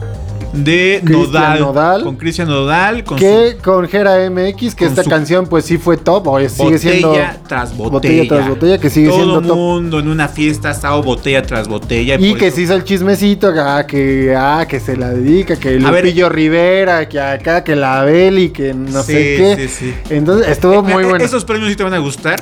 de 0.53 1.01
Nodal, 1.05 1.61
Nodal. 1.61 2.03
Con 2.05 2.17
Cristian 2.17 2.49
Nodal, 2.49 3.05
con 3.05 3.17
Que 3.19 3.57
con 3.63 3.87
Gera 3.89 4.29
MX, 4.31 4.75
que 4.75 4.85
esta 4.87 5.05
canción 5.05 5.47
pues 5.47 5.65
sí 5.65 5.79
fue 5.79 5.97
top, 5.97 6.27
o 6.27 6.41
sigue 6.49 6.79
siendo 6.79 7.09
botella 7.09 7.37
tras 7.47 7.77
botella. 7.77 7.91
botella 7.91 8.29
tras 8.29 8.49
botella, 8.49 8.79
que 8.79 8.91
sigue 8.91 9.09
Todo 9.09 9.17
siendo 9.19 9.43
top. 9.43 9.57
mundo 9.57 9.99
en 10.01 10.09
una 10.09 10.29
fiesta 10.29 10.69
ha 10.69 10.73
estado 10.73 11.03
botella 11.03 11.43
tras 11.43 11.69
botella. 11.69 12.17
Y 12.19 12.35
que 12.35 12.49
eso- 12.49 12.57
se 12.57 12.63
hizo 12.63 12.75
el 12.75 12.85
chismecito, 12.85 13.53
ah, 13.59 13.85
que, 13.87 14.35
ah, 14.37 14.67
que 14.69 14.81
se 14.81 14.97
la 14.97 15.11
dedica, 15.11 15.57
que 15.57 15.79
ver. 15.79 15.83
Lupillo 15.83 16.29
Rivera, 16.29 17.09
que 17.09 17.21
acá, 17.21 17.63
que 17.63 17.77
la 17.77 18.03
Beli, 18.05 18.51
que 18.51 18.75
no 18.75 19.03
Sí, 19.03 19.13
sé 19.13 19.15
qué. 19.57 19.69
sí, 19.69 19.69
sí. 19.69 19.95
Entonces 20.11 20.49
estuvo 20.49 20.83
muy 20.83 21.05
Eh, 21.05 21.07
bueno. 21.09 21.25
¿Esos 21.25 21.45
premios 21.45 21.71
sí 21.71 21.77
te 21.77 21.85
van 21.85 21.95
a 21.95 21.99
gustar? 21.99 22.41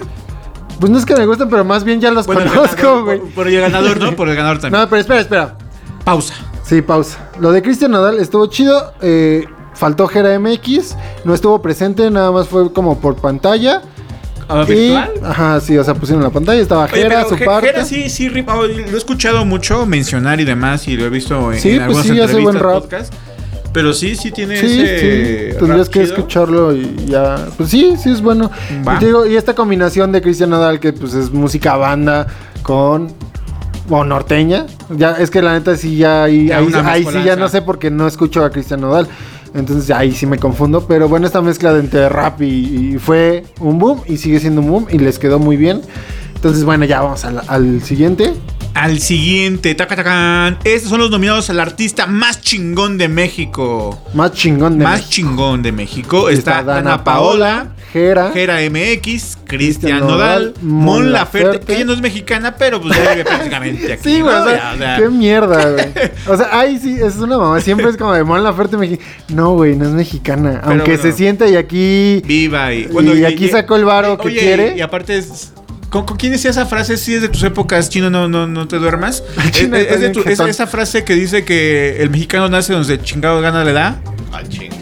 Pues 0.81 0.91
no 0.93 0.99
es 0.99 1.05
que 1.05 1.15
me 1.17 1.27
gusten, 1.27 1.49
pero 1.51 1.65
más 1.65 1.83
bien 1.85 2.01
ya 2.01 2.11
los 2.13 2.25
Bueno, 2.27 2.43
el 2.43 2.49
conozco, 2.49 3.05
güey. 3.05 3.19
por, 3.19 3.31
por 3.31 3.49
el 3.49 3.61
ganador, 3.61 3.99
¿no? 4.01 4.15
Por 4.15 4.29
el 4.29 4.37
ganador 4.37 4.61
también. 4.61 4.81
No, 4.81 4.89
pero 4.89 5.01
espera, 5.01 5.21
espera. 5.21 5.59
Pausa. 6.05 6.35
Sí, 6.69 6.83
pausa. 6.83 7.19
Lo 7.41 7.51
de 7.53 7.63
Cristian 7.63 7.93
Nadal 7.93 8.19
estuvo 8.19 8.47
chido. 8.47 8.93
eh, 9.01 9.45
faltó 9.75 10.07
Gera 10.09 10.39
MX. 10.39 10.97
No 11.25 11.35
estuvo 11.35 11.63
presente, 11.63 12.11
nada 12.11 12.31
más 12.33 12.49
fue 12.49 12.73
como 12.73 12.99
por 13.01 13.17
pantalla. 13.17 13.83
¿Ah, 14.51 14.65
Y, 14.69 14.93
ajá, 15.25 15.61
sí, 15.61 15.77
o 15.79 15.85
sea, 15.85 15.95
pusieron 15.95 16.23
la 16.23 16.31
pantalla. 16.31 16.61
Estaba 16.61 16.87
pero 16.91 17.29
su 17.29 17.37
parte. 17.45 17.67
Jera 17.69 17.85
sí, 17.85 18.09
sí, 18.11 18.29
rima. 18.29 18.55
Oh, 18.57 18.67
Lo 18.67 18.73
he 18.73 18.97
escuchado 18.97 19.45
mucho 19.45 19.85
mencionar 19.87 20.41
y 20.41 20.45
demás, 20.45 20.89
y 20.89 20.97
lo 20.97 21.05
he 21.07 21.11
visto 21.11 21.53
en, 21.53 21.59
Sí, 21.61 21.71
en 21.71 21.77
pues 21.87 21.99
algunas 21.99 22.05
sí, 22.07 22.11
hace 22.13 22.21
entrevistas, 22.23 22.43
buen 22.45 22.59
rap. 22.59 22.83
podcast. 22.83 23.15
Pero 23.73 23.93
sí, 23.93 24.17
sí 24.17 24.31
tiene 24.33 24.57
Sí, 24.59 24.81
ese 24.81 25.51
sí. 25.53 25.59
Tendrías 25.59 25.87
rap 25.87 25.93
que 25.95 26.01
chido. 26.05 26.15
escucharlo 26.17 26.75
y 26.75 26.97
ya. 27.07 27.47
Pues 27.59 27.69
sí, 27.71 27.95
sí 28.03 28.11
es 28.11 28.23
bueno. 28.23 28.51
Y, 28.97 28.99
te 28.99 29.07
digo, 29.07 29.27
y 29.27 29.37
esta 29.37 29.55
combinación 29.55 30.11
de 30.13 30.23
Cristian 30.23 30.51
Nadal, 30.51 30.81
que 30.81 30.93
pues 30.95 31.13
es 31.15 31.31
música 31.31 31.77
banda 31.77 32.27
con. 32.63 33.13
O 33.89 34.05
norteña. 34.05 34.67
Ya, 34.91 35.13
es 35.13 35.31
que 35.31 35.43
la 35.43 35.53
neta 35.53 35.77
sí 35.77 35.97
ya 35.97 36.25
ahí, 36.25 36.51
ahí, 36.51 37.05
sí 37.05 37.23
ya 37.25 37.37
no 37.37 37.49
sé 37.49 37.63
porque 37.63 37.91
no 37.91 38.07
escucho 38.07 38.45
a 38.45 38.51
Cristian 38.51 38.81
Nodal. 38.81 39.09
Entonces 39.55 39.91
ahí 39.91 40.13
sí 40.13 40.27
me 40.27 40.39
confundo. 40.39 40.87
Pero 40.87 41.09
bueno, 41.09 41.27
esta 41.27 41.41
mezcla 41.41 41.73
de 41.73 41.81
entre 41.81 42.09
rap 42.09 42.43
y, 42.43 42.95
y 42.95 42.99
fue 42.99 43.45
un 43.61 43.79
boom 43.79 44.03
y 44.07 44.19
sigue 44.19 44.41
siendo 44.41 44.61
un 44.61 44.69
boom 44.69 44.87
y 44.91 44.99
les 44.99 45.19
quedó 45.19 45.39
muy 45.39 45.57
bien. 45.57 45.81
Entonces, 46.35 46.65
bueno, 46.65 46.85
ya 46.85 47.01
vamos 47.01 47.25
al, 47.25 47.43
al 47.49 47.83
siguiente. 47.83 48.33
Al 48.75 49.01
siguiente, 49.01 49.75
taca, 49.75 49.97
tacán. 49.97 50.59
Estos 50.63 50.91
son 50.91 51.01
los 51.01 51.11
nominados 51.11 51.51
al 51.51 51.59
artista 51.59 52.07
más 52.07 52.41
chingón 52.41 52.97
de 52.97 53.09
México. 53.09 53.99
Más 54.15 54.33
chingón 54.35 54.79
de 54.79 54.85
más 54.85 55.01
México. 55.01 55.11
chingón 55.11 55.63
de 55.63 55.73
México. 55.73 56.29
Está, 56.29 56.61
Está 56.61 56.75
Dana 56.75 57.03
Paola, 57.03 57.75
Jera. 57.93 58.31
Gera 58.33 58.59
MX, 58.71 59.39
Cristian 59.47 60.01
Nodal, 60.01 60.55
Mon 60.63 61.11
Laferte, 61.13 61.47
Laferte. 61.47 61.67
que 61.67 61.75
ella 61.77 61.85
no 61.87 61.93
es 61.95 62.01
mexicana, 62.01 62.55
pero 62.57 62.81
pues 62.81 62.97
ya 62.97 63.11
vive 63.13 63.25
prácticamente 63.25 63.93
aquí. 63.95 64.03
Sí, 64.05 64.21
güey, 64.21 64.35
¿no? 64.35 64.43
o 64.43 64.49
sea, 64.49 64.57
Ya, 64.59 64.73
o 64.75 64.79
sea, 64.79 64.97
qué 64.99 65.09
mierda, 65.09 65.71
güey. 65.71 65.87
O 66.29 66.37
sea, 66.37 66.49
ahí 66.59 66.79
sí, 66.79 66.99
es 67.03 67.17
una 67.17 67.39
mamá. 67.39 67.61
Siempre 67.61 67.89
es 67.89 67.97
como 67.97 68.13
de 68.13 68.25
Mon 68.25 68.43
Laferte 68.43 68.77
mexicana. 68.77 69.09
No, 69.29 69.55
güey, 69.55 69.75
no 69.77 69.85
es 69.87 69.93
mexicana. 69.93 70.61
Aunque 70.65 70.97
bueno. 70.97 71.03
se 71.03 71.13
sienta 71.13 71.47
y 71.49 71.57
aquí. 71.57 72.23
Viva 72.25 72.73
y. 72.75 72.89
Y 73.19 73.25
aquí 73.25 73.49
sacó 73.49 73.77
el 73.77 73.85
varo 73.85 74.19
que 74.19 74.29
oye, 74.29 74.39
quiere. 74.41 74.77
Y, 74.77 74.81
aparte 74.81 75.17
es. 75.17 75.53
¿Con, 75.89 76.05
con 76.05 76.19
quién 76.19 76.33
decía 76.33 76.51
esa 76.51 76.67
frase? 76.67 76.99
Si 76.99 77.15
es 77.15 77.23
de 77.23 77.31
tus 77.31 77.43
épocas, 77.45 77.89
chino, 77.89 78.11
no, 78.11 78.29
no, 78.29 78.47
no 78.47 78.69
te 78.69 78.77
duermas. 78.77 79.23
Es, 79.55 80.01
de 80.01 80.11
tu- 80.11 80.21
esa 80.21 80.67
frase 80.67 81.03
que 81.05 81.15
dice 81.15 81.45
que 81.47 82.03
el 82.03 82.11
mexicano 82.11 82.49
nace 82.51 82.75
donde 82.75 83.01
chingado 83.01 83.41
gana 83.41 83.65
le 83.65 83.73
da. 83.73 83.99
Ah, 84.31 84.43
chinga. 84.47 84.77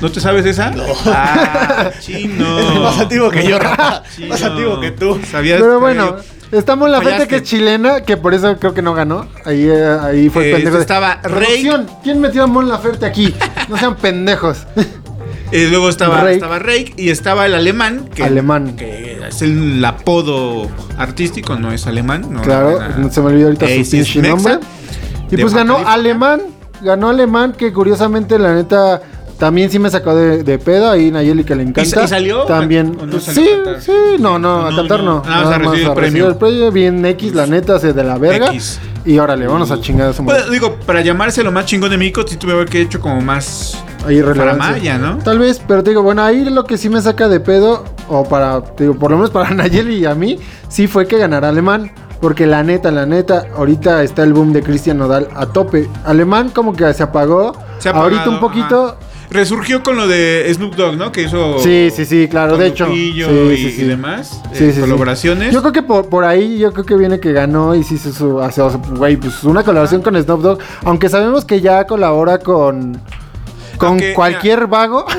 ¿No 0.00 0.10
te 0.10 0.20
sabes 0.20 0.44
esa? 0.46 0.70
No. 0.70 0.84
Ah, 1.06 1.90
chino. 2.00 2.58
Es 2.74 2.80
más 2.80 2.98
antiguo 3.00 3.30
que 3.30 3.46
yo, 3.46 3.58
Rafa. 3.58 4.02
Chino. 4.14 4.28
Más 4.28 4.42
antiguo 4.42 4.80
que 4.80 4.90
tú. 4.92 5.20
¿Sabías? 5.30 5.60
Pero 5.60 5.80
bueno, 5.80 6.16
estamos 6.52 6.86
en 6.86 6.92
la 6.92 7.00
Fallaste. 7.02 7.28
que 7.28 7.36
es 7.36 7.42
chilena, 7.42 8.00
que 8.02 8.16
por 8.16 8.34
eso 8.34 8.56
creo 8.58 8.74
que 8.74 8.82
no 8.82 8.94
ganó. 8.94 9.26
Ahí, 9.44 9.64
eh, 9.68 9.96
ahí 10.02 10.28
fue 10.28 10.44
Eh, 10.44 10.48
el 10.50 10.54
pendejo. 10.56 10.76
de- 10.76 10.82
estaba 10.82 11.20
Rey. 11.22 11.68
¿Quién 12.02 12.20
metió 12.20 12.44
a 12.44 12.46
Mon 12.46 12.68
Laferte 12.68 13.06
aquí? 13.06 13.34
No 13.68 13.76
sean 13.76 13.96
pendejos. 13.96 14.66
Y 15.52 15.66
luego 15.66 15.88
estaba 15.88 16.20
Rake. 16.20 16.34
estaba 16.34 16.58
Rake 16.60 16.94
y 16.96 17.10
estaba 17.10 17.44
el 17.44 17.54
alemán. 17.56 18.08
Que, 18.14 18.22
Alemán. 18.22 18.76
Que 18.76 19.18
es 19.28 19.42
el 19.42 19.84
apodo 19.84 20.68
artístico, 20.96 21.56
no 21.56 21.72
es 21.72 21.88
alemán. 21.88 22.24
No, 22.30 22.40
claro, 22.40 22.78
no, 22.98 23.10
se 23.10 23.20
me 23.20 23.26
olvidó 23.26 23.46
ahorita 23.48 23.66
Eh, 23.66 23.84
su 23.84 23.90
pinche 23.90 24.22
nombre. 24.22 24.58
Y 25.28 25.36
pues 25.38 25.52
ganó. 25.52 25.78
Alemán. 25.78 26.40
Ganó 26.82 27.08
Alemán, 27.08 27.54
que 27.58 27.72
curiosamente, 27.72 28.38
la 28.38 28.54
neta. 28.54 29.02
También 29.40 29.70
sí 29.70 29.78
me 29.78 29.88
sacó 29.88 30.14
de, 30.14 30.42
de 30.42 30.58
pedo 30.58 30.90
ahí 30.90 31.10
Nayeli 31.10 31.44
que 31.44 31.54
le 31.54 31.62
encanta. 31.62 32.04
y 32.04 32.08
salió? 32.08 32.42
También. 32.44 32.94
¿O 33.00 33.06
no 33.06 33.12
pues, 33.12 33.24
salió 33.24 33.42
sí, 33.80 33.86
sí, 33.86 33.92
no, 34.18 34.38
no, 34.38 34.66
a 34.66 34.76
cantar 34.76 35.02
no. 35.02 35.14
no. 35.14 35.22
Nada 35.24 35.44
más 35.44 35.54
a 35.54 35.58
recibir 35.58 35.86
el 35.86 35.94
premio. 35.94 36.28
el 36.28 36.36
premio. 36.36 36.70
Bien 36.70 37.02
X, 37.06 37.34
la 37.34 37.46
neta, 37.46 37.78
se 37.78 37.94
de 37.94 38.04
la 38.04 38.18
verga. 38.18 38.48
X. 38.48 38.78
Y 39.06 39.18
órale, 39.18 39.46
vamos 39.46 39.70
a 39.70 39.80
chingar 39.80 40.10
a 40.10 40.12
su 40.12 40.22
madre. 40.22 40.40
Bueno, 40.40 40.52
digo, 40.52 40.76
para 40.84 41.00
llamarse 41.00 41.42
lo 41.42 41.50
más 41.50 41.64
chingón 41.64 41.90
de 41.90 41.96
México, 41.96 42.22
sí 42.28 42.36
tuve 42.36 42.66
que 42.66 42.80
he 42.80 42.82
hecho 42.82 43.00
como 43.00 43.22
más. 43.22 43.82
Ahí 44.06 44.20
relevancia. 44.20 44.62
Faramaya, 44.62 44.98
¿no? 44.98 45.16
Tal 45.18 45.38
vez, 45.38 45.58
pero 45.66 45.82
te 45.82 45.90
digo, 45.90 46.02
bueno, 46.02 46.22
ahí 46.22 46.44
lo 46.44 46.64
que 46.64 46.76
sí 46.76 46.90
me 46.90 47.00
saca 47.00 47.26
de 47.30 47.40
pedo, 47.40 47.86
o 48.08 48.24
para, 48.24 48.60
te 48.62 48.84
digo, 48.84 48.98
por 48.98 49.10
lo 49.10 49.16
menos 49.16 49.30
para 49.30 49.48
Nayeli 49.54 50.00
y 50.00 50.04
a 50.04 50.14
mí, 50.14 50.38
sí 50.68 50.86
fue 50.86 51.06
que 51.06 51.16
ganara 51.16 51.48
Alemán. 51.48 51.90
Porque 52.20 52.46
la 52.46 52.62
neta, 52.62 52.90
la 52.90 53.06
neta, 53.06 53.46
ahorita 53.56 54.02
está 54.02 54.22
el 54.22 54.34
boom 54.34 54.52
de 54.52 54.62
Cristian 54.62 54.98
Nodal 54.98 55.28
a 55.34 55.46
tope. 55.46 55.88
Alemán 56.04 56.50
como 56.50 56.74
que 56.74 56.92
se 56.92 57.02
apagó. 57.02 57.54
Se 57.78 57.88
ha 57.88 57.92
ahorita 57.92 58.24
apagado, 58.24 58.30
un 58.32 58.40
poquito. 58.40 58.86
ajá. 58.88 59.09
Resurgió 59.30 59.82
con 59.82 59.96
lo 59.96 60.08
de 60.08 60.50
Snoop 60.52 60.74
Dogg, 60.74 60.96
¿no? 60.96 61.12
Que 61.12 61.22
hizo. 61.22 61.60
Sí, 61.60 61.90
sí, 61.94 62.04
sí, 62.04 62.26
claro, 62.28 62.56
de 62.56 62.66
hecho. 62.66 62.86
Sí, 62.86 63.12
y, 63.16 63.22
sí, 63.56 63.70
sí. 63.70 63.82
y 63.82 63.84
demás. 63.84 64.42
Sí, 64.52 64.64
eh, 64.64 64.76
colaboraciones. 64.80 65.52
Yo 65.52 65.60
creo 65.60 65.72
que 65.72 65.82
por, 65.82 66.08
por 66.08 66.24
ahí, 66.24 66.58
yo 66.58 66.72
creo 66.72 66.84
que 66.84 66.96
viene 66.96 67.20
que 67.20 67.32
ganó 67.32 67.74
y 67.76 67.84
sí 67.84 67.96
se 67.96 68.12
su, 68.12 68.40
hace, 68.40 68.60
o 68.60 68.70
sea, 68.70 68.80
güey, 68.96 69.16
pues 69.16 69.44
una 69.44 69.62
colaboración 69.62 70.02
con 70.02 70.20
Snoop 70.20 70.42
Dogg. 70.42 70.58
Aunque 70.84 71.08
sabemos 71.08 71.44
que 71.44 71.60
ya 71.60 71.84
colabora 71.84 72.38
con. 72.38 73.00
con 73.78 74.00
cualquier 74.14 74.66
vago. 74.66 75.06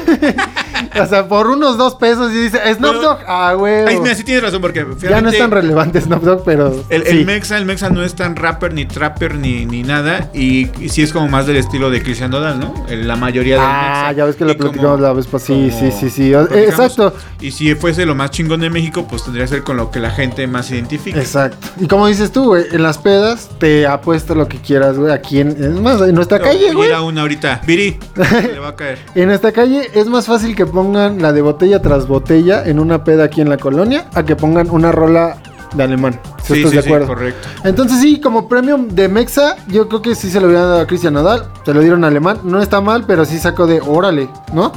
o 1.01 1.05
sea, 1.05 1.27
por 1.27 1.47
unos 1.47 1.77
dos 1.77 1.95
pesos 1.95 2.31
y 2.31 2.35
dice, 2.35 2.59
Snoop 2.75 2.95
Dogg, 3.01 3.19
ah, 3.27 3.53
güey. 3.57 3.85
Ay, 3.87 3.99
mira, 3.99 4.15
sí 4.15 4.23
tienes 4.23 4.43
razón, 4.43 4.61
porque 4.61 4.85
Ya 5.01 5.21
no 5.21 5.29
es 5.29 5.37
tan 5.37 5.51
relevante 5.51 6.01
Snoop 6.01 6.23
Dogg, 6.23 6.43
pero. 6.43 6.83
El, 6.89 7.03
sí. 7.03 7.09
el 7.09 7.25
Mexa, 7.25 7.57
el 7.57 7.65
Mexa 7.65 7.89
no 7.89 8.03
es 8.03 8.15
tan 8.15 8.35
rapper, 8.35 8.73
ni 8.73 8.85
trapper, 8.85 9.35
ni, 9.35 9.65
ni 9.65 9.83
nada. 9.83 10.29
Y, 10.33 10.69
y 10.83 10.89
sí 10.89 11.01
es 11.01 11.11
como 11.13 11.27
más 11.27 11.45
del 11.47 11.57
estilo 11.57 11.89
de 11.89 12.01
Cristian 12.01 12.31
Nodal, 12.31 12.59
¿no? 12.59 12.85
La 12.89 13.15
mayoría 13.15 13.55
del 13.55 13.63
Ah, 13.65 13.93
Mexa. 14.07 14.11
ya 14.13 14.25
ves 14.25 14.35
que 14.35 14.45
lo 14.45 14.51
Y 14.51 14.55
como- 14.57 14.71
platicamos 14.71 14.99
la 15.01 15.13
vez 15.13 15.27
pasada. 15.27 15.41
Sí, 15.59 15.71
sí, 15.71 15.91
sí, 15.91 16.09
sí. 16.09 16.29
Platicamos. 16.31 16.67
exacto. 16.69 17.13
Y 17.39 17.51
si 17.51 17.73
fuese 17.75 18.05
lo 18.05 18.15
más 18.15 18.31
chingón 18.31 18.59
de 18.61 18.69
México, 18.69 19.05
pues 19.09 19.23
tendría 19.23 19.45
que 19.45 19.49
ser 19.49 19.63
con 19.63 19.77
lo 19.77 19.91
que 19.91 19.99
la 19.99 20.11
gente 20.11 20.45
más 20.47 20.67
se 20.67 20.75
identifica. 20.75 21.19
Exacto. 21.19 21.67
Y 21.79 21.87
como 21.87 22.07
dices 22.07 22.31
tú, 22.31 22.45
güey, 22.45 22.65
en 22.71 22.83
las 22.83 22.97
pedas 22.97 23.49
te 23.59 23.87
apuesto 23.87 24.35
lo 24.35 24.47
que 24.47 24.57
quieras, 24.57 24.97
güey. 24.97 25.11
Aquí 25.11 25.39
en, 25.39 25.49
es 25.49 25.79
más, 25.81 26.01
en 26.01 26.15
nuestra 26.15 26.39
calle, 26.39 26.73
güey. 26.73 26.89
era 26.89 27.01
una 27.01 27.21
ahorita. 27.21 27.61
Viri, 27.65 27.97
le 28.15 28.59
va 28.59 28.69
a 28.69 28.75
caer. 28.75 28.99
En 29.15 29.27
nuestra 29.27 29.51
calle 29.51 29.89
es 29.93 30.05
más 30.07 30.25
fácil 30.27 30.55
que 30.55 30.65
pongan 30.71 31.21
la 31.21 31.31
de 31.33 31.41
botella 31.41 31.81
tras 31.81 32.07
botella 32.07 32.63
en 32.65 32.79
una 32.79 33.03
peda 33.03 33.25
aquí 33.25 33.41
en 33.41 33.49
la 33.49 33.57
colonia 33.57 34.07
a 34.13 34.23
que 34.23 34.35
pongan 34.35 34.69
una 34.71 34.91
rola 34.91 35.37
de 35.75 35.83
alemán. 35.83 36.19
Si 36.43 36.53
Sí, 36.53 36.59
estás 36.59 36.71
sí, 36.71 36.77
de 36.77 36.81
sí, 36.83 36.87
acuerdo. 36.89 37.07
correcto. 37.07 37.47
Entonces 37.63 37.99
sí, 38.01 38.19
como 38.19 38.49
premio 38.49 38.77
de 38.89 39.07
Mexa, 39.07 39.55
yo 39.67 39.87
creo 39.87 40.01
que 40.01 40.15
sí 40.15 40.29
se 40.31 40.39
lo 40.41 40.47
hubieran 40.47 40.65
dado 40.65 40.81
a 40.81 40.87
Cristian 40.87 41.13
Nadal. 41.13 41.47
Se 41.65 41.73
lo 41.73 41.79
dieron 41.81 42.03
a 42.03 42.07
alemán. 42.07 42.39
No 42.43 42.61
está 42.61 42.81
mal, 42.81 43.05
pero 43.05 43.23
sí 43.25 43.37
sacó 43.39 43.67
de 43.67 43.79
órale, 43.79 44.27
¿no? 44.53 44.71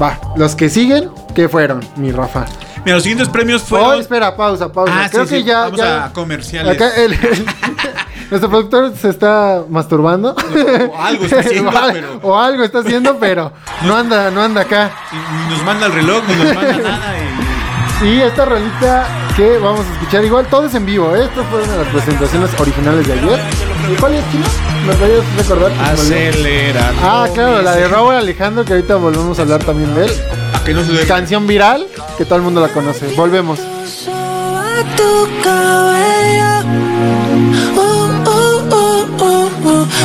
Va, 0.00 0.18
los 0.36 0.54
que 0.56 0.70
siguen, 0.70 1.10
¿qué 1.34 1.48
fueron, 1.48 1.80
mi 1.96 2.10
Rafa? 2.12 2.46
Mira, 2.86 2.94
los 2.94 3.02
siguientes 3.02 3.28
premios 3.28 3.62
Oh, 3.64 3.66
fueron. 3.66 4.00
espera, 4.00 4.34
pausa, 4.34 4.72
pausa. 4.72 4.92
Ah, 4.96 5.08
creo 5.10 5.24
sí, 5.26 5.34
que 5.34 5.40
sí, 5.40 5.46
ya. 5.46 5.60
Vamos 5.64 5.78
ya- 5.78 6.04
a 6.06 6.12
comerciales. 6.14 6.74
Acá 6.74 6.88
el, 6.96 7.12
el- 7.12 7.18
nuestro 8.30 8.48
productor 8.50 8.92
se 8.96 9.08
está 9.10 9.62
masturbando. 9.68 10.34
O 10.92 11.00
algo 11.02 11.24
está 11.24 11.40
haciendo, 11.40 11.70
pero- 11.92 12.20
o 12.22 12.38
algo 12.38 12.62
está 12.64 12.78
haciendo, 12.80 13.16
pero 13.18 13.52
no 13.82 13.96
anda, 13.96 14.30
no 14.30 14.42
anda 14.42 14.62
acá. 14.62 14.90
Y- 15.12 15.50
nos 15.52 15.64
manda 15.64 15.86
el 15.86 15.92
reloj, 15.92 16.22
ni 16.28 16.34
nos 16.36 16.54
manda 16.54 16.76
nada. 16.78 17.14
Y, 17.18 17.50
Y 18.02 18.18
esta 18.22 18.46
rolita 18.46 19.06
que 19.36 19.58
vamos 19.58 19.80
a 19.84 19.92
escuchar 19.92 20.24
igual, 20.24 20.46
todo 20.46 20.64
es 20.64 20.74
en 20.74 20.86
vivo, 20.86 21.14
¿eh? 21.14 21.24
Esto 21.24 21.44
fue 21.50 21.62
una 21.62 21.72
de 21.72 21.78
las 21.84 21.88
presentaciones 21.88 22.50
originales 22.58 23.06
de 23.06 23.12
ayer. 23.12 23.38
¿Y 23.92 23.94
cuál 24.00 24.14
es, 24.14 24.24
Chino? 24.30 24.46
¿Me 24.86 24.94
podrías 24.94 25.36
recordar? 25.36 25.72
Acelera. 25.84 26.92
Ah, 27.02 27.26
claro, 27.34 27.60
la 27.60 27.76
de 27.76 27.88
Raúl 27.88 28.14
Alejandro, 28.14 28.64
que 28.64 28.72
ahorita 28.72 28.96
volvemos 28.96 29.38
a 29.38 29.42
hablar 29.42 29.62
también 29.64 29.94
de 29.94 30.06
él. 30.06 30.12
a 30.54 30.64
que 30.64 30.72
no 30.72 30.82
se. 30.82 31.06
Canción 31.06 31.46
viral, 31.46 31.86
que 32.16 32.24
todo 32.24 32.36
el 32.36 32.42
mundo 32.42 32.62
la 32.62 32.68
conoce. 32.68 33.06
Volvemos. 33.14 33.58
Tu 34.96 35.28
cabello. 35.44 36.64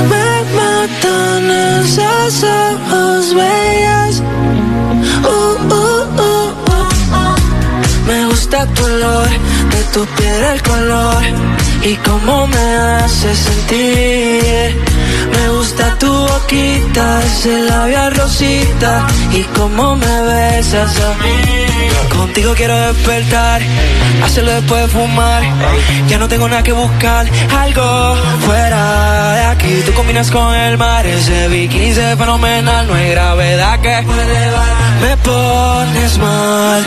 Me 0.09 0.28
matan 0.55 1.51
esos 1.82 2.43
ojos 2.43 3.34
bellos. 3.34 4.21
Uh, 5.23 5.73
uh, 5.73 6.03
uh, 6.19 6.53
uh, 6.71 6.88
uh. 7.19 8.07
Me 8.07 8.26
gusta 8.26 8.65
tu 8.67 8.84
olor, 8.84 9.30
de 9.71 9.84
tu 9.93 10.05
piel 10.15 10.43
el 10.53 10.61
color 10.61 11.23
y 11.84 11.95
cómo 11.97 12.47
me 12.47 12.76
hace 12.76 13.36
sentir. 13.36 14.94
Me 15.32 15.49
gusta 15.49 15.97
tu 15.97 16.11
boquita, 16.11 17.22
ese 17.24 17.59
labial 17.61 18.16
rosita 18.16 19.07
y 19.34 19.43
cómo 19.57 19.95
me 19.95 20.22
besas 20.22 20.99
a 20.99 21.09
mí. 21.24 21.55
Contigo 22.09 22.53
quiero 22.55 22.78
despertar, 22.93 23.61
hacerlo 24.24 24.51
después 24.51 24.82
de 24.84 24.88
fumar. 24.88 25.43
Ya 26.07 26.18
no 26.18 26.28
tengo 26.28 26.47
nada 26.47 26.63
que 26.63 26.72
buscar, 26.72 27.28
algo 27.57 28.16
fuera 28.45 29.34
de 29.34 29.43
aquí. 29.45 29.84
Tú 29.86 29.93
combinas 29.93 30.32
con 30.32 30.53
el 30.53 30.78
mar, 30.78 31.05
ese 31.05 31.47
bikini 31.47 31.93
se 31.93 32.16
fenomenal. 32.16 32.88
No 32.88 32.93
hay 32.93 33.11
gravedad 33.11 33.80
que 33.80 34.01
me 35.01 35.18
pones 35.18 36.18
mal. 36.18 36.86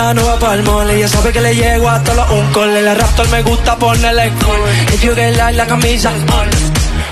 Avenida, 0.00 0.14
no 0.14 0.26
va 0.26 0.38
pa'l 0.38 0.62
mole. 0.62 0.96
Ella 0.96 1.08
sabe 1.08 1.32
que 1.32 1.40
le 1.40 1.54
llego 1.54 1.88
hasta 1.88 2.14
los 2.14 2.30
uncoles. 2.30 2.82
La 2.82 2.94
raptor 2.94 3.28
me 3.28 3.42
gusta 3.42 3.76
ponerle 3.76 4.32
you 5.02 5.14
get 5.14 5.36
like 5.36 5.56
la 5.56 5.66
camisa 5.66 6.10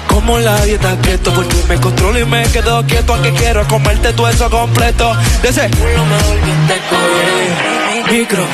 como 0.08 0.38
la 0.38 0.60
dieta 0.64 0.96
keto 1.00 1.32
Porque 1.32 1.56
me 1.68 1.76
controlo 1.80 2.18
y 2.18 2.24
me 2.24 2.42
quedo 2.50 2.84
quieto 2.86 3.14
Aunque 3.14 3.32
quiero 3.34 3.66
comerte 3.68 4.12
todo 4.12 4.28
eso 4.28 4.50
completo. 4.50 5.14
De 5.42 5.48
ese 5.48 5.70
culo 5.70 6.04
mejor 6.06 6.36
que 6.40 6.54
te 6.68 6.80
coge. 6.90 8.18
Micro, 8.18 8.44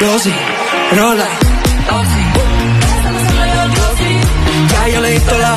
dosis, 0.00 0.34
rola 0.96 1.26
Ya 4.70 4.88
yo 4.88 5.00
le 5.00 5.10
di 5.10 5.20
toda 5.20 5.38
la 5.38 5.56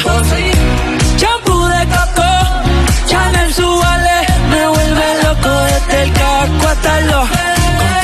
Shampoo 1.17 1.67
de 1.67 1.85
coco 1.85 2.29
Chanel 3.07 3.53
Subale 3.53 4.25
Me 4.49 4.67
vuelve 4.67 5.23
loco 5.23 5.49
desde 5.49 6.03
el 6.03 6.13
casco 6.13 6.67
hasta 6.67 6.99
el 6.99 7.40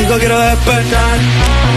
Contigo 0.07 0.19
quiero 0.19 0.39
despertar. 0.39 1.19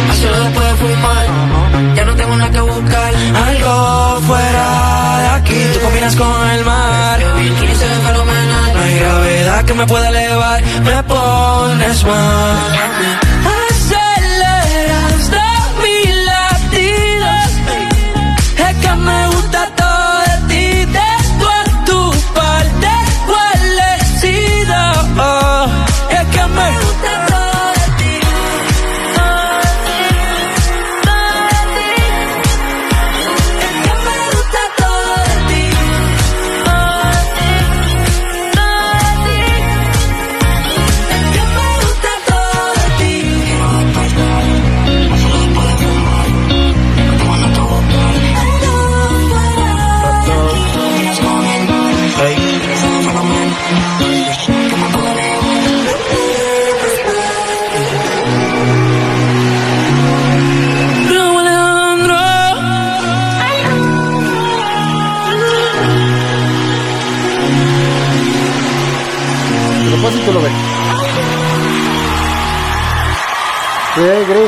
Hacerlo 0.08 0.44
después 0.44 0.66
de 0.68 0.74
fumar. 0.76 1.96
Ya 1.96 2.04
no 2.04 2.14
tengo 2.14 2.36
nada 2.36 2.50
que 2.52 2.60
buscar. 2.60 3.12
Algo 3.48 4.20
fuera 4.20 5.18
de 5.18 5.28
aquí. 5.36 5.60
Tú 5.74 5.80
combinas 5.80 6.14
con 6.14 6.50
el 6.50 6.64
mar. 6.64 7.18
Bikini 7.38 7.74
se 7.74 7.88
ve 7.88 7.94
fenomenal. 8.06 8.72
No 8.72 8.82
hay 8.82 8.98
gravedad 9.00 9.64
que 9.64 9.74
me 9.74 9.86
pueda 9.86 10.08
elevar. 10.10 10.62
Me 10.62 11.02
pones 11.02 12.04
mal 12.04 13.29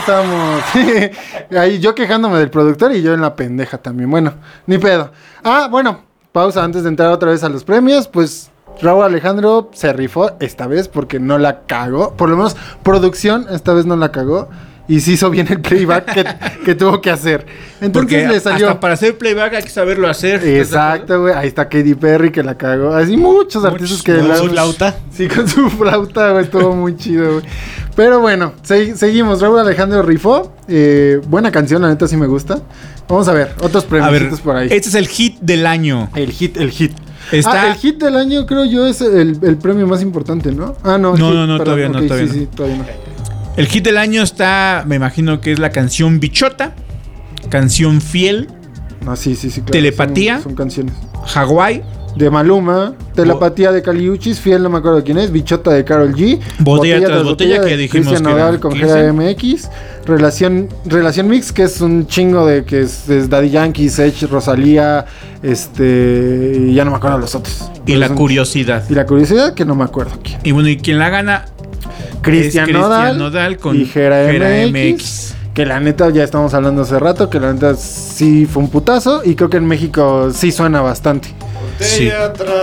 Regresamos. 0.06 0.62
Ahí 1.58 1.78
yo 1.78 1.94
quejándome 1.94 2.38
del 2.38 2.50
productor 2.50 2.92
y 2.92 3.02
yo 3.02 3.14
en 3.14 3.20
la 3.20 3.36
pendeja 3.36 3.78
también. 3.78 4.10
Bueno, 4.10 4.34
ni 4.66 4.78
pedo. 4.78 5.10
Ah, 5.44 5.68
bueno, 5.70 6.00
pausa 6.32 6.64
antes 6.64 6.82
de 6.82 6.88
entrar 6.88 7.10
otra 7.10 7.30
vez 7.30 7.44
a 7.44 7.48
los 7.48 7.64
premios. 7.64 8.08
Pues 8.08 8.50
Raúl 8.80 9.04
Alejandro 9.04 9.70
se 9.72 9.92
rifó 9.92 10.32
esta 10.40 10.66
vez 10.66 10.88
porque 10.88 11.20
no 11.20 11.38
la 11.38 11.60
cagó. 11.62 12.14
Por 12.14 12.28
lo 12.28 12.36
menos 12.36 12.56
producción 12.82 13.46
esta 13.50 13.72
vez 13.72 13.86
no 13.86 13.96
la 13.96 14.10
cagó. 14.12 14.48
Y 14.88 15.00
se 15.00 15.12
hizo 15.12 15.30
bien 15.30 15.46
el 15.48 15.60
playback 15.60 16.12
que, 16.12 16.24
que 16.64 16.74
tuvo 16.74 17.00
que 17.00 17.08
hacer. 17.10 17.46
Entonces 17.80 17.92
Porque 17.92 18.26
le 18.28 18.40
salió. 18.40 18.66
hasta 18.68 18.80
para 18.80 18.94
hacer 18.94 19.16
playback 19.16 19.54
hay 19.54 19.62
que 19.62 19.68
saberlo 19.70 20.08
hacer. 20.08 20.44
Exacto, 20.58 21.20
güey. 21.22 21.34
Ahí 21.34 21.48
está 21.48 21.68
Katy 21.68 21.94
Perry 21.94 22.30
que 22.32 22.42
la 22.42 22.56
cagó. 22.58 22.92
Así 22.94 23.16
muchos 23.16 23.64
artistas 23.64 24.02
que 24.02 24.16
con 24.16 24.28
la- 24.28 24.36
su 24.36 24.48
flauta. 24.48 24.96
Sí, 25.12 25.28
con 25.28 25.48
su 25.48 25.70
flauta, 25.70 26.32
güey. 26.32 26.44
Estuvo 26.44 26.74
muy 26.74 26.96
chido, 26.96 27.32
güey. 27.34 27.44
Pero 27.94 28.20
bueno, 28.20 28.54
se- 28.62 28.96
seguimos. 28.96 29.40
Raúl 29.40 29.60
Alejandro 29.60 30.02
rifó. 30.02 30.52
Eh, 30.68 31.20
buena 31.28 31.50
canción, 31.52 31.82
la 31.82 31.88
neta 31.88 32.08
sí 32.08 32.16
me 32.16 32.26
gusta. 32.26 32.60
Vamos 33.08 33.28
a 33.28 33.32
ver, 33.34 33.54
otros 33.60 33.84
premios 33.84 34.40
por 34.40 34.56
ahí. 34.56 34.68
este 34.70 34.88
es 34.88 34.94
el 34.94 35.06
hit 35.06 35.38
del 35.40 35.66
año. 35.66 36.10
El 36.14 36.30
hit, 36.32 36.56
el 36.56 36.70
hit. 36.70 36.92
Está- 37.30 37.62
Ah, 37.62 37.68
el 37.68 37.74
hit 37.76 37.98
del 38.02 38.16
año 38.16 38.46
creo 38.46 38.64
yo 38.64 38.86
es 38.86 39.00
el, 39.00 39.38
el 39.42 39.56
premio 39.58 39.86
más 39.86 40.02
importante, 40.02 40.50
¿no? 40.50 40.74
Ah, 40.82 40.98
no. 40.98 41.16
No, 41.16 41.28
hit, 41.28 41.34
no, 41.36 41.46
no, 41.46 41.58
todavía 41.62 41.88
no, 41.88 42.02
todavía 42.02 42.26
sí, 42.26 42.32
no. 42.32 42.40
sí, 42.40 42.48
todavía 42.54 42.78
no. 42.78 42.84
El 43.56 43.66
hit 43.66 43.84
del 43.84 43.98
año 43.98 44.22
está, 44.22 44.84
me 44.86 44.96
imagino 44.96 45.40
que 45.40 45.52
es 45.52 45.58
la 45.58 45.70
canción 45.70 46.20
Bichota, 46.20 46.72
canción 47.50 48.00
Fiel, 48.00 48.48
No, 49.04 49.14
sí, 49.16 49.34
sí, 49.36 49.50
sí. 49.50 49.60
claro, 49.60 49.72
Telepatía. 49.72 50.34
Son, 50.36 50.42
son 50.44 50.54
canciones. 50.54 50.94
Hawaii, 51.34 51.82
De 52.16 52.30
Maluma, 52.30 52.94
Telepatía 53.14 53.70
de 53.72 53.82
Caliuchis, 53.82 54.40
Fiel, 54.40 54.62
no 54.62 54.70
me 54.70 54.78
acuerdo 54.78 55.02
quién 55.04 55.18
es, 55.18 55.30
Bichota 55.30 55.70
de 55.72 55.84
Carol 55.84 56.14
G, 56.14 56.38
Botella 56.60 57.06
tras 57.06 57.24
botella, 57.24 57.60
que 57.60 57.70
ya 57.70 57.76
de 57.76 57.82
dijimos 57.82 58.06
Cristian 58.08 58.24
que 58.24 58.38
Nodal 58.40 58.60
con. 58.60 58.72
GMX, 58.72 59.68
Relación, 60.06 60.68
Relación 60.86 61.28
Mix, 61.28 61.52
que 61.52 61.64
es 61.64 61.80
un 61.82 62.06
chingo 62.06 62.46
de 62.46 62.64
que 62.64 62.80
es, 62.82 63.08
es 63.08 63.28
Daddy 63.28 63.50
Yankee, 63.50 63.88
Sech, 63.90 64.22
Rosalía, 64.30 65.04
este, 65.42 66.54
y 66.68 66.74
ya 66.74 66.84
no 66.84 66.90
me 66.90 66.96
acuerdo 66.96 67.18
los 67.18 67.34
otros. 67.34 67.70
y 67.86 67.94
la 67.96 68.08
son- 68.08 68.16
curiosidad. 68.16 68.84
Y 68.88 68.94
la 68.94 69.06
curiosidad, 69.06 69.54
que 69.54 69.64
no 69.64 69.74
me 69.74 69.84
acuerdo 69.84 70.12
quién. 70.22 70.38
Y 70.44 70.52
bueno, 70.52 70.68
y 70.68 70.76
quien 70.78 70.98
la 70.98 71.08
gana 71.10 71.46
Cristian 72.22 72.72
Nodal, 72.72 73.18
Nodal 73.18 73.58
con 73.58 73.76
y 73.76 73.84
MX, 73.84 74.72
MX. 74.72 75.34
Que 75.54 75.66
la 75.66 75.80
neta, 75.80 76.08
ya 76.10 76.24
estamos 76.24 76.54
hablando 76.54 76.82
hace 76.82 76.98
rato, 76.98 77.28
que 77.28 77.38
la 77.38 77.52
neta 77.52 77.74
sí 77.74 78.46
fue 78.46 78.62
un 78.62 78.70
putazo, 78.70 79.22
y 79.24 79.34
creo 79.34 79.50
que 79.50 79.58
en 79.58 79.66
México 79.66 80.30
sí 80.32 80.50
suena 80.50 80.80
bastante. 80.80 81.28
Sí. 81.82 82.10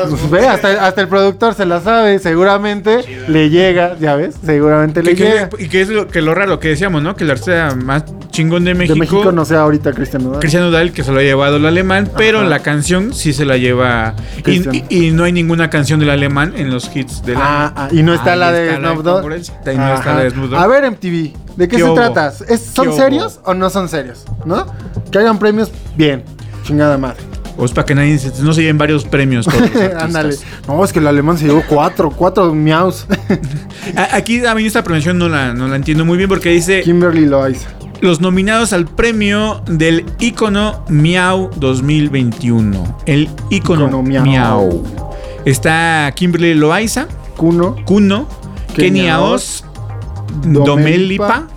Pues 0.09 0.29
ve, 0.29 0.47
hasta, 0.47 0.85
hasta 0.87 1.01
el 1.01 1.07
productor 1.07 1.53
se 1.53 1.65
la 1.65 1.81
sabe, 1.81 2.19
seguramente 2.19 3.23
le 3.27 3.49
llega, 3.49 3.95
ya 3.99 4.15
ves, 4.15 4.35
seguramente 4.45 5.03
le 5.03 5.11
Que- 5.11 5.15
que- 5.17 5.23
llega. 5.29 5.49
y 5.59 5.67
que 5.69 5.81
es 5.81 5.89
lo, 5.89 6.07
que 6.07 6.21
lo 6.21 6.33
raro 6.33 6.59
que 6.59 6.69
decíamos, 6.69 7.01
¿no? 7.03 7.15
Que 7.15 7.23
el 7.23 7.31
artista 7.31 7.75
más 7.75 8.03
chingón 8.31 8.63
de 8.65 8.73
México, 8.73 8.93
de 8.93 8.99
México 8.99 9.31
no 9.31 9.45
sé 9.45 9.55
ahorita 9.55 9.91
Cristian 9.93 10.23
Nodal. 10.23 10.39
Cristian 10.39 10.63
Nodal, 10.63 10.91
que 10.91 11.03
se 11.03 11.11
lo 11.11 11.19
ha 11.19 11.23
llevado 11.23 11.57
el 11.57 11.65
alemán, 11.65 12.09
pero 12.17 12.43
la 12.43 12.59
canción 12.59 13.13
sí 13.13 13.33
se 13.33 13.45
la 13.45 13.57
lleva. 13.57 14.15
Y, 14.45 14.67
y- 14.77 14.85
y 15.07 15.11
no 15.11 15.23
hay 15.25 15.31
ninguna 15.31 15.69
canción 15.69 15.99
del 15.99 16.09
alemán 16.09 16.53
en 16.55 16.71
los 16.71 16.95
hits 16.95 17.21
del 17.23 17.37
Ah, 17.37 17.65
año. 17.67 17.73
ah, 17.75 17.87
y 17.91 18.03
no 18.03 18.13
está 18.13 18.33
Ahí 18.33 18.39
la 18.39 18.51
de 18.51 18.75
Snoop 18.77 19.03
Dogg. 19.03 19.25
no 19.27 19.35
está 19.35 20.13
la 20.15 20.23
de 20.23 20.29
Snoop 20.31 20.49
Dogg. 20.51 20.59
A 20.59 20.67
ver, 20.67 20.83
MTV, 20.85 21.33
¿de 21.55 21.67
qué, 21.67 21.67
¿Qué 21.67 21.77
se 21.77 21.83
hubo? 21.83 21.93
trata? 21.95 22.31
¿Es- 22.47 22.61
¿Son 22.73 22.93
serios 22.95 23.39
o 23.43 23.53
no 23.53 23.69
son 23.69 23.89
serios? 23.89 24.25
¿No? 24.45 24.65
Que 25.11 25.19
hagan 25.19 25.39
premios 25.39 25.71
bien, 25.95 26.23
chingada 26.63 26.97
madre. 26.97 27.17
O 27.61 27.65
es 27.65 27.71
para 27.73 27.85
que 27.85 27.93
nadie 27.93 28.17
se- 28.17 28.41
no 28.41 28.53
se 28.53 28.61
lleven 28.61 28.77
varios 28.77 29.03
premios. 29.03 29.45
Ándale. 29.99 30.35
No, 30.67 30.83
es 30.85 30.93
que 30.93 30.99
el 30.99 31.07
alemán 31.07 31.37
se 31.37 31.45
llevó 31.45 31.61
cuatro, 31.67 32.09
cuatro 32.09 32.53
miaus. 32.55 33.05
Aquí 34.13 34.45
a 34.45 34.55
mí 34.55 34.65
esta 34.65 34.81
premiación 34.83 35.17
no 35.17 35.27
la, 35.29 35.53
no 35.53 35.67
la 35.67 35.75
entiendo 35.75 36.05
muy 36.05 36.17
bien 36.17 36.29
porque 36.29 36.49
dice 36.51 36.81
Kimberly 36.83 37.25
Loaiza. 37.25 37.67
los 38.01 38.21
nominados 38.21 38.71
al 38.71 38.85
premio 38.85 39.61
del 39.67 40.05
ícono 40.19 40.85
Miau 40.87 41.49
2021. 41.57 42.97
El 43.05 43.29
Ícono 43.49 44.01
Miau. 44.01 44.23
Miau. 44.23 44.83
Está 45.45 46.11
Kimberly 46.15 46.53
Loaiza, 46.53 47.07
Kuno, 47.35 47.75
Kuno, 47.85 48.27
Kenia 48.75 49.19
Oz, 49.21 49.63
Oz, 49.63 50.43
Domelipa, 50.65 51.47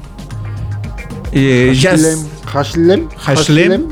eh, 1.33 1.73
Jazz- 1.75 2.27
Hashlem, 2.47 3.09
Hashlem, 3.09 3.09
Hashlem, 3.25 3.89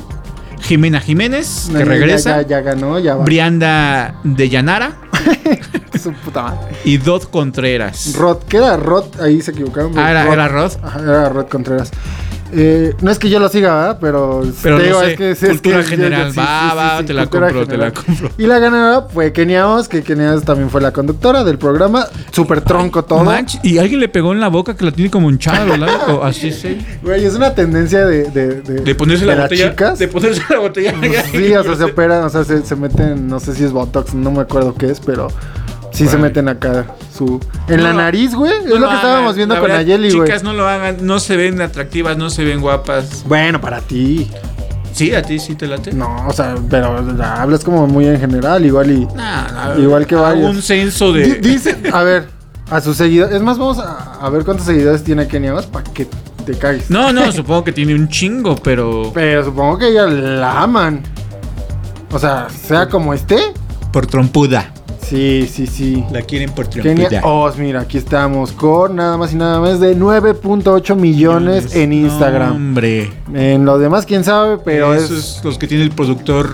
Jimena 0.63 1.01
Jiménez, 1.01 1.69
que 1.75 1.85
regresa, 1.85 2.43
Ya, 2.43 2.49
ya 2.49 2.61
ganó, 2.61 2.99
ya 2.99 3.17
va. 3.17 3.25
Brianda 3.25 4.15
de 4.25 4.49
Llanara 4.49 4.93
Su 6.01 6.13
puta 6.13 6.43
madre. 6.43 6.77
y 6.85 6.97
Dot 6.99 7.31
Contreras. 7.31 8.15
Rod, 8.17 8.39
¿qué 8.49 8.59
era 8.59 8.77
Rod? 8.77 9.21
Ahí 9.21 9.41
se 9.43 9.51
equivocaron. 9.51 9.99
Ah, 9.99 10.11
era, 10.11 10.25
Rod. 10.25 10.33
era 10.35 10.49
Rod. 10.49 10.73
Ajá, 10.83 11.01
era 11.01 11.29
Rod 11.29 11.47
Contreras. 11.49 11.91
Eh, 12.53 12.95
no 13.01 13.11
es 13.11 13.19
que 13.19 13.31
yo 13.31 13.39
lo 13.39 13.49
siga, 13.49 13.75
¿verdad? 13.75 13.99
Pero, 14.01 14.43
Pero 14.63 14.77
te 14.77 14.83
no 14.83 14.87
digo, 14.89 15.01
sé, 15.01 15.11
es 15.13 15.17
que 15.17 15.31
es 15.31 15.39
cultura 15.39 15.61
que 15.61 15.71
yo- 15.71 15.81
yo- 15.83 15.89
general. 15.89 16.33
sí, 16.33 16.39
Va, 16.39 16.71
sí, 16.71 16.77
va, 16.77 16.99
sí, 16.99 17.05
te 17.05 17.15
la 17.15 17.27
compro, 17.27 17.67
te 17.67 17.77
la 17.77 17.91
compro. 17.93 18.31
Y 18.39 18.47
la 18.47 18.59
ganadora 18.59 19.07
fue 19.13 19.33
Kenia 19.33 19.69
Oz, 19.69 19.89
que 19.89 20.03
Kenia 20.03 20.35
Oz 20.35 20.45
también 20.45 20.69
fue 20.71 20.81
la 20.81 20.93
conductora 20.93 21.45
del 21.45 21.59
programa. 21.59 22.07
Súper 22.33 22.61
tronco 22.63 23.05
todo. 23.05 23.23
Manch, 23.25 23.59
y 23.63 23.79
alguien 23.79 24.01
le 24.01 24.09
pegó 24.09 24.33
en 24.33 24.41
la 24.41 24.49
boca 24.49 24.77
que 24.77 24.85
la 24.85 24.93
tiene 24.93 25.11
como 25.11 25.31
hinchada, 25.31 25.65
¿verdad? 25.65 26.11
O 26.11 26.25
así 26.25 26.51
sí. 26.53 26.79
Güey, 27.03 27.25
es 27.25 27.35
una 27.35 27.55
tendencia 27.55 28.05
de, 28.07 28.25
de, 28.31 28.61
de, 28.63 28.81
De 28.81 28.95
ponerse 28.95 29.25
de 29.25 29.31
la 29.31 29.37
las 29.37 29.45
botella. 29.45 29.71
chicas. 29.71 29.99
De 29.99 30.09
ponerse 30.09 30.43
la 30.51 30.59
botella. 30.59 30.95
Sí, 31.31 31.55
o 31.55 31.63
sea, 31.63 31.77
se 31.77 31.85
operan, 31.85 32.25
o 32.25 32.31
sea, 32.31 32.45
se, 32.45 32.63
se 32.65 32.77
meten, 32.77 33.29
no 33.29 33.39
sé 33.41 33.55
si 33.55 33.65
es 33.65 33.73
Botox, 33.73 34.15
no 34.15 34.31
me 34.33 34.41
acuerdo 34.41 34.75
qué 34.75 34.91
es, 34.91 35.01
pero 35.01 35.29
sí 35.93 36.07
se 36.09 36.17
meten 36.17 36.49
acá 36.49 36.87
su... 37.17 37.41
En 37.69 37.79
No 37.79 37.83
la 37.85 37.93
nariz, 37.93 38.35
güey. 38.35 38.53
No 38.67 38.75
es 38.75 38.81
lo 38.81 38.89
que 38.89 38.95
estábamos 38.95 39.37
viendo 39.37 39.55
La 39.55 39.61
con 39.61 39.69
verdad, 39.69 39.81
Ayeli, 39.83 40.11
güey. 40.13 40.27
Chicas, 40.27 40.43
no 40.43 40.53
lo 40.53 40.69
hagan. 40.69 40.99
No 41.03 41.19
se 41.21 41.37
ven 41.37 41.61
atractivas, 41.61 42.17
no 42.17 42.31
se 42.31 42.45
ven 42.45 42.61
guapas. 42.61 43.25
Bueno, 43.27 43.61
para 43.61 43.81
ti. 43.81 44.31
Sí, 44.93 45.15
a 45.15 45.23
ti 45.23 45.39
sí 45.39 45.55
te 45.55 45.67
late. 45.67 45.93
No, 45.93 46.27
o 46.27 46.33
sea, 46.33 46.57
pero 46.69 46.99
hablas 47.25 47.65
como 47.65 47.87
muy 47.87 48.07
en 48.07 48.19
general, 48.19 48.65
igual 48.67 48.91
y... 48.91 49.07
Nah, 49.15 49.51
nah, 49.53 49.79
Igual 49.79 50.07
que 50.07 50.15
varios. 50.17 50.51
un 50.55 50.63
censo 50.63 51.13
de. 51.13 51.37
Dice, 51.37 51.77
a 51.93 52.03
ver, 52.03 52.29
a 52.71 52.81
sus 52.81 52.97
seguidores. 52.97 53.35
Es 53.37 53.43
más, 53.43 53.59
vamos 53.59 53.79
a, 53.79 54.19
a 54.21 54.31
ver 54.31 54.45
cuántos 54.45 54.67
seguidores 54.67 55.03
tiene 55.05 55.27
Kenia 55.27 55.55
para 55.71 55.85
que 55.85 56.07
te 56.45 56.57
cagues. 56.59 56.91
No, 56.91 57.13
no, 57.13 57.31
supongo 57.33 57.65
que 57.65 57.73
tiene 57.73 57.95
un 57.95 58.09
chingo, 58.09 58.57
pero. 58.57 59.11
Pero 59.15 59.45
supongo 59.45 59.79
que 59.79 59.89
ella 59.89 60.07
la 60.07 60.63
aman. 60.63 61.03
O 62.13 62.19
sea, 62.19 62.49
sea 62.51 62.89
como 62.89 63.15
esté. 63.15 63.39
Por 63.93 64.07
trompuda. 64.07 64.73
Sí, 65.11 65.49
sí, 65.53 65.67
sí. 65.67 66.05
La 66.13 66.23
quieren 66.23 66.51
por 66.51 66.69
Kenia 66.69 67.21
Oz, 67.25 67.59
mira, 67.59 67.81
aquí 67.81 67.99
estamos 67.99 68.53
con 68.53 68.95
nada 68.95 69.17
más 69.17 69.33
y 69.33 69.37
nada 69.37 69.59
más 69.59 69.81
de 69.81 69.97
9.8 69.97 70.95
millones 70.95 71.75
en 71.75 71.91
No, 71.91 71.97
Instagram. 71.97 72.55
hombre. 72.55 73.11
En 73.35 73.65
lo 73.65 73.77
demás, 73.81 74.07
quién 74.07 74.23
sabe, 74.23 74.59
pero 74.65 74.95
Esos 74.95 75.11
es 75.11 75.37
es 75.39 75.45
los 75.45 75.59
que 75.59 75.67
tiene 75.67 75.83
el 75.83 75.91
productor 75.91 76.49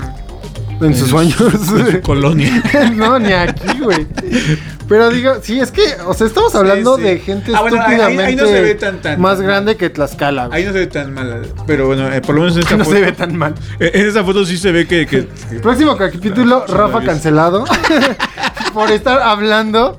en 0.81 0.95
sus 0.95 1.09
sueños. 1.11 1.41
en 1.41 1.93
su 1.93 2.01
colonia. 2.03 2.63
no, 2.95 3.19
ni 3.19 3.33
aquí, 3.33 3.79
güey. 3.83 4.07
Pero 4.89 5.11
digo, 5.11 5.35
sí, 5.43 5.59
es 5.59 5.73
que, 5.73 5.83
o 6.07 6.15
sea, 6.15 6.29
estamos 6.29 6.55
hablando 6.55 6.97
sí. 6.97 7.03
de 7.03 7.19
gente 7.19 7.51
Ah, 7.55 7.63
bueno, 7.63 7.79
ahí- 7.85 7.95
ahí- 7.95 8.01
ahí 8.01 8.35
estúpidamente 8.35 8.43
no 8.43 8.49
se 8.49 8.61
ve 8.63 8.75
tan- 8.77 9.01
tan- 9.03 9.21
más 9.21 9.41
grande 9.41 9.77
que 9.77 9.91
Tlaxcala. 9.91 10.47
güey. 10.47 10.61
Ahí 10.61 10.65
no 10.67 10.73
se 10.73 10.79
ve 10.79 10.87
tan 10.87 11.13
mal. 11.13 11.47
Pero 11.67 11.87
bueno, 11.89 12.09
eh, 12.13 12.21
por 12.21 12.35
lo 12.37 12.43
menos 12.43 12.57
en 12.57 12.63
esta 12.63 12.77
no 12.77 12.85
foto. 12.85 12.97
se 12.97 13.03
ve 13.03 13.13
tan 13.13 13.37
mal. 13.37 13.55
eh, 13.81 13.91
En 13.95 14.07
esa 14.07 14.23
foto 14.23 14.45
sí 14.47 14.57
se 14.57 14.71
ve 14.71 14.87
que. 14.87 15.07
que- 15.07 15.23
Próximo 15.63 15.97
capítulo, 15.97 16.65
Rafa 16.69 17.03
cancelado 17.03 17.65
por 18.75 18.91
estar 18.93 19.21
hablando 19.23 19.99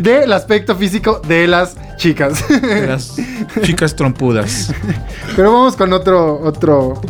del 0.00 0.32
aspecto 0.32 0.76
físico 0.76 1.20
de 1.26 1.46
las 1.46 1.76
chicas. 1.96 2.44
de 2.48 2.86
las 2.88 3.16
chicas 3.62 3.96
trompudas. 3.96 4.72
Pero 5.34 5.52
vamos 5.52 5.76
con 5.76 5.92
otro, 5.94 6.40
otro, 6.42 7.00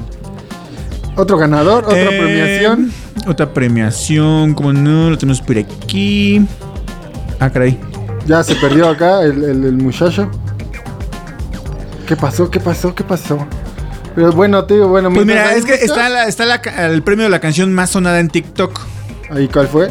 otro 1.16 1.36
ganador, 1.38 1.84
otra 1.84 1.98
Eh, 1.98 2.18
premiación. 2.20 2.92
Otra 3.26 3.52
premiación, 3.52 4.54
como 4.54 4.72
no, 4.72 5.10
lo 5.10 5.18
tenemos 5.18 5.40
por 5.40 5.56
aquí. 5.58 6.44
Ah, 7.40 7.50
caray. 7.50 7.78
Ya 8.26 8.42
se 8.42 8.54
perdió 8.56 8.88
acá 8.88 9.22
el, 9.22 9.42
el- 9.44 9.64
el 9.64 9.76
muchacho. 9.76 10.30
¿Qué 12.06 12.16
pasó? 12.16 12.50
¿Qué 12.50 12.60
pasó? 12.60 12.94
¿Qué 12.94 13.04
pasó? 13.04 13.46
Pero 14.14 14.32
bueno, 14.32 14.62
digo, 14.62 14.88
bueno, 14.88 15.10
Pues 15.12 15.26
mira, 15.26 15.54
es 15.54 15.64
que 15.64 15.74
está, 15.74 16.08
la- 16.08 16.26
está 16.28 16.44
la 16.46 16.56
el 16.86 17.02
premio 17.02 17.24
de 17.24 17.30
la 17.30 17.40
canción 17.40 17.72
más 17.72 17.90
sonada 17.90 18.20
en 18.20 18.28
TikTok. 18.28 18.80
Ahí, 19.30 19.48
¿cuál 19.48 19.68
fue? 19.68 19.90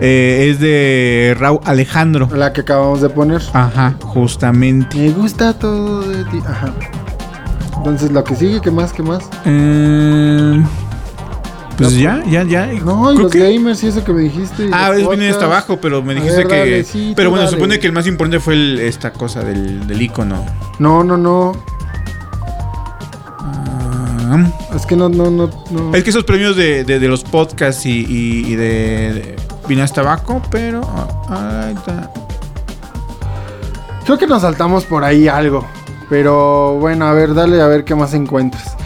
Eh, 0.00 0.48
es 0.50 0.58
de 0.58 1.36
Raúl 1.38 1.60
Alejandro. 1.64 2.28
La 2.34 2.52
que 2.52 2.62
acabamos 2.62 3.00
de 3.02 3.08
poner. 3.10 3.40
Ajá, 3.52 3.94
justamente. 4.00 4.96
Me 4.96 5.10
gusta 5.10 5.52
todo 5.56 6.00
de 6.02 6.24
ti. 6.24 6.38
Ajá. 6.46 6.72
Entonces, 7.82 8.12
lo 8.12 8.22
que 8.22 8.36
sigue, 8.36 8.60
¿qué 8.60 8.70
más? 8.70 8.92
¿Qué 8.92 9.02
más? 9.02 9.24
Eh, 9.44 10.62
pues 11.76 11.96
ya, 11.98 12.22
ya, 12.30 12.44
ya. 12.44 12.66
No, 12.66 13.10
y 13.10 13.14
Creo 13.16 13.22
los 13.24 13.32
que- 13.32 13.40
gamers 13.40 13.82
y 13.82 13.88
eso 13.88 14.04
que 14.04 14.12
me 14.12 14.20
dijiste. 14.22 14.66
y 14.66 14.70
Ah, 14.72 14.90
los 14.90 14.98
es 15.00 15.08
viene 15.08 15.28
hasta 15.30 15.40
podcasts. 15.46 15.68
abajo, 15.68 15.78
pero 15.82 16.00
me 16.02 16.12
A 16.12 16.14
dijiste 16.16 16.36
ver, 16.38 16.46
que. 16.46 16.56
dale, 16.58 16.84
sí, 16.84 17.12
pero 17.16 17.30
bueno, 17.30 17.44
dale. 17.44 17.56
supone 17.56 17.80
que 17.80 17.86
el 17.88 17.92
más 17.92 18.06
importante 18.06 18.38
fue 18.38 18.54
el- 18.54 18.78
esta 18.78 19.12
cosa 19.12 19.42
del, 19.42 19.84
del 19.88 20.00
icono. 20.00 20.44
No, 20.78 21.02
no, 21.02 21.16
no. 21.16 21.52
Ah, 23.40 24.46
Es 24.76 24.86
que 24.86 24.94
no, 24.96 25.08
no, 25.08 25.30
no. 25.30 25.50
no. 25.70 25.94
es 25.94 26.04
que 26.04 26.10
esos 26.10 26.24
premios 26.24 26.54
de, 26.56 26.84
de- 26.84 26.98
de 27.00 27.08
los 27.08 27.24
podcasts 27.24 27.84
y, 27.84 28.06
y- 28.08 28.52
y 28.52 28.54
de, 28.54 28.64
de- 28.64 29.36
Vine 29.68 29.82
hasta 29.82 30.00
abajo, 30.02 30.40
pero. 30.50 30.80
ah, 31.28 31.64
ahí 31.66 31.74
está. 31.74 32.10
Creo 34.04 34.18
que 34.18 34.26
nos 34.26 34.42
saltamos 34.42 34.84
por 34.84 35.04
ahí 35.04 35.28
algo. 35.28 35.66
Pero 36.08 36.78
bueno, 36.78 37.06
a 37.06 37.12
ver, 37.12 37.34
dale 37.34 37.60
a 37.60 37.66
ver 37.66 37.84
qué 37.84 37.94
más 37.94 38.14
encuentras. 38.14 38.76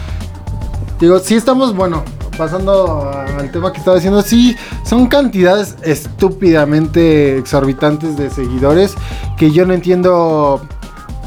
Digo, 0.99 1.19
sí 1.19 1.35
estamos, 1.35 1.75
bueno, 1.75 2.03
pasando 2.37 3.11
al 3.11 3.51
tema 3.51 3.71
que 3.71 3.79
estaba 3.79 3.95
diciendo, 3.95 4.21
sí, 4.21 4.55
son 4.83 5.07
cantidades 5.07 5.75
estúpidamente 5.83 7.37
exorbitantes 7.37 8.17
de 8.17 8.29
seguidores 8.29 8.95
que 9.37 9.51
yo 9.51 9.65
no 9.65 9.73
entiendo 9.73 10.61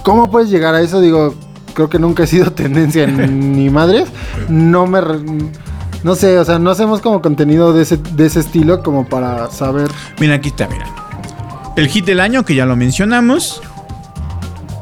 cómo 0.05 0.31
puedes 0.31 0.51
llegar 0.51 0.75
a 0.75 0.81
eso. 0.81 1.01
Digo, 1.01 1.35
creo 1.75 1.89
que 1.89 1.99
nunca 1.99 2.25
he 2.25 2.27
sido 2.27 2.53
tendencia 2.53 3.05
en 3.05 3.53
ni 3.57 3.71
madres. 3.71 4.09
No 4.49 4.87
me... 4.87 5.01
re- 5.01 5.21
No 6.03 6.15
sé, 6.15 6.39
o 6.39 6.45
sea, 6.45 6.59
no 6.59 6.71
hacemos 6.71 7.01
como 7.01 7.21
contenido 7.23 7.73
de 7.73 7.83
ese, 7.83 7.97
de 7.99 8.27
ese 8.27 8.41
estilo 8.41 8.83
como 8.83 9.07
para 9.07 9.51
saber. 9.51 9.89
Mira, 10.19 10.35
aquí 10.37 10.49
está, 10.49 10.67
mira. 10.69 10.87
El 11.77 11.87
hit 11.89 12.05
del 12.07 12.21
año, 12.21 12.45
que 12.45 12.55
ya 12.55 12.67
lo 12.67 12.75
mencionamos. 12.77 13.63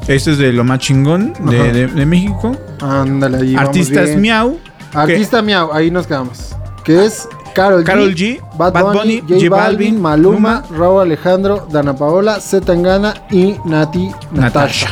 Este 0.09 0.31
es 0.31 0.37
de 0.39 0.51
lo 0.51 0.63
más 0.63 0.79
chingón 0.79 1.33
de, 1.49 1.59
Ajá. 1.61 1.71
de- 1.71 1.87
de 1.87 2.05
México. 2.05 2.55
Ándale, 2.81 3.37
ahí. 3.37 3.53
vamos 3.53 3.69
Artistas 3.69 4.05
bien. 4.07 4.21
Miau. 4.21 4.57
Artista 4.93 5.41
Miau, 5.43 5.71
ahí 5.71 5.91
nos 5.91 6.07
quedamos. 6.07 6.55
Que 6.83 7.05
es 7.05 7.27
Karol 7.53 7.83
G, 7.83 7.85
Karol 7.85 8.15
G, 8.15 8.41
Bad, 8.57 8.73
Bad 8.73 8.83
Bunny, 8.93 9.21
Bunny, 9.21 9.41
J 9.43 9.49
Balvin, 9.55 10.01
Maluma, 10.01 10.63
Raúl 10.75 11.01
Alejandro, 11.03 11.67
Dana 11.71 11.95
Paola, 11.95 12.39
Z 12.39 12.65
Tangana 12.65 13.13
y 13.29 13.55
Nati 13.65 14.09
Natasha. 14.31 14.89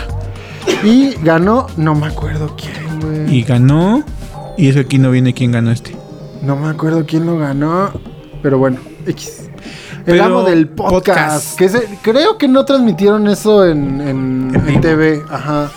Y 0.84 1.16
ganó, 1.24 1.66
no 1.78 1.96
me 1.96 2.08
acuerdo 2.08 2.56
quién, 2.56 3.00
güey. 3.00 3.38
Y 3.40 3.42
ganó. 3.44 4.04
Y 4.56 4.68
eso 4.70 4.80
aquí 4.82 5.00
no 5.00 5.10
viene 5.10 5.34
quién 5.34 5.52
ganó 5.52 5.72
este. 5.72 5.96
No 6.44 6.56
me 6.56 6.68
acuerdo 6.68 7.06
quién 7.08 7.26
lo 7.26 7.38
ganó, 7.40 7.92
pero 8.44 8.60
bueno, 8.60 8.78
X. 9.08 9.47
El 10.08 10.22
amo 10.22 10.44
del 10.44 10.70
podcast. 10.70 11.06
podcast. 11.06 11.58
Que 11.60 11.70
se- 11.70 12.00
creo 12.02 12.38
que 12.38 12.48
no 12.48 12.66
transmitieron 12.66 13.28
eso 13.28 13.66
en, 13.66 14.02
en-. 14.02 14.82
TV. 14.82 15.22
Ajá. 15.30 15.70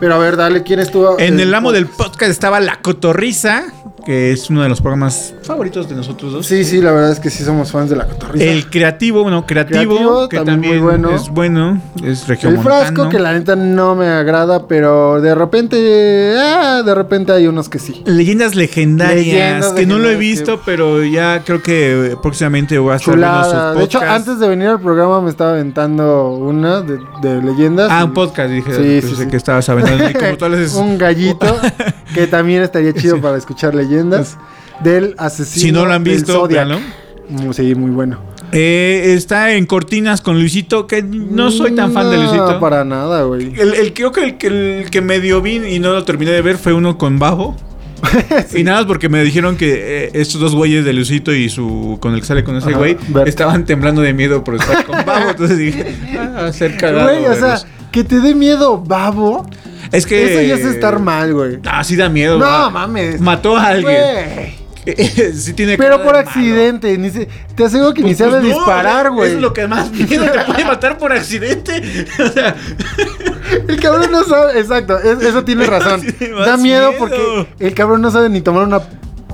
Pero 0.00 0.14
a 0.14 0.18
ver, 0.18 0.36
dale, 0.36 0.62
¿quién 0.62 0.80
estuvo? 0.80 1.18
En 1.18 1.38
el 1.40 1.54
amo 1.54 1.72
del 1.72 1.86
podcast 1.86 2.30
estaba 2.30 2.60
La 2.60 2.80
Cotorrisa, 2.80 3.64
que 4.04 4.32
es 4.32 4.48
uno 4.50 4.62
de 4.62 4.68
los 4.68 4.80
programas 4.80 5.34
favoritos 5.42 5.88
de 5.88 5.94
nosotros 5.96 6.32
dos. 6.32 6.46
Sí, 6.46 6.64
sí, 6.64 6.80
la 6.80 6.92
verdad 6.92 7.10
es 7.12 7.20
que 7.20 7.30
sí 7.30 7.42
somos 7.44 7.70
fans 7.72 7.90
de 7.90 7.96
la 7.96 8.06
cotorrisa. 8.06 8.44
El 8.44 8.70
creativo, 8.70 9.22
bueno, 9.22 9.44
creativo, 9.46 9.96
Creativo, 9.96 10.28
que 10.28 10.36
también 10.36 10.54
también, 10.56 10.74
muy 10.78 10.82
bueno. 10.82 11.10
es 11.14 11.28
bueno, 11.28 11.82
es 12.02 12.22
El 12.22 12.28
regiomontano. 12.28 12.62
frasco, 12.76 13.08
que 13.08 13.18
la 13.18 13.32
neta 13.32 13.56
no 13.56 13.94
me 13.94 14.06
agrada, 14.06 14.66
pero 14.66 15.20
de 15.20 15.34
repente, 15.34 16.34
ah, 16.38 16.82
de 16.84 16.94
repente 16.94 17.32
hay 17.32 17.46
unos 17.48 17.68
que 17.68 17.78
sí. 17.78 18.02
Leyendas 18.06 18.54
legendarias, 18.54 19.16
Leyendas 19.26 19.72
que 19.72 19.86
no 19.86 19.98
lo 19.98 20.08
he 20.08 20.16
visto, 20.16 20.60
pero 20.64 21.04
ya 21.04 21.42
creo 21.44 21.62
que 21.62 22.12
eh, 22.12 22.16
próximamente 22.22 22.78
voy 22.78 22.92
a 22.92 22.96
estar 22.96 23.16
viendo 23.16 23.38
sus 23.42 23.46
Chulada. 23.52 23.74
De 23.74 23.84
hecho, 23.84 23.98
podcasts. 23.98 24.28
antes 24.28 24.40
de 24.40 24.48
venir 24.48 24.68
al 24.68 24.80
programa 24.80 25.20
me 25.20 25.30
estaba 25.30 25.50
aventando 25.50 26.30
una 26.34 26.80
de, 26.82 26.98
de 27.20 27.42
leyendas. 27.42 27.88
Ah, 27.90 28.00
y- 28.02 28.04
un 28.04 28.14
podcast, 28.14 28.50
dije, 28.50 28.72
Sí, 28.72 28.78
pensé 28.78 29.08
sí, 29.08 29.14
sí. 29.24 29.26
que 29.28 29.36
estabas 29.36 29.68
aventando. 29.68 30.04
como 30.38 30.80
un 30.86 30.98
gallito 30.98 31.58
que 32.14 32.26
también 32.26 32.62
estaría 32.62 32.92
chido 32.92 33.16
Sí. 33.16 33.20
para 33.22 33.36
escuchar 33.36 33.74
leyendas 33.74 33.87
del 34.82 35.14
asesino. 35.18 35.62
si 35.62 35.72
no 35.72 35.86
lo 35.86 35.92
han 35.92 36.04
visto, 36.04 36.46
véanlo. 36.46 36.78
Mm, 37.28 37.52
Sí, 37.52 37.74
muy 37.74 37.90
bueno. 37.90 38.18
Eh, 38.52 39.12
está 39.14 39.52
en 39.52 39.66
Cortinas 39.66 40.22
con 40.22 40.38
Luisito, 40.38 40.86
que 40.86 41.02
no 41.02 41.50
soy 41.50 41.74
tan 41.74 41.92
fan 41.92 42.10
de 42.10 42.16
Luisito. 42.16 42.58
para 42.60 42.84
nada, 42.84 43.22
güey. 43.24 43.52
El, 43.60 43.74
el- 43.74 43.92
creo 43.92 44.10
que 44.12 44.24
el, 44.24 44.38
que 44.38 44.46
el 44.80 44.90
que 44.90 45.02
medio 45.02 45.42
vi 45.42 45.56
y 45.56 45.78
no 45.78 45.92
lo 45.92 46.04
terminé 46.04 46.30
de 46.30 46.40
ver 46.40 46.56
fue 46.56 46.72
uno 46.72 46.96
con 46.96 47.18
Babo. 47.18 47.54
Y 48.54 48.62
nada 48.62 48.86
porque 48.86 49.08
me 49.08 49.22
dijeron 49.24 49.56
que 49.56 50.04
eh, 50.06 50.10
estos 50.14 50.40
dos 50.40 50.54
güeyes 50.54 50.84
de 50.84 50.92
Lucito 50.92 51.34
y 51.34 51.48
su 51.50 51.98
con 52.00 52.14
el 52.14 52.20
que 52.20 52.26
sale 52.26 52.44
con 52.44 52.56
ese 52.56 52.68
Ajá, 52.70 52.78
güey 52.78 52.96
estaban 53.26 53.64
temblando 53.66 54.00
de 54.00 54.12
miedo 54.14 54.44
por 54.44 54.54
estar 54.54 54.86
con 54.86 55.04
Babo. 55.04 55.30
Entonces 55.30 55.58
dije, 55.58 55.84
ah, 56.18 56.50
ser 56.52 56.76
cagado. 56.78 57.10
Güey, 57.10 57.26
o 57.26 57.34
sea, 57.34 57.60
que 57.90 58.04
te 58.04 58.20
dé 58.20 58.34
miedo, 58.34 58.78
babo. 58.82 59.44
Es 59.92 60.06
que. 60.06 60.32
Eso 60.32 60.42
ya 60.42 60.54
es 60.54 60.64
estar 60.74 60.98
mal, 60.98 61.32
güey. 61.34 61.58
Ah, 61.66 61.82
sí 61.84 61.96
da 61.96 62.08
miedo. 62.08 62.38
No, 62.38 62.70
mames. 62.70 63.20
Mató 63.20 63.56
a 63.56 63.66
alguien. 63.68 64.56
Sí 65.34 65.52
tiene 65.52 65.76
Pero 65.76 65.96
cara 65.98 66.02
por 66.02 66.16
de 66.16 66.24
malo. 66.24 66.28
accidente. 66.30 66.96
Ni 66.96 67.10
se- 67.10 67.28
te 67.54 67.64
aseguro 67.64 67.92
que 67.92 68.00
ni 68.00 68.14
Pues, 68.14 68.18
sabe 68.18 68.30
pues, 68.40 68.42
no, 68.44 68.48
disparar, 68.48 69.10
güey. 69.10 69.28
Eso 69.28 69.36
es 69.36 69.42
lo 69.42 69.52
que 69.52 69.66
más 69.68 69.90
miedo 69.92 70.24
te 70.32 70.40
puede 70.46 70.64
matar 70.64 70.96
por 70.96 71.12
accidente. 71.12 72.06
O 72.18 72.28
sea, 72.32 72.56
El 73.68 73.78
cabrón 73.80 74.10
no 74.10 74.24
sabe. 74.24 74.58
Exacto, 74.58 74.98
es- 74.98 75.20
eso 75.22 75.44
tiene 75.44 75.66
razón. 75.66 76.02
Más 76.34 76.46
da 76.46 76.56
miedo, 76.56 76.88
miedo. 76.92 76.92
porque 76.98 77.46
el 77.60 77.74
cabrón 77.74 78.00
no 78.00 78.10
sabe 78.10 78.30
ni 78.30 78.40
tomar 78.40 78.66
una 78.66 78.80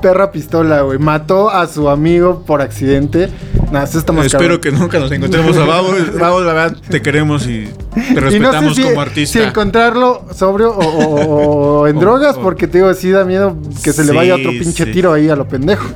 perra 0.05 0.30
pistola, 0.30 0.82
güey. 0.82 0.98
Mató 0.98 1.48
a 1.48 1.66
su 1.66 1.88
amigo 1.88 2.44
por 2.46 2.61
accidente. 2.61 3.30
Nah, 3.72 3.84
eso 3.84 3.98
está 3.98 4.12
más 4.12 4.26
espero 4.26 4.61
cabrón. 4.61 4.61
que 4.61 4.70
nunca 4.72 4.98
nos 4.98 5.11
encontremos 5.11 5.57
a 5.57 5.64
Babo. 5.64 5.88
Babo, 6.20 6.40
la 6.42 6.52
verdad, 6.52 6.76
te 6.90 7.00
queremos 7.00 7.46
y 7.46 7.64
te 7.94 8.11
Y 8.11 8.14
no 8.14 8.20
respetamos 8.20 8.76
sé 8.76 8.82
si, 8.82 8.88
como 8.88 9.00
artista. 9.00 9.38
si 9.38 9.44
encontrarlo 9.46 10.26
sobrio 10.34 10.72
o, 10.72 10.84
o- 10.84 11.80
o 11.80 11.86
en 11.88 11.96
O- 11.96 12.00
drogas, 12.00 12.36
porque 12.36 12.66
te 12.66 12.78
digo, 12.78 12.92
sí 12.92 13.11
da 13.11 13.24
miedo 13.24 13.57
que 13.82 13.94
se 13.94 14.05
le 14.05 14.12
vaya 14.12 14.34
otro 14.34 14.50
pinche 14.50 14.84
sí. 14.84 14.92
tiro 14.92 15.14
ahí 15.14 15.30
a 15.30 15.36
lo 15.36 15.48
pendejo. 15.48 15.86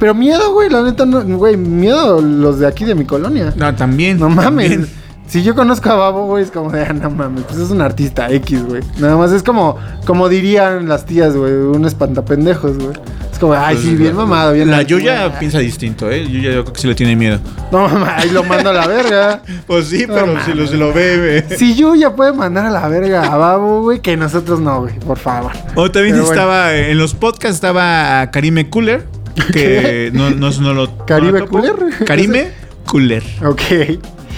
Pero 0.00 0.14
miedo, 0.14 0.52
güey, 0.54 0.70
la 0.70 0.82
neta, 0.82 1.04
no, 1.04 1.20
güey, 1.36 1.58
miedo 1.58 2.22
los 2.22 2.58
de 2.60 2.66
aquí 2.66 2.86
de 2.86 2.94
mi 2.94 3.04
colonia. 3.04 3.52
No, 3.54 3.74
también. 3.74 4.18
No 4.18 4.30
mames. 4.30 4.70
también. 4.70 4.88
Si 5.28 5.42
yo 5.42 5.54
conozco 5.54 5.90
a 5.90 5.94
Babo, 5.94 6.24
güey, 6.26 6.42
es 6.42 6.50
como 6.50 6.70
de, 6.70 6.82
ah, 6.82 6.92
no 6.94 7.10
mames, 7.10 7.44
pues 7.44 7.58
es 7.58 7.70
un 7.70 7.82
artista 7.82 8.30
X, 8.32 8.64
güey. 8.64 8.82
Nada 8.98 9.16
más 9.18 9.30
es 9.30 9.42
como, 9.42 9.76
como 10.06 10.28
dirían 10.30 10.88
las 10.88 11.04
tías, 11.04 11.36
güey, 11.36 11.52
un 11.52 11.84
espantapendejos, 11.84 12.78
güey. 12.78 12.96
Es 13.30 13.38
como, 13.38 13.52
ay, 13.52 13.76
sí, 13.76 13.88
Pues, 13.88 13.98
bien 13.98 14.16
la- 14.16 14.22
mamado, 14.24 14.52
bien. 14.54 14.70
La. 14.70 14.80
Yuya 14.82 15.38
piensa 15.38 15.58
distinto, 15.58 16.10
¿eh? 16.10 16.26
Yuya 16.26 16.52
yo 16.52 16.62
creo 16.64 16.72
que 16.72 16.80
sí 16.80 16.86
le 16.88 16.94
tiene 16.94 17.14
miedo. 17.14 17.38
No 17.70 17.86
mames, 17.88 18.08
ahí 18.16 18.30
lo 18.30 18.42
mando 18.42 18.70
a 18.70 18.72
la 18.72 18.86
verga. 18.86 19.42
Pues 19.66 19.88
sí, 19.88 20.06
No 20.08 20.14
pero 20.14 20.44
si 20.46 20.54
lo, 20.54 20.66
se 20.66 20.76
lo 20.78 20.94
ve, 20.94 21.42
güey. 21.46 21.58
Si 21.58 21.74
Yuya 21.76 22.16
puede 22.16 22.32
mandar 22.32 22.64
a 22.64 22.70
la 22.70 22.88
verga 22.88 23.24
a 23.30 23.36
Babo, 23.36 23.82
güey, 23.82 24.00
que 24.00 24.16
nosotros 24.16 24.60
no, 24.60 24.80
güey, 24.80 24.98
por 25.00 25.18
favor. 25.18 25.52
O 25.74 25.90
también 25.90 26.14
Pero 26.14 26.24
bueno. 26.26 26.40
estaba, 26.40 26.74
en 26.74 26.96
los 26.96 27.12
podcasts 27.14 27.56
estaba 27.56 28.30
Karime 28.30 28.70
Cooler, 28.70 29.04
que 29.52 30.10
no, 30.14 30.30
no, 30.30 30.50
no 30.50 30.72
lo... 30.72 31.04
¿Caribe 31.04 31.40
no 31.40 31.44
lo. 31.44 31.50
Cooler? 31.50 31.74
Karime 32.06 32.48
Cooler. 32.86 33.22
Ok. 33.44 33.60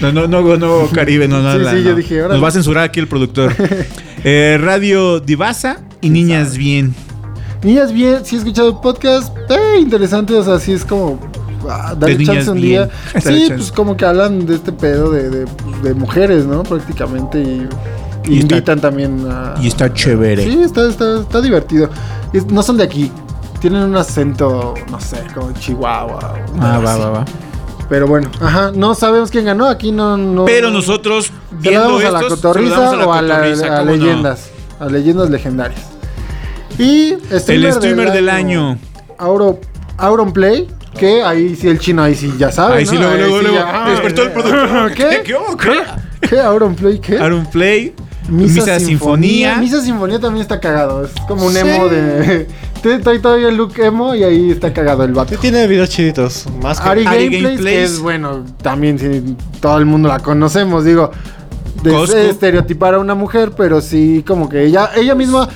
No, 0.01 0.13
no, 0.13 0.27
no, 0.27 0.57
no, 0.57 0.89
Caribe, 0.93 1.29
no, 1.29 1.43
no. 1.43 1.53
Sí, 1.53 1.77
sí, 1.77 1.83
yo 1.85 1.91
no. 1.91 1.97
dije, 1.97 2.21
órale. 2.21 2.35
Nos 2.35 2.45
va 2.45 2.49
a 2.49 2.53
censurar 2.53 2.85
aquí 2.85 3.01
el 3.01 3.09
productor. 3.09 3.55
Eh, 4.23 4.59
Radio 4.61 5.19
Divasa 5.19 5.81
y 6.03 6.11
Niñas 6.11 6.55
Bien. 6.59 6.95
Niñas 7.63 7.91
bien, 7.91 8.23
sí 8.23 8.37
he 8.37 8.39
escuchado 8.39 8.69
el 8.69 8.77
podcast, 8.77 9.35
eh, 9.49 9.79
interesante, 9.81 10.35
o 10.35 10.45
sea, 10.45 10.59
sí 10.59 10.73
es 10.73 10.85
como 10.85 11.19
ah, 11.67 11.95
darle 11.99 12.23
chance 12.27 12.51
un 12.51 12.61
bien. 12.61 12.83
día. 13.15 13.21
Sí, 13.23 13.47
chance. 13.49 13.55
pues 13.55 13.73
como 13.73 13.97
que 13.97 14.05
hablan 14.05 14.45
de 14.45 14.57
este 14.57 14.73
pedo 14.73 15.11
de, 15.11 15.31
de, 15.31 15.47
de 15.83 15.95
mujeres, 15.95 16.45
¿no? 16.45 16.65
Prácticamente 16.65 17.41
y, 17.41 17.67
invitan 18.41 18.79
también 18.79 19.27
a... 19.31 19.55
Y 19.59 19.69
está 19.69 19.91
chévere. 19.91 20.45
Sí, 20.45 20.61
está, 20.65 20.87
está, 20.91 21.21
está 21.23 21.41
divertido. 21.41 21.89
Es- 22.35 22.45
no 22.47 22.63
son 22.63 22.77
de 22.77 22.85
aquí, 22.85 23.11
tienen 23.59 23.85
un 23.85 23.97
acento, 23.97 24.75
no 24.91 25.01
sé, 25.01 25.17
como 25.35 25.51
Chihuahua. 25.53 26.35
Ah, 26.61 26.79
va, 26.79 26.97
va, 26.97 27.09
va. 27.11 27.25
Pero 27.91 28.07
bueno, 28.07 28.31
ajá, 28.41 28.71
no 28.75 28.95
sabemos 28.95 29.31
quién 29.31 29.45
ganó, 29.45 29.67
aquí 29.67 29.91
no... 29.93 30.17
no 30.17 30.45
Pero 30.47 30.71
nosotros, 30.71 31.27
¿Se 31.27 31.71
lo 31.73 31.99
viendo 31.99 31.99
a 31.99 32.11
la 32.13 32.21
cotorriza 32.29 32.91
o 33.05 33.13
a, 33.13 33.21
la- 33.21 33.83
leyendas? 33.85 34.49
A 34.79 34.87
leyendas 34.87 35.29
legendarias. 35.29 35.83
Y 36.79 37.17
El 37.31 37.73
streamer 37.73 38.13
del 38.13 38.29
año. 38.29 38.79
Auro, 39.19 39.61
Auronplay, 39.99 40.69
que 40.99 41.23
ahí 41.23 41.57
sí 41.57 41.69
el 41.69 41.79
chino, 41.81 42.03
ahí 42.03 42.15
sí 42.15 42.33
ya 42.39 42.51
sabe. 42.53 42.77
Ahí 42.77 42.87
sí, 42.87 42.97
luego, 42.97 43.15
luego, 43.17 43.39
sí 43.39 43.43
luego. 43.43 43.59
ya- 43.59 43.85
ah, 43.85 43.91
Despertó 43.91 44.23
el 44.23 44.31
productor. 44.33 44.93
¿Qué? 44.95 45.23
¿Qué? 45.25 45.35
¿Qué? 45.61 46.29
¿Qué? 46.29 46.41
¿Auronplay 46.41 46.99
qué? 47.01 47.19
Aaron 47.19 47.45
Play. 47.47 47.93
Misa, 48.29 48.79
Sinfonía. 48.79 49.57
Misa 49.57 49.81
Sinfonía 49.83 50.21
también 50.21 50.43
está 50.43 50.61
cagado. 50.61 51.05
Es 51.05 51.11
como 51.27 51.47
un 51.47 51.53
Sí. 51.53 51.59
emo 51.59 51.89
de. 51.89 52.47
Trae 52.83 53.19
todavía 53.19 53.49
el 53.49 53.57
look 53.57 53.73
emo 53.79 54.15
y 54.15 54.23
ahí 54.25 54.51
está 54.51 54.73
cagado 54.73 55.05
el 55.05 55.13
vato. 55.13 55.31
Sí, 55.35 55.37
tiene 55.41 55.67
videos 55.67 55.91
chiditos. 55.91 56.47
Más 56.63 56.81
que. 56.81 56.89
Ari, 56.89 57.07
Ari 57.07 57.25
Gameplays, 57.25 57.43
que 57.43 57.49
Gameplays. 57.57 57.91
es 57.93 58.01
bueno, 58.01 58.45
también 58.63 58.99
sí, 58.99 59.37
todo 59.61 59.79
el 59.79 59.87
mundo 59.87 60.09
la 60.09 60.19
conocemos, 60.21 60.85
digo, 60.85 61.11
de 61.83 62.31
estereotipar 62.31 62.95
a 62.95 62.99
una 62.99 63.15
mujer, 63.15 63.53
pero 63.57 63.81
sí 63.81 64.25
como 64.27 64.49
que 64.49 64.65
ella, 64.65 64.91
ella 64.97 65.15
misma, 65.15 65.49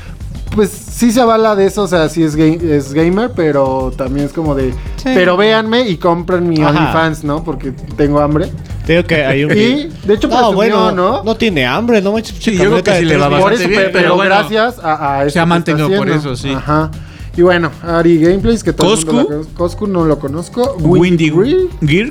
pues 0.55 0.71
sí 0.71 1.13
se 1.13 1.21
avala 1.21 1.55
de 1.57 1.67
eso, 1.67 1.83
o 1.83 1.89
sea, 1.89 2.09
sí 2.09 2.23
es, 2.23 2.37
ga- 2.37 2.61
es 2.63 2.93
gamer, 2.95 3.33
pero 3.35 3.93
también 3.97 4.27
es 4.27 4.33
como 4.33 4.55
de, 4.55 4.71
Sí. 4.97 5.11
pero 5.15 5.37
véanme 5.37 5.89
y 5.89 5.97
compren 5.99 6.49
mi. 6.49 6.63
OnlyFans, 6.63 7.25
¿no? 7.25 7.43
Porque 7.45 7.73
tengo 7.97 8.21
hambre. 8.21 8.51
Te 8.87 8.95
digo 8.97 9.07
que 9.07 9.25
hay 9.25 9.45
un. 9.45 9.51
Y, 9.53 9.89
de 10.07 10.15
hecho, 10.15 10.29
no, 10.29 10.35
presumió, 10.37 10.55
bueno, 10.55 10.93
¿no? 10.93 11.23
no 11.25 11.35
tiene 11.37 11.67
hambre, 11.67 12.01
no 12.01 12.13
manches. 12.13 12.37
Sí, 12.39 12.57
yo 12.57 12.71
creo 12.71 12.83
que 12.83 12.99
sí 12.99 13.05
le 13.07 13.17
va 13.17 13.29
bastante 13.29 13.67
bien, 13.67 13.81
pero, 13.87 13.93
pero 13.93 14.15
bueno, 14.17 14.35
gracias 14.35 14.79
a, 14.83 15.17
a 15.19 15.23
eso 15.25 15.33
se 15.35 15.41
ha 15.41 15.43
que 15.43 15.47
mantenido 15.49 15.87
está 15.87 15.99
por 15.99 16.11
eso, 16.11 16.37
sí. 16.37 16.51
Ajá. 16.53 16.91
Y 17.37 17.43
bueno, 17.43 17.71
Ari 17.83 18.19
Gameplays, 18.19 18.63
que 18.63 18.73
todo 18.73 18.95
el 18.95 18.99
mundo 19.07 19.13
Coscu. 19.13 19.29
conoce. 19.29 19.51
Coscu 19.55 19.87
no 19.89 20.05
lo 20.05 20.19
conozco. 20.19 20.77
Windy 20.81 21.31
Gree, 21.31 21.69
Gear. 21.83 22.11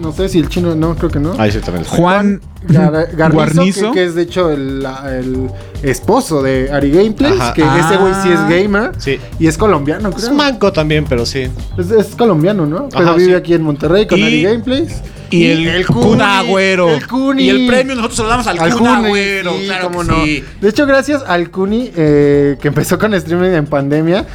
No 0.00 0.12
sé 0.12 0.28
si 0.28 0.38
el 0.38 0.48
chino, 0.48 0.74
no, 0.74 0.94
creo 0.96 1.10
que 1.10 1.18
no. 1.20 1.34
Ahí 1.38 1.52
sí 1.52 1.58
también. 1.58 1.84
Juan 1.84 2.40
Gar- 2.66 3.14
Garnizo, 3.14 3.32
Guarnizo. 3.34 3.86
Que, 3.92 4.00
que 4.00 4.04
es 4.06 4.14
de 4.14 4.22
hecho 4.22 4.50
el, 4.50 4.86
el 5.10 5.50
esposo 5.82 6.42
de 6.42 6.70
Ari 6.72 6.90
Gameplays, 6.90 7.38
Ajá. 7.40 7.52
que 7.54 7.62
ese 7.62 7.96
güey 7.98 8.14
sí 8.22 8.30
es 8.30 8.38
Ah. 8.38 8.48
gamer 8.48 8.92
Sí. 8.98 9.18
y 9.38 9.46
es 9.46 9.58
colombiano, 9.58 10.10
creo. 10.10 10.26
Es 10.26 10.32
manco 10.32 10.72
también, 10.72 11.04
pero 11.08 11.26
sí. 11.26 11.48
Es, 11.78 11.90
es 11.90 12.06
colombiano, 12.16 12.64
¿no? 12.66 12.88
Pero 12.88 13.04
Ajá, 13.04 13.12
vive 13.14 13.28
sí. 13.30 13.34
aquí 13.34 13.54
en 13.54 13.62
Monterrey 13.62 14.06
con 14.06 14.18
Y- 14.18 14.22
Ari 14.24 14.42
Gameplays. 14.42 15.02
Y, 15.32 15.46
el, 15.46 15.86
Kuni, 15.86 16.00
Kun 16.08 16.22
Agüero. 16.22 16.88
El 16.90 17.06
Kuni. 17.06 17.44
Y 17.44 17.50
el 17.50 17.66
premio 17.68 17.94
nosotros 17.94 18.16
se 18.16 18.22
lo 18.24 18.28
damos 18.28 18.46
al, 18.48 18.58
Al 18.58 18.70
Kun 18.72 18.78
Kuni, 18.80 18.90
Agüero. 19.06 19.52
sí, 19.58 19.64
claro 19.66 19.84
cómo 19.84 20.00
que 20.00 20.06
no. 20.08 20.24
sí. 20.24 20.44
De 20.60 20.68
hecho, 20.70 20.86
gracias 20.86 21.22
al 21.24 21.50
Kuni, 21.50 21.90
eh, 21.94 22.56
que 22.60 22.66
empezó 22.68 22.98
con 22.98 23.14
streaming 23.14 23.50
en 23.50 23.66
pandemia, 23.66 24.26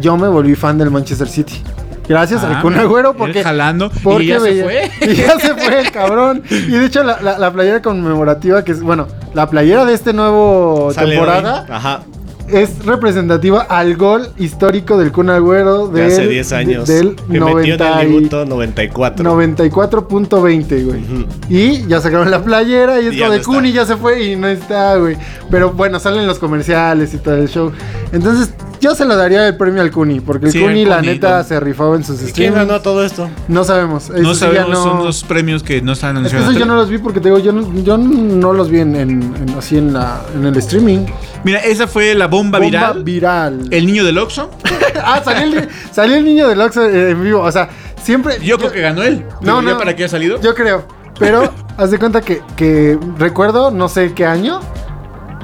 yo 0.00 0.16
me 0.16 0.26
volví 0.28 0.56
fan 0.56 0.76
del 0.78 0.90
Manchester 0.90 1.28
City. 1.28 1.62
Gracias 2.10 2.42
al 2.44 2.56
Ah, 2.56 2.60
Kun 2.60 2.74
Agüero 2.76 3.14
porque... 3.14 3.42
jalando. 3.42 3.90
Porque 4.02 4.24
y 4.24 4.26
ya 4.26 4.40
se 4.40 4.62
fue. 4.64 4.90
Y 5.12 5.14
ya 5.14 5.38
se 5.38 5.54
fue 5.54 5.80
el 5.80 5.90
cabrón. 5.92 6.42
Y 6.50 6.72
de 6.72 6.84
hecho, 6.84 7.02
la, 7.04 7.22
la- 7.22 7.38
la 7.38 7.52
playera 7.52 7.80
conmemorativa, 7.80 8.64
que 8.64 8.72
es, 8.72 8.82
bueno, 8.82 9.06
la 9.32 9.48
playera 9.48 9.84
de 9.84 9.94
este 9.94 10.12
nuevo 10.12 10.90
Sale 10.92 11.12
temporada 11.12 11.62
hoy. 11.68 11.72
Ajá. 11.72 12.02
es 12.48 12.84
representativa 12.84 13.60
al 13.62 13.96
gol 13.96 14.28
histórico 14.36 14.98
del 14.98 15.12
Kun 15.12 15.30
Agüero 15.30 15.86
De 15.86 16.04
hace 16.06 16.26
10 16.26 16.52
años. 16.52 16.86
de- 16.88 16.94
del 16.96 17.14
que 17.14 17.22
metió 17.40 17.74
en 17.74 17.78
90 17.78 18.00
el 18.02 18.08
y- 18.08 18.12
minuto 18.12 18.44
94. 18.44 19.24
94.20, 19.24 20.84
güey. 20.84 21.04
Y 21.48 21.86
ya 21.86 22.00
sacaron 22.00 22.30
la 22.30 22.42
playera 22.42 23.00
y 23.00 23.06
es 23.06 23.14
Y 23.14 23.18
de 23.18 23.40
Kuni 23.42 23.68
está. 23.68 23.82
ya 23.82 23.86
se 23.86 23.96
fue 23.96 24.24
y 24.24 24.36
no 24.36 24.48
está, 24.48 24.96
güey. 24.96 25.16
Pero 25.50 25.70
bueno, 25.72 26.00
salen 26.00 26.26
los 26.26 26.38
comerciales 26.38 27.14
y 27.14 27.18
todo 27.18 27.36
el 27.36 27.48
show. 27.48 27.70
Entonces, 28.12 28.52
Yo 28.80 28.94
se 28.94 29.04
lo 29.04 29.14
daría 29.16 29.46
el 29.46 29.56
premio 29.56 29.82
al 29.82 29.90
Kuni, 29.90 30.20
porque 30.20 30.46
el 30.46 30.52
Sí, 30.52 30.58
el 30.58 30.64
Kuni, 30.64 30.84
la 30.86 31.02
neta, 31.02 31.38
¿no? 31.38 31.44
se 31.44 31.60
rifaba 31.60 31.96
en 31.96 32.02
sus 32.04 32.16
¿Y 32.16 32.24
quién 32.24 32.30
streams. 32.52 32.54
ganó 32.56 32.80
todo 32.80 33.04
esto? 33.04 33.28
No 33.48 33.62
sabemos. 33.64 34.04
Eso 34.10 34.22
No 34.22 34.32
sí, 34.34 34.40
sabemos, 34.40 34.78
son 34.78 34.96
los 34.96 35.04
No 35.06 35.12
son 35.12 35.28
premios 35.28 35.62
que 35.62 35.82
no 35.82 35.92
están 35.92 36.16
Es 36.16 36.30
que 36.32 36.36
anunciados. 36.36 36.50
eso 36.50 36.58
yo 36.58 36.64
no 36.66 36.74
los 36.76 36.88
vi 36.88 36.98
porque 36.98 37.20
te 37.20 37.28
digo, 37.28 37.38
yo 37.38 37.52
no, 37.52 37.72
yo 37.82 37.98
no 37.98 38.52
los 38.54 38.70
vi 38.70 38.80
en, 38.80 38.96
en- 38.96 39.22
en- 39.36 39.54
así 39.58 39.76
en, 39.76 39.92
la, 39.92 40.22
en 40.34 40.46
el 40.46 40.56
streaming. 40.56 41.06
Mira, 41.44 41.58
esa 41.60 41.86
fue 41.86 42.14
la 42.14 42.26
bomba, 42.26 42.58
Bomba 42.58 42.70
viral. 42.94 43.04
viral. 43.04 43.68
El 43.70 43.86
niño 43.86 44.04
del 44.04 44.16
Oxxo. 44.18 44.50
ah, 45.04 45.20
salió 45.24 45.58
el, 45.60 45.68
salió 45.92 46.16
el 46.16 46.24
niño 46.24 46.48
del 46.48 46.60
Oxxo 46.60 46.82
eh, 46.84 47.10
en 47.10 47.22
vivo. 47.22 47.40
O 47.42 47.52
sea, 47.52 47.68
siempre. 48.02 48.38
Yo 48.42 48.56
creo 48.58 48.72
que 48.72 48.80
ganó 48.80 49.02
él. 49.02 49.24
No, 49.42 49.62
¿Ya 49.62 49.72
no. 49.72 49.78
para 49.78 49.94
qué 49.94 50.04
ha 50.04 50.08
salido? 50.08 50.40
Yo 50.40 50.54
creo. 50.54 50.84
Pero 51.18 51.52
haz 51.76 51.90
de 51.90 51.98
cuenta 51.98 52.22
que, 52.22 52.40
que 52.56 52.98
recuerdo, 53.18 53.70
no 53.70 53.88
sé 53.90 54.14
qué 54.14 54.24
año. 54.24 54.60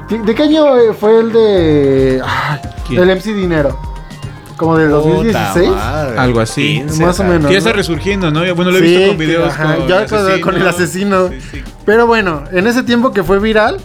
¿De, 0.09 0.35
qué 0.35 0.43
año 0.43 0.77
eh, 0.77 0.93
fue 0.97 1.19
el 1.19 1.31
de. 1.33 2.21
ay, 2.25 2.59
¿Quién? 2.87 3.03
el 3.03 3.15
MC 3.17 3.33
Dinero? 3.33 3.77
Como 4.55 4.77
del 4.77 4.89
2016. 4.89 5.67
Puta 5.69 5.77
madre. 5.79 6.17
Algo 6.17 6.39
así. 6.39 6.77
15, 6.79 7.05
Más 7.05 7.19
o 7.19 7.23
menos. 7.23 7.45
Que 7.47 7.53
ya 7.53 7.57
está 7.59 7.69
¿no? 7.71 7.75
resurgiendo, 7.75 8.31
¿no? 8.31 8.39
Bueno, 8.55 8.71
lo 8.71 8.77
he 8.77 8.81
Sí, 8.81 8.87
visto 8.87 9.07
con 9.09 9.17
videos 9.17 9.49
ajá, 9.53 9.75
con, 9.75 9.87
ya 9.87 10.05
con- 10.07 10.41
con 10.41 10.55
el 10.55 10.67
asesino. 10.67 11.27
Sí, 11.29 11.41
sí. 11.51 11.63
Pero 11.85 12.07
bueno, 12.07 12.43
en 12.51 12.65
ese 12.67 12.81
tiempo 12.83 13.11
que 13.11 13.23
fue 13.23 13.37
viral, 13.39 13.77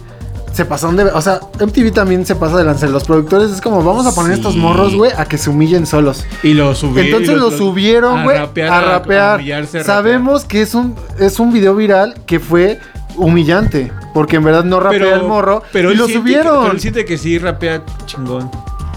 se 0.51 0.65
pasaron 0.65 0.95
de. 0.95 1.03
O 1.05 1.21
sea, 1.21 1.41
MTV 1.59 1.91
también 1.91 2.25
se 2.25 2.35
pasa 2.35 2.57
de 2.57 2.63
lanzar. 2.63 2.89
Los 2.89 3.03
productores 3.03 3.51
es 3.51 3.61
como, 3.61 3.83
vamos 3.83 4.07
a 4.07 4.15
poner 4.15 4.33
Sí. 4.33 4.39
estos 4.39 4.55
morros, 4.55 4.95
güey, 4.95 5.11
a 5.15 5.25
que 5.25 5.37
se 5.37 5.49
humillen 5.51 5.85
solos. 5.85 6.25
Y 6.41 6.53
lo 6.53 6.73
subieron. 6.73 7.05
Entonces 7.21 7.37
lo, 7.37 7.51
subieron, 7.51 8.23
güey, 8.23 8.37
a 8.37 8.81
rapear. 8.81 9.41
a 9.41 9.83
Sabemos 9.83 10.45
que 10.45 10.61
es 10.63 10.73
un, 10.73 10.95
es 11.19 11.39
un 11.39 11.53
video 11.53 11.75
viral 11.75 12.15
que 12.25 12.39
fue 12.39 12.79
humillante. 13.17 13.91
Porque 14.13 14.35
en 14.37 14.43
verdad 14.43 14.63
no 14.63 14.79
rapea 14.79 14.99
Pero, 14.99 15.15
el 15.15 15.23
morro. 15.23 15.63
pero 15.71 15.89
y 15.89 15.93
él 15.93 15.99
lo 15.99 16.07
subieron. 16.07 16.53
Que, 16.55 16.59
pero 16.61 16.71
él 16.73 16.79
siente 16.79 17.05
que 17.05 17.17
sí 17.17 17.37
rapea 17.39 17.83
chingón. 18.05 18.49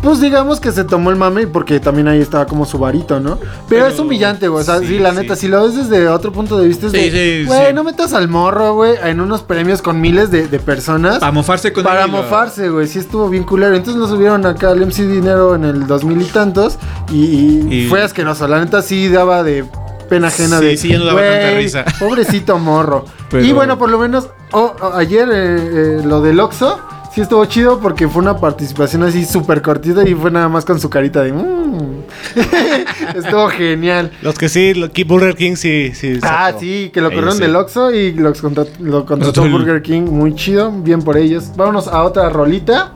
Pues 0.02 0.20
digamos 0.20 0.60
que 0.60 0.70
se 0.72 0.84
tomó 0.84 1.10
el 1.10 1.16
mame 1.16 1.46
porque 1.48 1.80
también 1.80 2.06
ahí 2.06 2.20
estaba 2.20 2.46
como 2.46 2.64
su 2.66 2.78
varito, 2.78 3.18
¿no? 3.18 3.38
Pero, 3.38 3.56
Pero- 3.68 3.86
es 3.86 3.98
humillante, 3.98 4.46
güey. 4.46 4.60
O 4.60 4.64
sea, 4.64 4.78
sí, 4.78 4.86
sí, 4.86 4.98
la 4.98 5.10
sí. 5.10 5.16
neta, 5.16 5.34
si 5.34 5.48
lo 5.48 5.64
ves 5.64 5.74
desde 5.74 6.06
otro 6.08 6.30
punto 6.32 6.58
de 6.58 6.68
vista, 6.68 6.86
es 6.86 6.92
Sí, 6.92 7.10
de, 7.10 7.44
güey, 7.46 7.72
no 7.72 7.82
metas 7.82 8.12
al 8.12 8.28
morro, 8.28 8.74
güey, 8.74 8.92
en 9.02 9.20
unos 9.20 9.42
premios 9.42 9.80
con 9.82 10.00
miles 10.00 10.30
de, 10.30 10.46
de 10.48 10.58
personas. 10.60 11.18
Para 11.18 11.32
mofarse 11.32 11.72
con 11.72 11.82
Para 11.82 12.06
mofarse, 12.06 12.68
güey, 12.68 12.86
sí 12.86 12.98
estuvo 13.00 13.28
bien 13.30 13.42
culero. 13.42 13.74
Entonces 13.74 13.98
lo 14.00 14.06
subieron 14.06 14.44
acá 14.46 14.68
al 14.70 14.80
MC 14.80 15.08
Dinero 15.08 15.54
en 15.56 15.64
el 15.64 15.86
2000 15.88 16.20
y 16.22 16.24
tantos. 16.26 16.78
Y, 17.10 17.24
y 17.24 17.74
Y- 17.84 17.88
fue 17.88 18.02
asqueroso. 18.02 18.46
La 18.46 18.60
neta 18.60 18.82
sí 18.82 19.08
daba 19.08 19.42
de 19.42 19.64
pena 20.08 20.28
ajena 20.28 20.58
Sí, 20.60 20.64
de. 20.64 20.76
sí, 20.76 20.88
ya 20.88 20.98
no 20.98 21.04
daba 21.06 21.20
"Güey, 21.20 21.32
tanta 21.40 21.56
risa". 21.58 21.84
Pobrecito 21.98 22.58
morro. 22.58 23.04
Pero- 23.30 23.44
Y 23.44 23.52
bueno, 23.52 23.78
por 23.78 23.90
lo 23.90 23.98
menos 23.98 24.28
oh, 24.52 24.74
oh, 24.80 24.92
ayer 24.94 25.28
eh, 25.32 25.56
eh, 26.00 26.00
lo 26.04 26.20
del 26.20 26.40
Oxxo. 26.40 26.80
Sí 27.14 27.22
estuvo 27.22 27.42
chido 27.46 27.80
porque 27.80 28.08
fue 28.08 28.20
una 28.20 28.36
participación 28.36 29.02
así 29.02 29.24
súper 29.24 29.62
cortita 29.62 30.06
y 30.06 30.14
fue 30.14 30.30
nada 30.30 30.50
más 30.50 30.66
con 30.66 30.78
su 30.78 30.90
carita 30.90 31.22
de... 31.22 31.32
"Mm". 31.32 32.02
estuvo 33.16 33.48
genial. 33.48 34.12
Los 34.20 34.36
que 34.36 34.50
sí, 34.50 34.74
lo- 34.74 34.88
Burger 35.06 35.34
King 35.34 35.56
sí. 35.56 35.92
sí 35.94 36.18
Ah, 36.22 36.48
sacó. 36.48 36.60
sí, 36.60 36.90
que 36.92 37.00
lo 37.00 37.08
corrieron 37.08 37.34
sí. 37.36 37.40
del 37.40 37.56
Oxxo 37.56 37.90
y 37.90 38.12
los 38.12 38.42
contra- 38.42 38.64
lo 38.80 39.06
contrató 39.06 39.32
Contrató 39.40 39.48
Burger 39.50 39.80
King. 39.80 40.02
Muy 40.02 40.34
chido, 40.34 40.70
bien 40.70 41.00
por 41.00 41.16
ellos. 41.16 41.52
Vámonos 41.56 41.88
a 41.88 42.02
otra 42.02 42.28
rolita. 42.28 42.92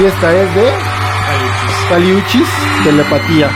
Y 0.00 0.04
esta 0.04 0.32
es 0.34 0.54
de 0.54 0.70
Caliuchis, 1.88 2.46
Telepatía. 2.84 3.50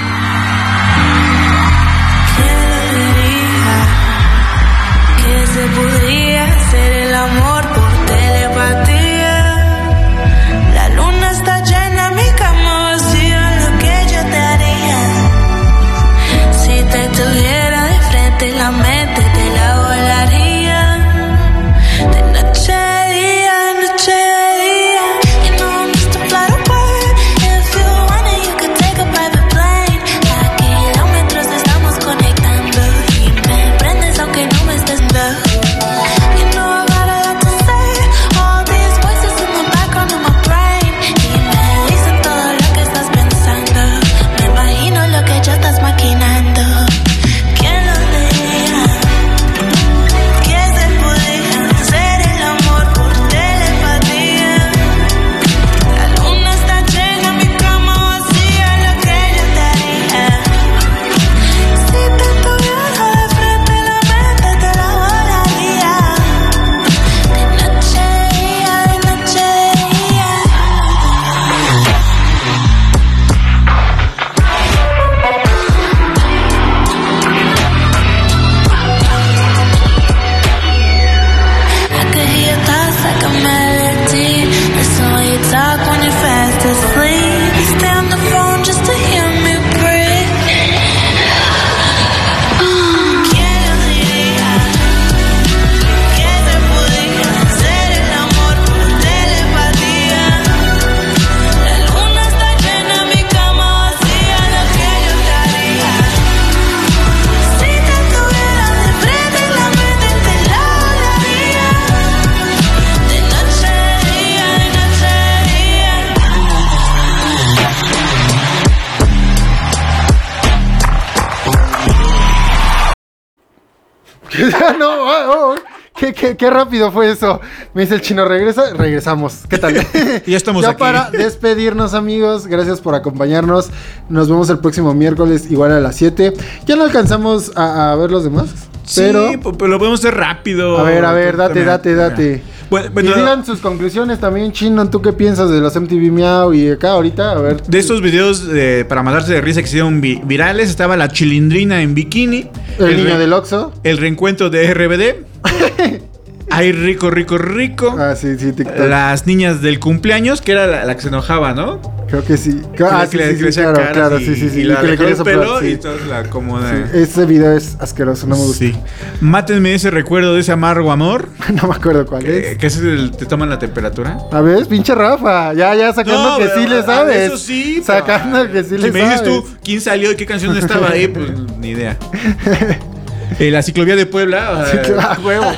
¿Qué, 126.36 126.50
rápido 126.50 126.90
fue 126.92 127.10
eso. 127.10 127.40
Me 127.74 127.82
dice 127.82 127.94
el 127.94 128.00
chino, 128.00 128.24
regresa, 128.26 128.72
regresamos. 128.74 129.42
¿Qué 129.48 129.58
tal? 129.58 129.76
Y 130.26 130.30
ya 130.32 130.36
estamos 130.36 130.62
ya 130.62 130.70
aquí. 130.70 130.80
para 130.80 131.10
despedirnos, 131.10 131.94
amigos. 131.94 132.46
Gracias 132.46 132.80
por 132.80 132.94
acompañarnos. 132.94 133.68
Nos 134.08 134.28
vemos 134.28 134.48
el 134.50 134.58
próximo 134.58 134.94
miércoles, 134.94 135.50
igual 135.50 135.72
a 135.72 135.80
las 135.80 135.96
7. 135.96 136.32
Ya 136.66 136.76
no 136.76 136.84
alcanzamos 136.84 137.52
a, 137.56 137.92
a 137.92 137.96
ver 137.96 138.10
los 138.10 138.24
demás. 138.24 138.46
Pero. 138.94 139.30
Sí, 139.30 139.38
pero 139.42 139.66
lo 139.66 139.78
podemos 139.78 139.98
hacer 140.00 140.14
rápido. 140.14 140.78
A 140.78 140.82
ver, 140.84 141.04
a 141.04 141.12
ver, 141.12 141.36
date, 141.36 141.64
date, 141.64 141.94
date. 141.94 142.42
Bueno, 142.68 142.90
y 143.00 143.02
digan 143.04 143.44
sus 143.46 143.60
conclusiones 143.60 144.18
también, 144.18 144.50
Chino. 144.52 144.88
¿Tú 144.90 145.00
qué 145.00 145.12
piensas 145.12 145.50
de 145.50 145.60
los 145.60 145.74
MTV 145.74 146.10
Miau 146.12 146.52
y 146.52 146.70
acá 146.70 146.90
ahorita? 146.92 147.32
A 147.32 147.40
ver. 147.40 147.62
de 147.62 147.78
estos 147.78 148.02
videos 148.02 148.44
eh, 148.52 148.84
para 148.88 149.02
matarse 149.04 149.34
de 149.34 149.40
risa 149.40 149.60
que 149.60 149.68
hicieron 149.68 150.00
vi- 150.00 150.20
virales, 150.24 150.68
estaba 150.70 150.96
la 150.96 151.08
chilindrina 151.08 151.80
en 151.82 151.94
bikini. 151.94 152.50
El, 152.78 152.96
niño 152.96 153.14
re- 153.14 153.18
del 153.18 153.32
Oxxo. 153.32 153.72
El 153.84 153.98
reencuentro 153.98 154.50
de 154.50 154.72
RBD. 154.74 156.06
Ay, 156.56 156.72
rico, 156.72 157.10
rico, 157.10 157.36
rico. 157.36 157.94
Ah, 157.98 158.16
sí, 158.16 158.38
sí, 158.38 158.50
TikTok. 158.52 158.88
Las 158.88 159.26
niñas 159.26 159.60
del 159.60 159.78
cumpleaños, 159.78 160.40
que 160.40 160.52
era 160.52 160.66
la, 160.66 160.86
la 160.86 160.94
que 160.94 161.02
se 161.02 161.08
enojaba, 161.08 161.52
¿no? 161.52 161.82
Creo 162.08 162.24
que 162.24 162.38
sí. 162.38 162.62
Ah, 162.82 163.06
sí, 163.10 163.18
sí, 163.18 163.52
sí, 163.52 163.60
claro, 163.60 163.92
claro, 163.92 164.18
sí, 164.18 164.34
sí, 164.36 164.48
sí. 164.48 164.60
Y 164.60 164.64
la 164.64 164.80
que 164.80 164.96
le 164.96 165.10
el 165.10 165.16
pelo 165.16 165.62
y 165.62 165.72
entonces 165.72 166.06
la 166.06 166.20
acomoda. 166.20 166.70
Sí, 166.70 166.98
Ese 166.98 167.26
video 167.26 167.54
es 167.54 167.76
asqueroso, 167.78 168.26
no 168.26 168.36
me 168.36 168.42
gusta. 168.42 168.64
Sí. 168.64 168.74
Mátenme 169.20 169.74
ese 169.74 169.90
recuerdo 169.90 170.32
de 170.32 170.40
ese 170.40 170.52
amargo 170.52 170.92
amor. 170.92 171.28
no 171.52 171.68
me 171.68 171.74
acuerdo 171.74 172.06
cuál 172.06 172.24
es. 172.24 172.56
que 172.56 172.66
es 172.68 172.78
el, 172.78 173.10
te 173.10 173.26
toman 173.26 173.50
la 173.50 173.58
temperatura. 173.58 174.16
A 174.32 174.40
ver, 174.40 174.66
pinche 174.66 174.94
Rafa. 174.94 175.52
Ya, 175.52 175.74
ya 175.74 175.92
sacando 175.92 176.38
que 176.38 176.48
sí 176.48 176.66
le 176.66 176.82
sabes. 176.84 177.32
Eso 177.32 177.36
sí. 177.36 177.82
Sacando 177.84 178.50
que 178.50 178.62
sí 178.64 178.70
si 178.70 178.78
le 178.78 178.92
me 178.92 179.00
dices 179.02 179.18
sabes. 179.18 179.42
tú 179.42 179.48
quién 179.62 179.80
salió 179.82 180.12
y 180.12 180.16
qué 180.16 180.24
canción 180.24 180.56
estaba 180.56 180.90
ahí, 180.90 181.08
pues 181.08 181.30
ni 181.58 181.70
idea. 181.70 181.98
Eh, 183.38 183.50
la 183.50 183.62
ciclovía 183.62 183.96
de 183.96 184.06
Puebla. 184.06 184.66
Sí, 184.70 184.78
claro, 184.92 185.22
huevo. 185.22 185.52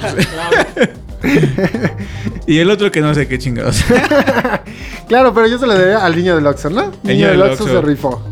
y 2.46 2.58
el 2.58 2.70
otro 2.70 2.90
que 2.90 3.00
no 3.00 3.14
sé 3.14 3.28
qué 3.28 3.38
chingados. 3.38 3.84
Claro, 5.08 5.32
pero 5.32 5.46
yo 5.46 5.58
se 5.58 5.66
lo 5.66 5.72
debía 5.72 6.04
al 6.04 6.14
niño 6.14 6.34
del 6.34 6.46
Oxxo, 6.46 6.68
¿no? 6.68 6.92
El 7.02 7.16
niño 7.16 7.28
del 7.28 7.40
Oxxo 7.40 7.66
se 7.66 7.80
rifó. 7.80 8.22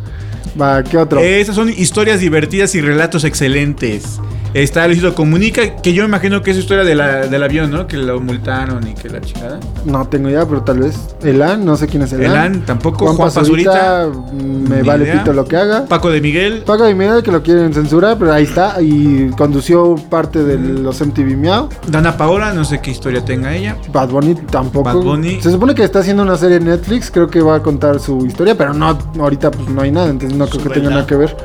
Va, 0.60 0.84
¿qué 0.84 0.98
otro? 0.98 1.20
Esas 1.20 1.54
son 1.54 1.70
historias 1.70 2.20
divertidas 2.20 2.74
y 2.74 2.82
relatos 2.82 3.24
excelentes. 3.24 4.20
Está 4.56 4.86
Luisito 4.86 5.14
Comunica, 5.14 5.76
que 5.82 5.92
yo 5.92 6.02
me 6.04 6.08
imagino 6.08 6.40
que 6.40 6.50
es 6.50 6.56
historia 6.56 6.82
de 6.82 6.94
la- 6.94 7.26
del 7.26 7.42
avión, 7.42 7.70
¿no? 7.70 7.86
Que 7.86 7.98
lo 7.98 8.18
multaron 8.20 8.88
y 8.88 8.94
que 8.94 9.10
la 9.10 9.20
chingada. 9.20 9.60
No 9.84 10.06
tengo 10.08 10.30
idea, 10.30 10.46
pero 10.46 10.62
tal 10.62 10.78
vez. 10.78 10.96
Elan, 11.22 11.62
no 11.62 11.76
sé 11.76 11.86
quién 11.86 12.04
es 12.04 12.12
Elan. 12.14 12.30
Elan, 12.30 12.60
tampoco. 12.64 13.04
Juan, 13.04 13.16
Juan 13.16 13.32
Pazurita, 13.34 14.06
mm, 14.08 14.68
me 14.68 14.82
vale 14.82 15.04
idea. 15.04 15.18
pito 15.18 15.34
lo 15.34 15.44
que 15.44 15.58
haga. 15.58 15.84
Paco 15.84 16.08
de 16.08 16.22
Miguel. 16.22 16.62
Paco 16.64 16.84
de 16.84 16.94
Miguel 16.94 17.22
que 17.22 17.32
lo 17.32 17.42
quieren 17.42 17.74
censurar, 17.74 18.16
pero 18.18 18.32
ahí 18.32 18.44
está. 18.44 18.80
Y 18.80 19.28
condució 19.36 19.96
parte 20.08 20.42
de 20.42 20.56
los 20.58 21.02
MTV 21.02 21.36
Miau. 21.36 21.68
Dana 21.88 22.16
Paola, 22.16 22.54
no 22.54 22.64
sé 22.64 22.80
qué 22.80 22.90
historia 22.92 23.22
tenga 23.22 23.54
ella. 23.54 23.76
Bad 23.92 24.08
Bunny 24.08 24.36
tampoco. 24.50 24.84
Bad 24.86 25.02
Bunny. 25.02 25.38
Se 25.42 25.50
supone 25.50 25.74
que 25.74 25.84
está 25.84 25.98
haciendo 25.98 26.22
una 26.22 26.38
serie 26.38 26.56
en 26.56 26.64
Netflix. 26.64 27.10
Creo 27.10 27.28
que 27.28 27.42
va 27.42 27.56
a 27.56 27.62
contar 27.62 28.00
su 28.00 28.24
historia, 28.24 28.56
pero 28.56 28.72
no, 28.72 28.96
ahorita 29.20 29.50
pues 29.50 29.68
no 29.68 29.82
hay 29.82 29.90
nada. 29.90 30.08
Entonces 30.08 30.38
no 30.38 30.46
creo 30.46 30.62
que 30.62 30.70
tenga 30.70 30.88
nada 30.88 31.06
que 31.06 31.14
ver. 31.16 31.36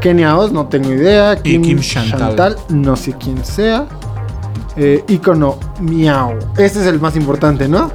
Kenia 0.00 0.36
Oz, 0.36 0.52
no 0.52 0.66
tengo 0.66 0.92
idea. 0.92 1.38
Y 1.44 1.60
Kim 1.60 1.80
Chantal. 1.80 2.56
no 2.68 2.96
sé 2.96 3.14
quién 3.18 3.44
sea. 3.44 3.86
Eh, 4.76 5.04
icono 5.08 5.58
Miau. 5.80 6.38
Este 6.56 6.80
es 6.80 6.86
el 6.86 7.00
más 7.00 7.16
importante, 7.16 7.68
¿no? 7.68 7.90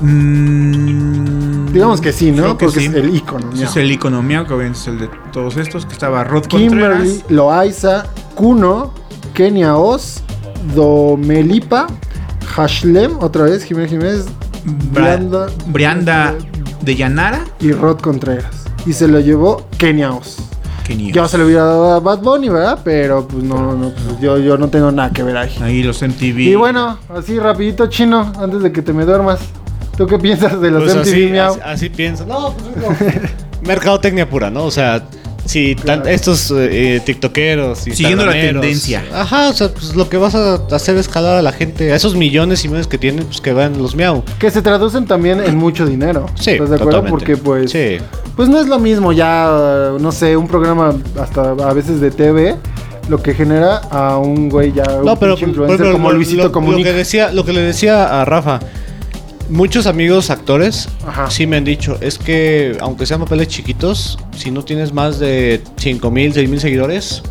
Mm, 0.00 1.72
Digamos 1.72 2.00
que 2.00 2.12
sí, 2.12 2.32
¿no? 2.32 2.56
Porque 2.58 2.80
sí. 2.80 2.86
es 2.86 2.94
el 2.94 3.14
icono 3.14 3.46
Miau. 3.52 3.64
es 3.64 3.76
el 3.76 3.90
icono 3.90 4.22
Miau, 4.22 4.46
que 4.46 4.54
obviamente 4.54 4.78
es 4.80 4.86
el 4.88 4.98
de 4.98 5.08
todos 5.32 5.56
estos, 5.56 5.86
que 5.86 5.92
estaba 5.92 6.24
Rod 6.24 6.46
Kimberly, 6.46 6.96
Contreras. 6.96 7.30
Loaiza, 7.30 8.04
Kuno, 8.34 8.92
Kenia 9.34 9.76
Oz, 9.76 10.22
Domelipa, 10.74 11.86
Hashlem, 12.56 13.16
otra 13.20 13.44
vez, 13.44 13.64
Jiménez 13.64 13.90
Jiménez, 13.90 14.26
Bra- 14.92 15.18
Brianda, 15.18 15.46
Brianda 15.66 16.34
de 16.80 16.96
Yanara. 16.96 17.44
y 17.60 17.72
Rod 17.72 18.00
Contreras. 18.00 18.61
Y 18.86 18.92
se 18.92 19.08
lo 19.08 19.20
llevó 19.20 19.66
Kenia 19.78 20.12
Oz. 20.12 20.38
Yo 20.88 21.28
se 21.28 21.38
lo 21.38 21.46
hubiera 21.46 21.64
dado 21.64 21.92
a 21.92 22.00
Bad 22.00 22.18
Bunny, 22.18 22.48
¿verdad? 22.48 22.80
Pero 22.84 23.26
pues 23.26 23.42
no, 23.42 23.74
no 23.74 23.90
pues, 23.90 24.20
yo, 24.20 24.38
yo 24.38 24.58
no 24.58 24.68
tengo 24.68 24.90
nada 24.90 25.10
que 25.10 25.22
ver 25.22 25.36
ahí. 25.36 25.54
Ahí 25.60 25.82
los 25.82 26.02
MTV. 26.02 26.40
Y 26.40 26.54
bueno, 26.54 26.98
así 27.08 27.38
rapidito, 27.38 27.86
chino, 27.86 28.32
antes 28.38 28.62
de 28.62 28.72
que 28.72 28.82
te 28.82 28.92
me 28.92 29.04
duermas. 29.04 29.40
¿Tú 29.96 30.06
qué 30.06 30.18
piensas 30.18 30.60
de 30.60 30.70
los 30.70 30.84
Pues 30.84 30.96
MTV 30.96 31.38
así, 31.38 31.38
así, 31.38 31.60
así 31.64 31.88
pienso. 31.90 32.26
No, 32.26 32.54
pues 32.54 32.74
digo, 32.74 33.22
mercadotecnia 33.62 34.28
pura, 34.28 34.50
¿no? 34.50 34.64
O 34.64 34.70
sea, 34.70 35.04
tan- 35.74 36.06
estos 36.06 36.50
eh, 36.52 36.96
eh, 36.96 37.00
tiktokeros 37.04 37.86
y 37.86 37.92
Siguiendo 37.96 38.24
la 38.26 38.32
tendencia. 38.32 39.04
Ajá, 39.12 39.48
o 39.48 39.52
sea, 39.52 39.68
pues 39.68 39.94
lo 39.96 40.08
que 40.08 40.16
vas 40.16 40.34
a 40.34 40.54
hacer 40.70 40.96
es 40.96 41.08
jalar 41.08 41.36
a 41.36 41.42
la 41.42 41.52
gente, 41.52 41.92
a 41.92 41.96
esos 41.96 42.14
millones 42.14 42.64
y 42.64 42.68
millones 42.68 42.86
que 42.86 42.98
tienen, 42.98 43.24
pues 43.26 43.40
que 43.40 43.52
vean 43.52 43.76
los 43.78 43.94
miau. 43.96 44.22
Que 44.38 44.50
se 44.50 44.62
traducen 44.62 45.06
también 45.06 45.40
en 45.40 45.56
mucho 45.56 45.84
dinero. 45.86 46.26
Sí, 46.38 46.52
¿Estás 46.52 46.70
de 46.70 46.76
acuerdo? 46.76 47.00
totalmente. 47.02 47.10
Porque 47.10 47.36
pues... 47.36 47.70
Sí. 47.70 47.98
Pues 48.36 48.48
no 48.48 48.60
es 48.60 48.66
lo 48.66 48.78
mismo 48.78 49.12
ya, 49.12 49.90
no 50.00 50.10
sé, 50.12 50.36
un 50.36 50.48
programa 50.48 50.94
hasta 51.20 51.50
a 51.50 51.72
veces 51.74 52.00
de 52.00 52.10
TV, 52.10 52.56
lo 53.08 53.20
que 53.22 53.34
genera 53.34 53.78
a 53.90 54.16
un 54.18 54.48
güey 54.48 54.72
ya, 54.72 54.84
un 54.98 55.04
No, 55.04 55.16
pero 55.18 55.36
influencer 55.38 55.92
como 55.92 56.08
lo- 56.10 56.16
Luisito 56.16 56.44
lo, 56.44 56.76
que 56.82 56.92
decía, 56.92 57.30
lo 57.32 57.44
que 57.44 57.52
le 57.52 57.60
decía 57.60 58.20
a 58.22 58.24
Rafa, 58.24 58.60
muchos 59.50 59.86
amigos 59.86 60.30
actores 60.30 60.88
Ajá. 61.06 61.30
sí 61.30 61.46
me 61.46 61.56
han 61.56 61.64
dicho, 61.64 61.98
es 62.00 62.18
que 62.18 62.76
aunque 62.80 63.06
sean 63.06 63.20
papeles 63.20 63.48
chiquitos, 63.48 64.18
si 64.36 64.50
no 64.50 64.62
tienes 64.64 64.92
más 64.92 65.18
de 65.18 65.62
5 65.76 66.10
mil, 66.10 66.32
6 66.32 66.48
mil 66.48 66.60
seguidores, 66.60 67.22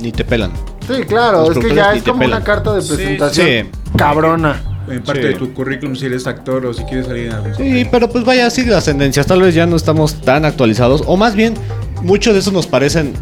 ni 0.00 0.12
te 0.12 0.24
pelan. 0.24 0.52
Sí, 0.86 1.02
claro, 1.06 1.48
los 1.48 1.56
es 1.56 1.64
que 1.64 1.74
ya 1.74 1.94
es 1.94 2.02
como 2.02 2.20
pelan. 2.20 2.36
una 2.38 2.44
carta 2.44 2.74
de 2.74 2.82
presentación 2.82 3.46
sí. 3.46 3.62
cabrona. 3.96 4.62
En 4.88 5.02
parte 5.02 5.22
Sí. 5.22 5.26
de 5.28 5.34
tu 5.34 5.52
currículum, 5.52 5.96
si 5.96 6.06
eres 6.06 6.28
actor 6.28 6.64
o 6.64 6.72
si 6.72 6.84
quieres 6.84 7.06
salir 7.06 7.26
en 7.26 7.32
algún 7.32 7.54
Sí, 7.56 7.84
pero 7.90 8.08
pues 8.08 8.24
vaya, 8.24 8.48
sigue 8.50 8.70
las 8.70 8.84
tendencias. 8.84 9.26
Tal 9.26 9.42
vez 9.42 9.52
ya 9.52 9.66
no 9.66 9.74
estamos 9.74 10.14
tan 10.20 10.44
actualizados. 10.44 11.02
O 11.06 11.16
más 11.16 11.34
bien, 11.34 11.54
muchos 12.02 12.34
de 12.34 12.38
esos 12.38 12.52
nos 12.52 12.68
parecen 12.68 13.12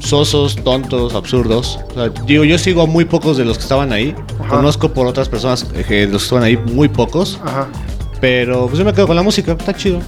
sosos, 0.00 0.56
tontos, 0.64 1.14
absurdos. 1.14 1.78
O 1.90 1.94
sea, 1.94 2.08
digo, 2.26 2.42
yo 2.42 2.58
sigo 2.58 2.82
a 2.82 2.86
muy 2.86 3.04
pocos 3.04 3.36
de 3.36 3.44
los 3.44 3.56
que 3.56 3.62
estaban 3.62 3.92
ahí. 3.92 4.16
Ajá. 4.40 4.48
Conozco 4.56 4.92
por 4.92 5.06
otras 5.06 5.28
personas 5.28 5.64
eh, 5.76 5.84
que 5.86 6.08
los 6.08 6.22
que 6.22 6.24
estaban 6.24 6.42
ahí, 6.42 6.56
muy 6.56 6.88
pocos. 6.88 7.38
Ajá. 7.44 7.68
Pero 8.22 8.66
pues 8.68 8.78
yo 8.78 8.84
me 8.84 8.92
quedo 8.92 9.08
con 9.08 9.16
la 9.16 9.22
música, 9.24 9.50
está 9.50 9.74
chido. 9.74 9.98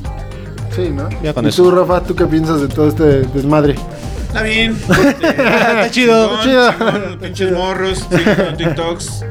Sí, 0.70 0.88
¿no? 0.88 1.08
Ya 1.20 1.34
con 1.34 1.44
¿Y 1.44 1.48
eso. 1.48 1.64
tú, 1.64 1.70
Rafa, 1.72 2.00
tú 2.00 2.14
qué 2.14 2.24
piensas 2.26 2.60
de 2.60 2.68
todo 2.68 2.86
este 2.86 3.22
desmadre? 3.34 3.74
Está 4.28 4.42
bien. 4.42 4.78
está 5.20 5.90
chido. 5.90 6.28
Chingón, 6.40 6.44
chido. 6.44 6.70
chingón, 6.70 7.18
pinches 7.20 7.52
morros, 7.52 8.08
TikToks. 8.56 9.24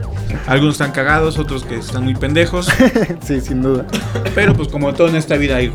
Algunos 0.47 0.75
están 0.75 0.91
cagados, 0.91 1.38
otros 1.39 1.63
que 1.63 1.75
están 1.77 2.03
muy 2.03 2.15
pendejos. 2.15 2.67
sí, 3.25 3.41
sin 3.41 3.61
duda. 3.61 3.86
Pero 4.36 4.53
pues 4.53 4.67
como 4.67 4.93
todo 4.93 5.07
en 5.07 5.15
esta 5.15 5.36
vida 5.38 5.57
hay 5.57 5.71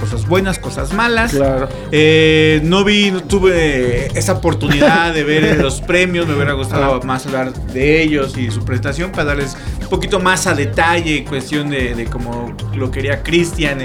cosas 0.00 0.26
buenas, 0.26 0.58
cosas 0.58 0.92
malas. 0.92 1.32
Claro. 1.32 1.68
Eh, 1.92 2.60
no 2.64 2.84
vi, 2.84 3.10
no 3.10 3.22
tuve 3.22 4.06
esa 4.18 4.32
oportunidad 4.34 5.12
de 5.14 5.24
ver 5.24 5.58
los 5.62 5.80
premios. 5.80 6.26
Me 6.26 6.34
hubiera 6.34 6.52
gustado 6.52 7.00
más 7.02 7.26
hablar 7.26 7.52
de 7.52 8.02
ellos 8.02 8.36
y 8.36 8.50
su 8.50 8.64
presentación 8.64 9.10
para 9.12 9.24
darles 9.26 9.56
un 9.82 9.88
poquito 9.88 10.20
más 10.20 10.46
a 10.46 10.54
detalle 10.54 11.24
cuestión 11.24 11.70
de, 11.70 11.94
de 11.94 12.04
cómo 12.06 12.54
lo 12.74 12.90
quería 12.90 13.22
Cristian. 13.22 13.78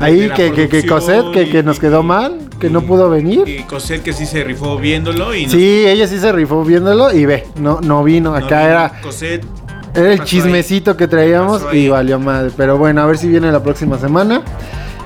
Ahí 0.00 0.30
que, 0.36 0.52
que, 0.52 0.68
que 0.68 0.86
Cosette, 0.86 1.30
que, 1.32 1.48
que 1.48 1.62
nos 1.62 1.78
quedó 1.78 2.02
mal, 2.02 2.38
que 2.58 2.70
no 2.70 2.82
pudo 2.82 3.10
venir. 3.10 3.46
Y 3.48 3.62
Cosette 3.64 4.02
que 4.02 4.12
sí 4.12 4.26
se 4.26 4.44
rifó 4.44 4.76
viéndolo. 4.78 5.34
Y 5.34 5.44
nos- 5.44 5.52
Sí, 5.52 5.84
ella 5.86 6.06
sí 6.06 6.18
se 6.18 6.32
rifó 6.32 6.64
viéndolo 6.64 7.12
y 7.12 7.24
ve, 7.26 7.46
no, 7.56 7.80
no 7.80 8.02
vino. 8.04 8.30
no 8.30 8.36
Acá 8.36 8.60
vino 8.60 8.70
era, 8.70 9.00
Cosette. 9.02 9.44
Era 9.94 10.12
el 10.12 10.24
chismecito 10.24 10.96
que 10.96 11.06
traíamos 11.06 11.62
y 11.72 11.88
valió 11.88 12.18
madre. 12.18 12.50
Pero 12.56 12.78
bueno, 12.78 13.02
a 13.02 13.06
ver 13.06 13.18
si 13.18 13.28
viene 13.28 13.52
la 13.52 13.62
próxima 13.62 13.98
semana. 13.98 14.42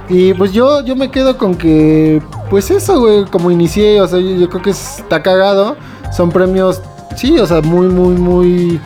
Y 0.09 0.35
pues 0.35 0.53
yo, 0.53 0.85
yo 0.85 0.95
me 0.95 1.11
quedo 1.11 1.37
con 1.37 1.57
que, 1.57 2.23
pues 2.49 2.71
eso, 2.71 3.01
güey, 3.01 3.25
como 3.25 3.51
inicié, 3.51 4.01
o 4.01 4.07
sea, 4.07 4.21
yo, 4.21 4.37
yo 4.37 4.49
creo 4.49 4.63
que 4.63 4.71
está 4.71 5.23
cagado. 5.23 5.77
Son 6.17 6.31
premios, 6.31 6.81
sí, 7.17 7.39
o 7.39 7.47
sea, 7.47 7.61
muy, 7.61 7.89
muy, 7.89 8.15
muy, 8.15 8.81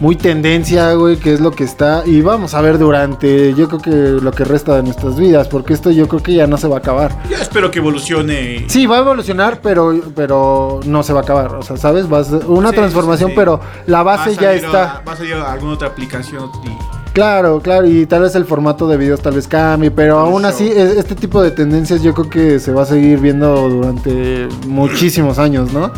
muy 0.00 0.16
tendencia, 0.16 0.94
güey, 0.94 1.16
que 1.18 1.32
es 1.34 1.40
lo 1.40 1.50
que 1.50 1.62
está. 1.64 2.02
Y 2.06 2.22
vamos 2.22 2.54
a 2.54 2.60
ver 2.62 2.78
durante, 2.78 3.54
yo 3.54 3.68
creo 3.68 3.80
que 3.80 3.90
lo 4.24 4.32
que 4.32 4.44
resta 4.44 4.74
de 4.76 4.82
nuestras 4.82 5.16
vidas, 5.16 5.46
porque 5.48 5.74
esto 5.74 5.90
yo 5.90 6.08
creo 6.08 6.22
que 6.22 6.34
ya 6.34 6.46
no 6.46 6.56
se 6.56 6.66
va 6.68 6.76
a 6.76 6.78
acabar. 6.78 7.16
Yo 7.30 7.36
espero 7.36 7.70
que 7.70 7.78
evolucione. 7.80 8.64
Sí, 8.68 8.86
va 8.86 8.96
a 8.96 9.00
evolucionar, 9.00 9.60
pero, 9.62 9.94
pero 10.16 10.80
no 10.86 11.02
se 11.02 11.12
va 11.12 11.20
a 11.20 11.22
acabar. 11.22 11.54
O 11.54 11.62
sea, 11.62 11.76
¿sabes? 11.76 12.10
Va 12.12 12.18
a 12.20 12.24
ser 12.24 12.46
una 12.46 12.70
Sí, 12.70 12.76
transformación, 12.76 13.30
sí, 13.30 13.36
pero 13.36 13.60
la 13.86 14.02
base 14.02 14.34
ya 14.36 14.52
está. 14.54 14.96
a- 14.98 15.02
va 15.06 15.12
a 15.12 15.16
salir 15.16 15.34
a 15.34 15.52
alguna 15.52 15.74
otra 15.74 15.88
aplicación. 15.88 16.50
y- 16.64 17.00
Claro, 17.12 17.60
claro, 17.60 17.88
y 17.88 18.06
tal 18.06 18.22
vez 18.22 18.36
el 18.36 18.44
formato 18.44 18.86
de 18.86 18.96
videos 18.96 19.20
tal 19.20 19.34
vez 19.34 19.48
cambie, 19.48 19.90
pero 19.90 20.14
El 20.20 20.26
aún 20.32 20.42
show. 20.42 20.50
así 20.50 20.68
e- 20.68 20.96
este 20.96 21.16
tipo 21.16 21.42
de 21.42 21.50
tendencias 21.50 22.02
yo 22.04 22.14
creo 22.14 22.30
que 22.30 22.60
se 22.60 22.72
va 22.72 22.82
a 22.82 22.86
seguir 22.86 23.18
viendo 23.18 23.68
durante 23.68 24.48
muchísimos 24.68 25.38
años, 25.40 25.72
¿no? 25.72 25.90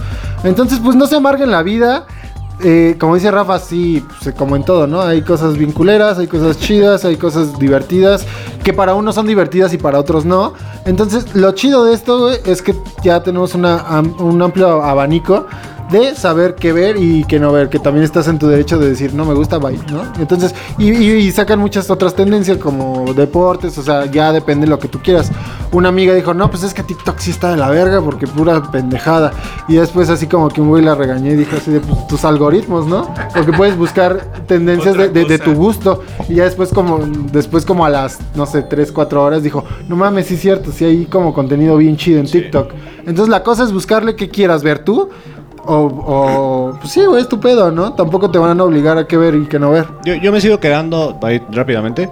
Entonces, 0.42 0.80
pues 0.82 0.96
no 0.96 1.06
se 1.06 1.16
amarguen 1.16 1.50
la 1.50 1.62
vida. 1.62 2.06
Eh, 2.60 2.96
como 2.98 3.16
dice 3.16 3.30
Rafa, 3.30 3.58
sí, 3.58 4.04
como 4.36 4.54
en 4.54 4.64
todo, 4.64 4.86
¿no? 4.86 5.02
Hay 5.02 5.22
cosas 5.22 5.56
bien 5.56 5.72
culeras, 5.72 6.18
hay 6.18 6.28
cosas 6.28 6.58
chidas, 6.58 7.04
hay 7.04 7.16
cosas 7.16 7.58
divertidas, 7.58 8.24
que 8.62 8.72
para 8.72 8.94
unos 8.94 9.14
son 9.14 9.26
divertidas 9.26 9.72
y 9.74 9.78
para 9.78 9.98
otros 9.98 10.24
no. 10.24 10.52
Entonces, 10.84 11.34
lo 11.34 11.52
chido 11.52 11.84
de 11.84 11.94
esto, 11.94 12.20
güey, 12.20 12.38
es 12.44 12.62
que 12.62 12.74
ya 13.02 13.22
tenemos 13.22 13.54
una, 13.54 14.00
un 14.18 14.40
amplio 14.40 14.82
abanico 14.82 15.46
de 15.92 16.14
saber 16.16 16.54
qué 16.56 16.72
ver 16.72 16.96
y 16.96 17.24
qué 17.24 17.38
no 17.38 17.52
ver, 17.52 17.68
que 17.68 17.78
también 17.78 18.04
estás 18.04 18.26
en 18.28 18.38
tu 18.38 18.48
derecho 18.48 18.78
de 18.78 18.88
decir, 18.90 19.14
no 19.14 19.24
me 19.24 19.34
gusta, 19.34 19.58
bye, 19.58 19.78
¿no? 19.90 20.02
Entonces, 20.18 20.54
y, 20.78 20.90
y- 20.90 21.12
y 21.12 21.30
sacan 21.30 21.58
muchas 21.60 21.90
otras 21.90 22.14
tendencias 22.16 22.56
como 22.58 23.12
deportes, 23.14 23.76
o 23.78 23.82
sea, 23.82 24.06
ya 24.06 24.32
depende 24.32 24.66
de 24.66 24.70
lo 24.70 24.78
que 24.78 24.88
tú 24.88 25.00
quieras. 25.02 25.30
Una 25.70 25.90
amiga 25.90 26.14
dijo, 26.14 26.34
no, 26.34 26.50
pues 26.50 26.62
es 26.64 26.74
que 26.74 26.82
TikTok 26.82 27.18
sí 27.18 27.30
está 27.30 27.50
de 27.50 27.56
la 27.56 27.68
verga 27.70 28.00
porque 28.02 28.26
pura 28.26 28.62
pendejada. 28.70 29.32
Y 29.68 29.74
después 29.76 30.08
así 30.10 30.26
como 30.26 30.48
que 30.48 30.60
un 30.60 30.68
güey 30.68 30.82
la 30.84 30.94
regañé 30.94 31.32
y 31.32 31.36
dijo 31.36 31.56
así 31.56 31.70
de 31.70 31.80
pues, 31.80 32.06
tus 32.08 32.24
algoritmos, 32.24 32.86
¿no? 32.86 33.12
Porque 33.34 33.52
puedes 33.52 33.76
buscar 33.76 34.32
tendencias 34.46 34.96
de, 34.96 35.38
tu 35.38 35.54
gusto. 35.54 36.02
Y 36.28 36.34
ya 36.36 36.44
después 36.44 36.70
como, 36.70 36.98
después 37.32 37.64
como 37.64 37.84
a 37.84 37.90
las, 37.90 38.18
no 38.34 38.46
sé, 38.46 38.62
3, 38.62 38.92
4 38.92 39.22
horas 39.22 39.42
dijo, 39.42 39.64
no 39.88 39.96
mames, 39.96 40.26
sí 40.26 40.34
es 40.34 40.40
cierto, 40.40 40.72
sí 40.72 40.84
hay 40.84 41.04
como 41.06 41.32
contenido 41.34 41.76
bien 41.76 41.96
chido 41.96 42.20
en 42.20 42.26
TikTok. 42.26 42.70
Entonces 43.06 43.28
la 43.28 43.42
cosa 43.42 43.64
es 43.64 43.72
buscarle 43.72 44.14
qué 44.16 44.28
quieras 44.28 44.62
ver 44.62 44.80
tú. 44.80 45.08
O, 45.64 45.76
o 45.86 46.74
pues 46.80 46.92
sí, 46.92 47.04
güey, 47.04 47.22
es 47.22 47.28
tu 47.28 47.38
pedo, 47.38 47.70
¿no? 47.70 47.92
Tampoco 47.94 48.30
te 48.30 48.38
van 48.38 48.58
a 48.60 48.64
obligar 48.64 48.98
a 48.98 49.06
qué 49.06 49.16
ver 49.16 49.34
y 49.36 49.46
qué 49.46 49.58
no 49.58 49.70
ver. 49.70 49.86
Yo, 50.04 50.14
yo 50.16 50.32
me 50.32 50.40
sigo 50.40 50.58
quedando, 50.58 51.16
ahí 51.22 51.40
rápidamente, 51.50 52.10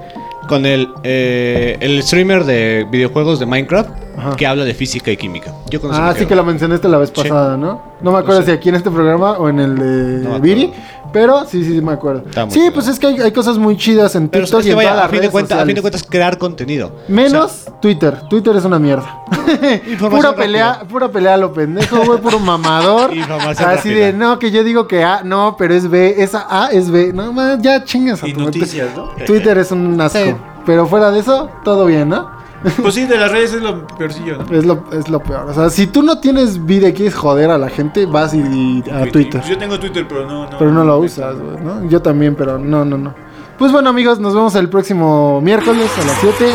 con 0.48 0.66
el, 0.66 0.88
eh, 1.02 1.76
el 1.80 2.02
streamer 2.02 2.44
de 2.44 2.86
videojuegos 2.90 3.38
de 3.40 3.46
Minecraft 3.46 3.90
Ajá. 4.18 4.36
que 4.36 4.46
habla 4.46 4.64
de 4.64 4.74
física 4.74 5.10
y 5.10 5.16
química. 5.16 5.52
Yo 5.70 5.80
con 5.80 5.90
eso 5.92 6.00
Ah, 6.00 6.06
me 6.08 6.12
sí 6.12 6.18
quedo. 6.20 6.28
que 6.28 6.34
lo 6.36 6.44
mencionaste 6.44 6.88
la 6.88 6.98
vez 6.98 7.10
pasada, 7.10 7.56
¿no? 7.56 7.82
No 8.00 8.12
me 8.12 8.18
acuerdo 8.18 8.40
sé. 8.42 8.46
si 8.46 8.52
aquí 8.52 8.68
en 8.68 8.74
este 8.76 8.90
programa 8.90 9.32
o 9.32 9.48
en 9.48 9.58
el 9.60 9.76
de 9.76 10.28
No 10.28 10.30
me 10.34 10.40
Viri, 10.40 10.72
Pero 11.12 11.44
sí, 11.46 11.64
sí, 11.64 11.74
sí 11.74 11.80
me 11.80 11.92
acuerdo. 11.92 12.24
Sí, 12.48 12.60
chido. 12.60 12.72
pues 12.72 12.88
es 12.88 12.98
que 12.98 13.08
hay, 13.08 13.20
hay 13.20 13.32
cosas 13.32 13.58
muy 13.58 13.76
chidas 13.76 14.14
en 14.14 14.28
Pero 14.28 14.44
TikTok 14.44 14.60
es 14.60 14.66
y 14.66 14.68
que 14.68 14.72
en 14.72 14.76
vaya, 14.76 14.90
todas 14.90 14.98
a 14.98 15.02
las 15.04 15.10
fin, 15.10 15.16
de 15.16 15.20
redes 15.20 15.32
cuentas, 15.32 15.58
a 15.58 15.66
fin 15.66 15.74
de 15.74 15.80
cuentas, 15.80 16.04
crear 16.08 16.38
contenido. 16.38 16.92
Menos 17.08 17.66
Twitter. 17.80 18.22
Twitter 18.28 18.56
es 18.56 18.64
una 18.64 18.78
mierda. 18.78 19.24
Información 19.86 20.10
pura 20.10 20.34
pelea, 20.34 20.72
rápida. 20.72 20.88
pura 20.88 21.08
pelea 21.08 21.34
a 21.34 21.36
lo 21.36 21.52
pendejo, 21.52 22.04
güey, 22.04 22.20
puro 22.20 22.38
mamador. 22.38 23.14
Información 23.16 23.68
Así 23.68 23.88
rápida. 23.88 24.06
de, 24.06 24.12
no, 24.12 24.38
que 24.38 24.50
yo 24.50 24.64
digo 24.64 24.86
que 24.86 25.04
A, 25.04 25.22
no, 25.22 25.56
pero 25.58 25.74
es 25.74 25.88
B, 25.88 26.16
esa 26.18 26.46
A 26.48 26.68
es 26.68 26.90
B. 26.90 27.12
No, 27.12 27.32
más 27.32 27.60
ya 27.60 27.84
chingas 27.84 28.22
a 28.22 28.28
Y 28.28 28.32
tu 28.32 28.40
noticias, 28.40 28.88
¿no? 28.96 29.10
Twitter 29.26 29.58
es 29.58 29.70
un 29.72 30.00
asco. 30.00 30.18
Sí. 30.18 30.34
Pero 30.66 30.86
fuera 30.86 31.10
de 31.10 31.20
eso, 31.20 31.50
todo 31.64 31.86
bien, 31.86 32.08
¿no? 32.08 32.39
Pues 32.82 32.94
sí, 32.94 33.06
de 33.06 33.16
las 33.16 33.30
redes 33.32 33.54
es 33.54 33.62
lo 33.62 33.86
peorcillo, 33.86 34.36
¿no? 34.36 34.56
Es 34.56 34.66
lo, 34.66 34.84
es 34.92 35.08
lo 35.08 35.20
peor. 35.22 35.48
O 35.48 35.54
sea, 35.54 35.70
si 35.70 35.86
tú 35.86 36.02
no 36.02 36.18
tienes 36.18 36.64
vida 36.66 36.88
y 36.88 36.92
quieres 36.92 37.14
joder 37.14 37.50
a 37.50 37.56
la 37.56 37.70
gente, 37.70 38.04
vas 38.04 38.34
y, 38.34 38.38
y 38.38 38.84
a 38.90 39.10
Twitter. 39.10 39.42
Yo 39.48 39.56
tengo 39.56 39.78
Twitter, 39.80 40.06
pero 40.06 40.26
no. 40.26 40.44
no 40.44 40.58
Pero 40.58 40.70
no 40.70 40.84
lo 40.84 40.98
usas, 40.98 41.36
güey, 41.38 41.56
¿no? 41.64 41.88
Yo 41.88 42.02
también, 42.02 42.34
pero 42.34 42.58
no, 42.58 42.84
no, 42.84 42.98
no. 42.98 43.14
Pues 43.58 43.72
bueno, 43.72 43.90
amigos, 43.90 44.20
nos 44.20 44.34
vemos 44.34 44.54
el 44.56 44.68
próximo 44.68 45.40
miércoles 45.40 45.90
a 45.98 46.04
las 46.04 46.18
7. 46.20 46.54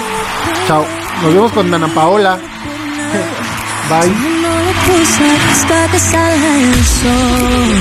Chao. 0.68 0.86
Nos 1.24 1.34
vemos 1.34 1.52
con 1.52 1.72
Dana 1.72 1.88
Paola. 1.88 2.38
Bye. 3.90 4.10
No 4.10 4.50
lo 4.50 4.72
puse 4.86 5.24
hasta 5.52 5.88
que 5.92 6.00
salga 6.00 6.60
el 6.60 6.84
sol. 6.84 7.76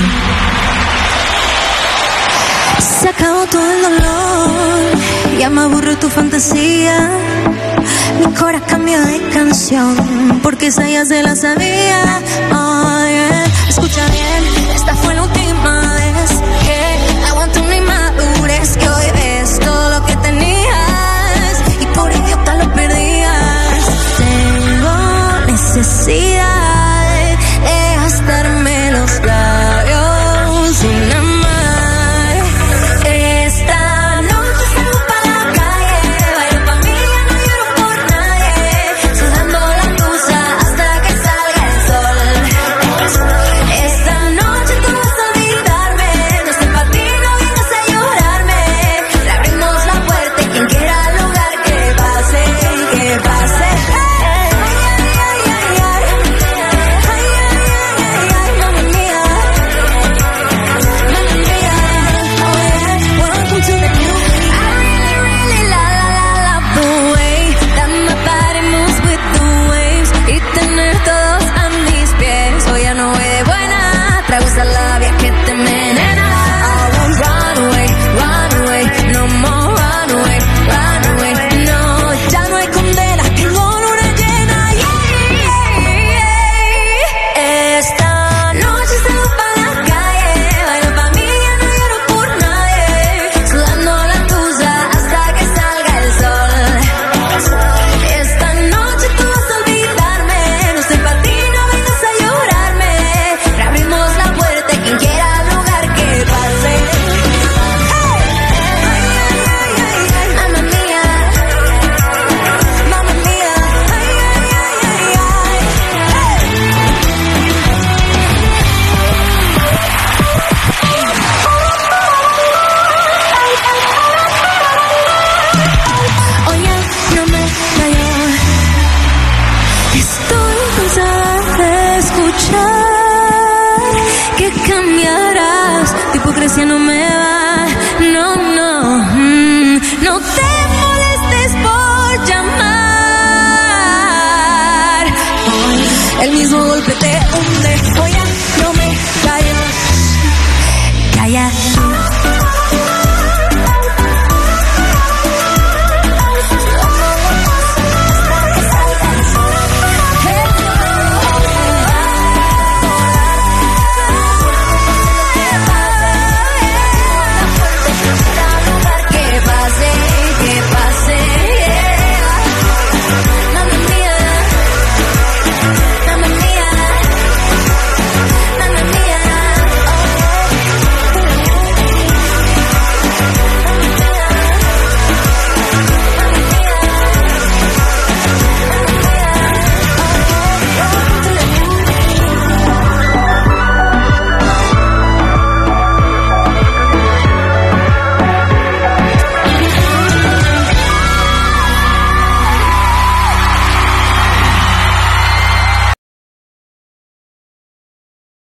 Se 2.79 3.09
acabó 3.09 3.45
todo 3.47 3.71
el 3.71 3.81
dolor. 3.81 4.99
Ya 5.39 5.49
me 5.49 5.61
aburre 5.61 5.95
tu 5.95 6.09
fantasía. 6.09 7.09
Mi 8.19 8.33
corazón 8.33 8.67
cambió 8.67 9.01
de 9.05 9.29
canción. 9.29 10.39
Porque 10.41 10.67
esa 10.67 10.89
ya 10.89 11.05
se 11.05 11.21
la 11.23 11.35
sabía. 11.35 12.21
Oh. 12.53 12.75
Escucha 13.67 14.07
bien, 14.07 14.73
esta 14.73 14.95
fue 14.95 15.13
la 15.15 15.23
última 15.23 15.94